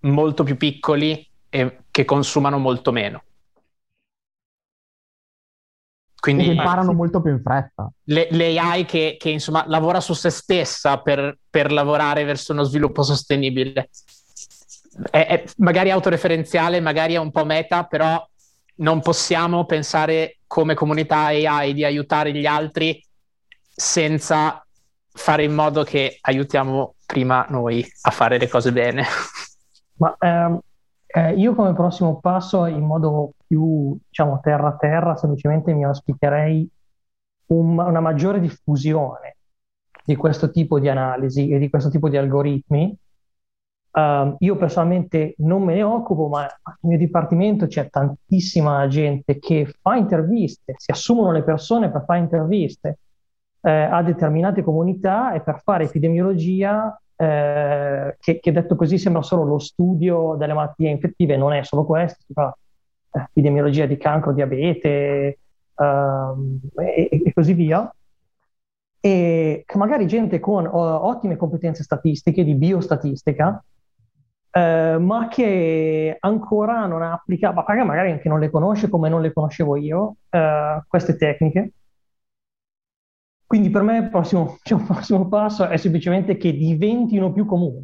molto 0.00 0.42
più 0.44 0.56
piccoli 0.56 1.28
e 1.48 1.78
che 1.90 2.04
consumano 2.04 2.58
molto 2.58 2.92
meno. 2.92 3.22
Quindi 6.18 6.48
imparano 6.48 6.92
molto 6.92 7.22
più 7.22 7.30
in 7.30 7.40
fretta. 7.40 7.88
Le, 8.04 8.28
l'AI 8.30 8.84
che, 8.84 9.16
che, 9.16 9.30
insomma 9.30 9.64
lavora 9.68 10.00
su 10.00 10.12
se 10.12 10.30
stessa 10.30 10.98
per, 10.98 11.38
per 11.48 11.70
lavorare 11.70 12.24
verso 12.24 12.52
uno 12.52 12.64
sviluppo 12.64 13.02
sostenibile. 13.02 13.90
È, 15.10 15.26
è 15.26 15.44
magari 15.58 15.90
autoreferenziale, 15.90 16.80
magari 16.80 17.14
è 17.14 17.18
un 17.18 17.30
po' 17.30 17.44
meta, 17.44 17.84
però 17.84 18.26
non 18.76 19.00
possiamo 19.02 19.66
pensare 19.66 20.38
come 20.48 20.74
comunità 20.74 21.26
AI 21.26 21.72
di 21.74 21.84
aiutare 21.84 22.32
gli 22.32 22.46
altri 22.46 23.00
senza 23.60 24.66
fare 25.12 25.44
in 25.44 25.54
modo 25.54 25.84
che 25.84 26.18
aiutiamo 26.20 26.96
prima 27.06 27.46
noi 27.48 27.86
a 28.02 28.10
fare 28.10 28.38
le 28.38 28.48
cose 28.48 28.72
bene. 28.72 29.04
Ma 29.96 30.14
ehm, 30.18 30.60
eh, 31.06 31.32
io 31.34 31.54
come 31.54 31.72
prossimo 31.72 32.18
passo, 32.20 32.66
in 32.66 32.84
modo 32.84 33.32
più, 33.46 33.96
diciamo, 34.06 34.40
terra-terra, 34.42 35.16
semplicemente 35.16 35.72
mi 35.72 35.84
auspicherei 35.84 36.68
un, 37.46 37.78
una 37.78 38.00
maggiore 38.00 38.40
diffusione 38.40 39.36
di 40.04 40.16
questo 40.16 40.50
tipo 40.50 40.78
di 40.78 40.88
analisi 40.88 41.48
e 41.50 41.58
di 41.58 41.70
questo 41.70 41.90
tipo 41.90 42.08
di 42.08 42.16
algoritmi. 42.16 42.96
Uh, 43.96 44.36
io 44.40 44.56
personalmente 44.56 45.34
non 45.38 45.62
me 45.62 45.74
ne 45.74 45.82
occupo, 45.82 46.28
ma 46.28 46.42
nel 46.42 46.76
mio 46.80 46.98
dipartimento 46.98 47.66
c'è 47.66 47.88
tantissima 47.88 48.86
gente 48.88 49.38
che 49.38 49.72
fa 49.80 49.96
interviste, 49.96 50.74
si 50.76 50.90
assumono 50.90 51.32
le 51.32 51.42
persone 51.42 51.90
per 51.90 52.04
fare 52.04 52.18
interviste 52.18 52.98
eh, 53.62 53.70
a 53.70 54.02
determinate 54.02 54.62
comunità 54.62 55.32
e 55.32 55.40
per 55.40 55.62
fare 55.62 55.84
epidemiologia 55.84 56.94
eh, 57.16 58.16
che, 58.20 58.40
che, 58.40 58.52
detto 58.52 58.76
così 58.76 58.98
sembra 58.98 59.22
solo 59.22 59.44
lo 59.44 59.58
studio 59.58 60.36
delle 60.38 60.52
malattie 60.52 60.90
infettive, 60.90 61.36
non 61.36 61.52
è 61.52 61.62
solo 61.64 61.84
questo, 61.84 62.18
si 62.26 62.32
fa 62.32 62.56
eh, 63.12 63.20
epidemiologia 63.20 63.86
di 63.86 63.96
cancro, 63.96 64.32
diabete 64.32 65.38
um, 65.76 66.60
e, 66.78 67.08
e, 67.10 67.32
così 67.32 67.54
via. 67.54 67.90
E 69.00 69.64
magari 69.74 70.06
gente 70.06 70.40
con 70.40 70.66
o, 70.66 71.06
ottime 71.06 71.36
competenze 71.36 71.82
statistiche, 71.82 72.44
di 72.44 72.54
biostatistica, 72.54 73.64
eh, 74.50 74.96
ma 74.98 75.28
che 75.28 76.16
ancora 76.18 76.86
non 76.86 77.02
applica, 77.02 77.52
ma 77.52 77.64
magari 77.84 78.10
anche 78.10 78.28
non 78.28 78.40
le 78.40 78.50
conosce 78.50 78.88
come 78.88 79.08
non 79.08 79.22
le 79.22 79.32
conoscevo 79.32 79.76
io, 79.76 80.16
eh, 80.30 80.82
queste 80.88 81.16
tecniche 81.16 81.70
quindi 83.46 83.70
per 83.70 83.82
me 83.82 83.98
il 83.98 84.08
prossimo, 84.10 84.58
cioè, 84.64 84.78
il 84.78 84.84
prossimo 84.84 85.28
passo 85.28 85.68
è 85.68 85.76
semplicemente 85.76 86.36
che 86.36 86.52
diventino 86.52 87.32
più 87.32 87.46
comuni. 87.46 87.82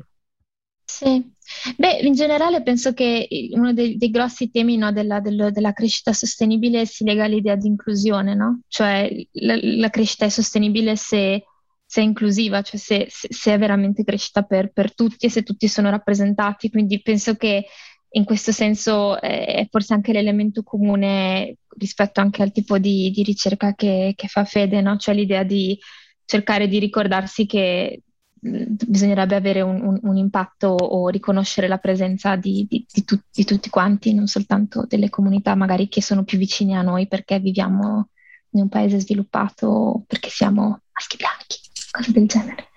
Sì, 0.84 1.32
beh, 1.76 2.00
in 2.02 2.12
generale 2.12 2.62
penso 2.62 2.92
che 2.92 3.26
uno 3.52 3.72
dei, 3.72 3.96
dei 3.96 4.10
grossi 4.10 4.50
temi 4.50 4.76
no, 4.76 4.92
della, 4.92 5.20
del, 5.20 5.50
della, 5.50 5.72
crescita 5.72 6.12
sostenibile 6.12 6.84
si 6.84 7.04
lega 7.04 7.24
all'idea 7.24 7.54
di 7.56 7.66
inclusione, 7.66 8.34
no? 8.34 8.60
Cioè 8.68 9.10
la, 9.32 9.58
la 9.60 9.88
crescita 9.88 10.26
è 10.26 10.28
sostenibile 10.28 10.96
se, 10.96 11.44
se 11.86 12.00
è 12.00 12.04
inclusiva, 12.04 12.60
cioè 12.60 12.78
se, 12.78 13.06
se, 13.08 13.28
se 13.30 13.54
è 13.54 13.58
veramente 13.58 14.04
crescita 14.04 14.42
per, 14.42 14.70
per, 14.72 14.94
tutti 14.94 15.26
e 15.26 15.30
se 15.30 15.42
tutti 15.42 15.66
sono 15.66 15.88
rappresentati. 15.88 16.68
Quindi 16.68 17.00
penso 17.00 17.36
che 17.36 17.64
in 18.12 18.24
questo 18.24 18.52
senso 18.52 19.20
eh, 19.20 19.44
è 19.44 19.68
forse 19.70 19.94
anche 19.94 20.12
l'elemento 20.12 20.62
comune 20.62 21.56
rispetto 21.78 22.20
anche 22.20 22.42
al 22.42 22.52
tipo 22.52 22.78
di, 22.78 23.10
di 23.10 23.22
ricerca 23.22 23.74
che, 23.74 24.12
che, 24.16 24.28
fa 24.28 24.44
Fede, 24.44 24.80
no? 24.80 24.96
cioè 24.96 25.14
l'idea 25.14 25.42
di 25.42 25.78
cercare 26.24 26.68
di 26.68 26.78
ricordarsi 26.78 27.46
che 27.46 28.02
mh, 28.40 28.64
bisognerebbe 28.86 29.34
avere 29.34 29.62
un, 29.62 29.80
un, 29.82 29.98
un, 30.02 30.16
impatto 30.16 30.68
o 30.68 31.08
riconoscere 31.08 31.68
la 31.68 31.78
presenza 31.78 32.36
di, 32.36 32.66
di, 32.68 32.86
tu, 33.04 33.18
di, 33.30 33.44
tutti 33.44 33.70
quanti, 33.70 34.12
non 34.12 34.26
soltanto 34.26 34.84
delle 34.86 35.08
comunità 35.08 35.54
magari 35.54 35.88
che 35.88 36.02
sono 36.02 36.24
più 36.24 36.38
vicine 36.38 36.76
a 36.76 36.82
noi 36.82 37.08
perché 37.08 37.38
viviamo 37.38 38.08
in 38.50 38.62
un 38.62 38.68
paese 38.68 39.00
sviluppato, 39.00 40.04
perché 40.06 40.28
siamo 40.28 40.82
maschi 40.92 41.16
bianchi, 41.16 41.56
cose 41.90 42.12
del 42.12 42.26
genere. 42.26 42.68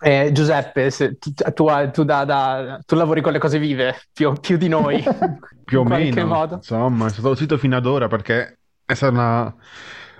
Eh, 0.00 0.30
Giuseppe, 0.32 0.90
tu, 0.90 1.32
tu, 1.54 1.66
tu, 1.92 2.04
da, 2.04 2.24
da, 2.24 2.78
tu, 2.86 2.94
lavori 2.94 3.20
con 3.20 3.32
le 3.32 3.38
cose 3.38 3.58
vive 3.58 3.96
più, 4.12 4.32
più 4.34 4.56
di 4.56 4.68
noi. 4.68 5.02
più 5.64 5.80
o 5.80 5.84
meno. 5.84 6.26
Modo. 6.26 6.54
Insomma, 6.56 7.08
sono 7.08 7.10
stato 7.10 7.34
zitto 7.34 7.58
fino 7.58 7.76
ad 7.76 7.86
ora 7.86 8.06
perché 8.06 8.58
è 8.84 8.94
stata 8.94 9.12
una 9.12 9.54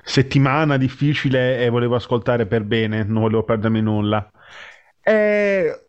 settimana 0.03 0.76
difficile 0.76 1.64
e 1.64 1.68
volevo 1.68 1.95
ascoltare 1.95 2.47
per 2.47 2.64
bene, 2.64 3.05
non 3.05 3.22
volevo 3.22 3.45
perdermi 3.45 3.81
nulla. 3.81 4.29
E 5.01 5.87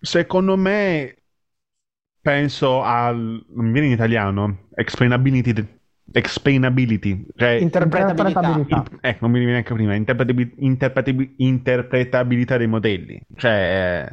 secondo 0.00 0.56
me 0.56 1.16
penso 2.20 2.82
al 2.82 3.44
non 3.48 3.64
mi 3.64 3.72
viene 3.72 3.86
in 3.88 3.92
italiano 3.92 4.68
explainability 4.74 5.77
explainability, 6.12 7.26
cioè 7.36 7.50
interpretabilità. 7.50 8.54
In, 8.68 8.84
eh, 9.00 9.16
non 9.20 9.30
mi 9.30 9.38
viene 9.38 9.52
neanche 9.52 9.74
prima, 9.74 9.94
interpretabil, 9.94 10.54
interpretabil, 10.58 11.34
interpretabilità 11.36 12.56
dei 12.56 12.66
modelli. 12.66 13.20
Cioè, 13.36 14.08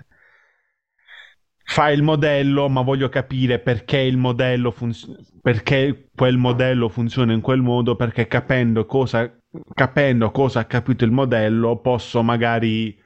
fa 1.64 1.90
il 1.90 2.04
modello, 2.04 2.70
ma 2.70 2.82
voglio 2.82 3.10
capire 3.10 3.60
perché 3.60 3.98
il 4.00 4.18
modello 4.18 4.72
funziona, 4.72 5.18
perché 5.42 6.10
quel 6.16 6.38
modello 6.38 6.90
funziona 6.90 7.34
in 7.34 7.42
quel 7.42 7.62
modo, 7.62 7.96
perché 7.96 8.28
capendo 8.28 8.86
cosa, 8.86 9.32
capendo 9.74 10.32
cosa 10.32 10.62
ha 10.62 10.66
capito 10.66 11.06
il 11.06 11.12
modello, 11.12 11.80
posso 11.80 12.22
magari 12.22 12.98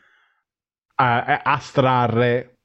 a, 0.96 1.24
a, 1.24 1.42
astrarre 1.44 2.58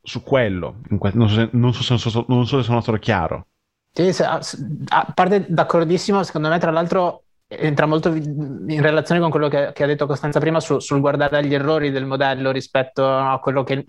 su 0.00 0.22
quello. 0.22 0.80
Non 0.88 1.28
so, 1.28 1.34
se, 1.34 1.48
non, 1.52 1.74
so 1.74 1.96
se, 1.98 2.24
non 2.28 2.46
so 2.46 2.58
se 2.58 2.64
sono 2.64 2.80
stato 2.80 2.98
chiaro. 2.98 3.46
Sì, 3.94 4.10
a 4.22 5.12
parte 5.14 5.44
d'accordissimo, 5.48 6.22
secondo 6.22 6.48
me 6.48 6.58
tra 6.58 6.70
l'altro 6.70 7.24
entra 7.46 7.84
molto 7.84 8.08
in 8.14 8.80
relazione 8.80 9.20
con 9.20 9.28
quello 9.28 9.48
che, 9.48 9.72
che 9.74 9.82
ha 9.82 9.86
detto 9.86 10.06
Costanza 10.06 10.40
prima 10.40 10.60
su, 10.60 10.78
sul 10.78 11.00
guardare 11.00 11.44
gli 11.44 11.52
errori 11.52 11.90
del 11.90 12.06
modello 12.06 12.50
rispetto 12.50 13.06
a 13.06 13.38
quello 13.38 13.62
che 13.64 13.86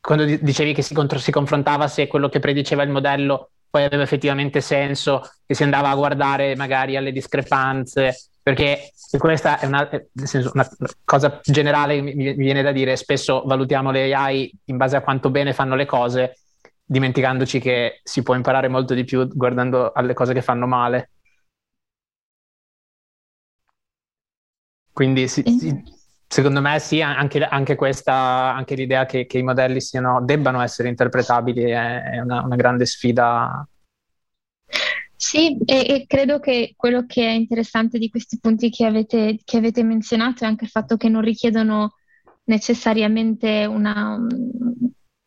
quando 0.00 0.24
dicevi 0.24 0.72
che 0.74 0.82
si, 0.82 0.94
contro, 0.94 1.18
si 1.20 1.30
confrontava 1.30 1.86
se 1.86 2.08
quello 2.08 2.28
che 2.28 2.40
prediceva 2.40 2.82
il 2.82 2.90
modello 2.90 3.50
poi 3.70 3.84
aveva 3.84 4.02
effettivamente 4.02 4.60
senso, 4.60 5.22
che 5.44 5.54
si 5.54 5.62
andava 5.62 5.90
a 5.90 5.94
guardare 5.94 6.56
magari 6.56 6.96
alle 6.96 7.12
discrepanze, 7.12 8.30
perché 8.42 8.90
questa 9.18 9.58
è 9.58 9.66
una, 9.66 9.88
senso, 10.14 10.50
una 10.54 10.68
cosa 11.04 11.40
generale 11.44 12.00
mi, 12.00 12.14
mi 12.14 12.34
viene 12.34 12.62
da 12.62 12.72
dire, 12.72 12.96
spesso 12.96 13.42
valutiamo 13.44 13.90
le 13.90 14.12
AI 14.14 14.50
in 14.66 14.76
base 14.76 14.96
a 14.96 15.02
quanto 15.02 15.30
bene 15.30 15.52
fanno 15.52 15.74
le 15.74 15.84
cose 15.84 16.36
dimenticandoci 16.86 17.58
che 17.58 18.00
si 18.04 18.22
può 18.22 18.34
imparare 18.34 18.68
molto 18.68 18.94
di 18.94 19.04
più 19.04 19.26
guardando 19.26 19.92
alle 19.92 20.14
cose 20.14 20.32
che 20.32 20.42
fanno 20.42 20.66
male. 20.66 21.10
Quindi 24.92 25.28
sì, 25.28 25.42
sì, 25.58 25.82
secondo 26.26 26.62
me 26.62 26.78
sì, 26.78 27.02
anche, 27.02 27.44
anche 27.44 27.74
questa, 27.74 28.54
anche 28.54 28.74
l'idea 28.74 29.04
che, 29.04 29.26
che, 29.26 29.38
i 29.38 29.42
modelli 29.42 29.80
siano, 29.80 30.22
debbano 30.24 30.62
essere 30.62 30.88
interpretabili 30.88 31.64
è, 31.64 32.02
è 32.02 32.20
una, 32.20 32.42
una, 32.42 32.56
grande 32.56 32.86
sfida. 32.86 33.68
Sì, 35.14 35.58
e, 35.66 35.86
e, 35.86 36.04
credo 36.06 36.40
che 36.40 36.72
quello 36.76 37.04
che 37.04 37.26
è 37.26 37.32
interessante 37.32 37.98
di 37.98 38.08
questi 38.08 38.38
punti 38.40 38.70
che 38.70 38.86
avete, 38.86 39.38
che 39.44 39.58
avete 39.58 39.82
menzionato 39.82 40.44
è 40.44 40.46
anche 40.46 40.64
il 40.64 40.70
fatto 40.70 40.96
che 40.96 41.10
non 41.10 41.20
richiedono 41.20 41.96
necessariamente 42.44 43.66
una, 43.66 44.18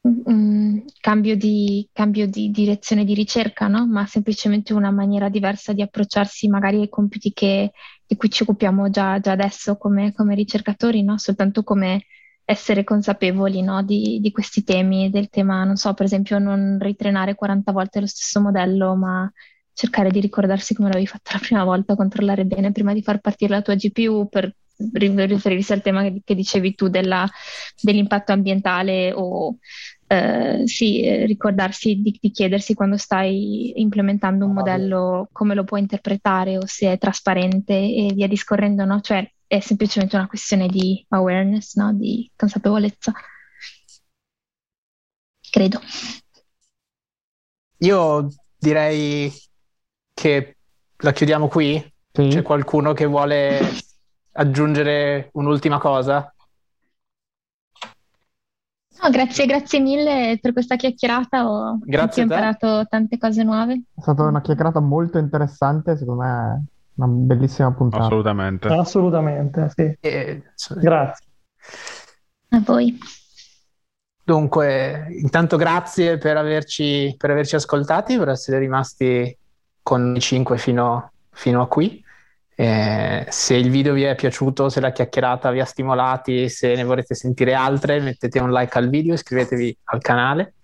un 0.02 0.84
cambio 1.00 1.36
di, 1.36 1.88
cambio 1.92 2.28
di 2.28 2.52
direzione 2.52 3.04
di 3.04 3.14
ricerca, 3.14 3.68
no? 3.68 3.86
ma 3.86 4.06
semplicemente 4.06 4.74
una 4.74 4.92
maniera 4.92 5.30
diversa 5.30 5.74
di 5.74 5.82
approcciarsi 5.82 6.48
magari 6.48 6.80
ai 6.82 6.90
compiti 6.90 7.34
che, 7.34 7.72
di 8.06 8.16
cui 8.16 8.30
ci 8.30 8.44
occupiamo 8.44 8.90
già, 8.90 9.20
già 9.20 9.32
adesso 9.32 9.78
come, 9.78 10.14
come 10.14 10.36
ricercatori, 10.36 11.04
no? 11.04 11.18
soltanto 11.18 11.64
come 11.64 12.06
essere 12.46 12.84
consapevoli 12.84 13.62
no? 13.62 13.84
di, 13.84 14.20
di, 14.22 14.32
questi 14.32 14.64
temi, 14.64 15.10
del 15.10 15.30
tema, 15.30 15.64
non 15.64 15.76
so, 15.76 15.94
per 15.94 16.06
esempio 16.06 16.40
non 16.40 16.78
ritrenare 16.80 17.36
40 17.36 17.72
volte 17.72 18.00
lo 18.00 18.08
stesso 18.08 18.40
modello, 18.42 18.96
ma 18.96 19.32
cercare 19.74 20.10
di 20.12 20.20
ricordarsi 20.20 20.74
come 20.74 20.90
l'avevi 20.90 21.08
fatto 21.08 21.32
la 21.34 21.40
prima 21.40 21.64
volta, 21.64 21.96
controllare 21.96 22.46
bene 22.46 22.72
prima 22.72 22.94
di 22.94 23.02
far 23.02 23.20
partire 23.20 23.54
la 23.54 23.62
tua 23.62 23.76
GPU 23.76 24.28
per 24.28 24.54
riferirsi 24.94 25.74
al 25.74 25.82
tema 25.82 26.04
che, 26.04 26.22
che 26.24 26.36
dicevi 26.36 26.76
tu 26.76 26.88
della, 26.88 27.30
dell'impatto 27.82 28.32
ambientale 28.32 29.12
o 29.14 29.58
eh, 30.08 30.64
sì, 30.66 31.26
ricordarsi 31.26 32.02
di, 32.02 32.18
di, 32.20 32.32
chiedersi 32.32 32.74
quando 32.74 32.98
stai 32.98 33.80
implementando 33.80 34.46
un 34.46 34.54
modello 34.54 35.28
come 35.32 35.54
lo 35.54 35.64
puoi 35.64 35.82
interpretare 35.82 36.58
o 36.58 36.66
se 36.66 36.94
è 36.94 36.98
trasparente 36.98 37.74
e 37.74 38.12
via 38.14 38.28
discorrendo, 38.28 38.86
no? 38.86 39.02
Cioè 39.02 39.30
è 39.46 39.60
semplicemente 39.60 40.16
una 40.16 40.28
questione 40.28 40.68
di 40.68 41.06
awareness, 41.10 41.76
no? 41.76 41.94
Di 41.94 42.30
consapevolezza. 42.36 43.14
Credo. 45.52 45.82
Io 47.80 48.28
direi 48.58 49.32
che 50.14 50.58
la 50.98 51.12
chiudiamo 51.12 51.48
qui. 51.48 51.94
Sì. 52.12 52.28
C'è 52.30 52.42
qualcuno 52.42 52.94
che 52.94 53.06
vuole 53.06 53.60
aggiungere 54.40 55.30
un'ultima 55.34 55.78
cosa? 55.80 56.34
No, 59.02 59.10
grazie, 59.12 59.46
grazie 59.46 59.80
mille 59.80 60.40
per 60.42 60.54
questa 60.54 60.76
chiacchierata. 60.76 61.48
Ho, 61.48 61.78
grazie 61.82 62.22
ho 62.22 62.26
imparato 62.26 62.86
tante 62.88 63.18
cose 63.18 63.44
nuove. 63.44 63.84
È 63.96 64.02
stata 64.02 64.24
una 64.24 64.42
chiacchierata 64.42 64.80
molto 64.80 65.18
interessante, 65.18 65.98
secondo 65.98 66.24
me 66.24 66.66
una 66.96 67.08
bellissima 67.08 67.72
puntata. 67.74 68.06
Assolutamente. 68.06 68.68
Assolutamente, 68.68 69.72
sì. 69.74 69.98
E... 70.00 70.44
Grazie. 70.76 71.26
A 72.50 72.62
voi. 72.66 72.98
Dunque, 74.24 75.08
intanto 75.22 75.58
grazie 75.58 76.18
per 76.18 76.38
averci, 76.38 77.16
per 77.18 77.32
averci 77.32 77.56
ascoltati, 77.56 78.18
per 78.18 78.30
essere 78.30 78.60
rimasti 78.60 79.36
con 79.82 80.16
i 80.16 80.20
cinque 80.20 80.58
fino, 80.58 81.12
fino 81.32 81.62
a 81.62 81.68
qui. 81.68 82.04
Eh, 82.62 83.26
se 83.30 83.54
il 83.54 83.70
video 83.70 83.94
vi 83.94 84.04
è 84.04 84.16
piaciuto, 84.16 84.68
se 84.68 84.82
la 84.82 84.92
chiacchierata 84.92 85.50
vi 85.50 85.62
ha 85.62 85.66
stimolati, 85.66 86.50
se 86.50 86.76
ne 86.76 86.84
vorrete 86.84 87.16
sentire 87.16 87.54
altre, 87.54 88.02
mettete 88.02 88.38
un 88.40 88.52
like 88.52 88.78
al 88.78 88.90
video, 88.90 89.14
iscrivetevi 89.14 89.78
al 89.86 90.02
canale 90.02 90.56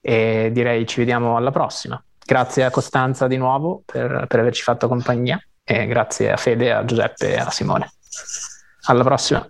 e 0.00 0.50
direi 0.52 0.86
ci 0.86 1.00
vediamo 1.00 1.36
alla 1.36 1.50
prossima. 1.50 2.00
Grazie 2.24 2.62
a 2.62 2.70
Costanza 2.70 3.26
di 3.26 3.38
nuovo 3.38 3.82
per, 3.84 4.26
per 4.28 4.38
averci 4.38 4.62
fatto 4.62 4.86
compagnia 4.86 5.44
e 5.64 5.86
grazie 5.86 6.30
a 6.30 6.36
Fede, 6.36 6.72
a 6.72 6.84
Giuseppe 6.84 7.32
e 7.32 7.38
a 7.38 7.50
Simone. 7.50 7.90
Alla 8.82 9.02
prossima. 9.02 9.44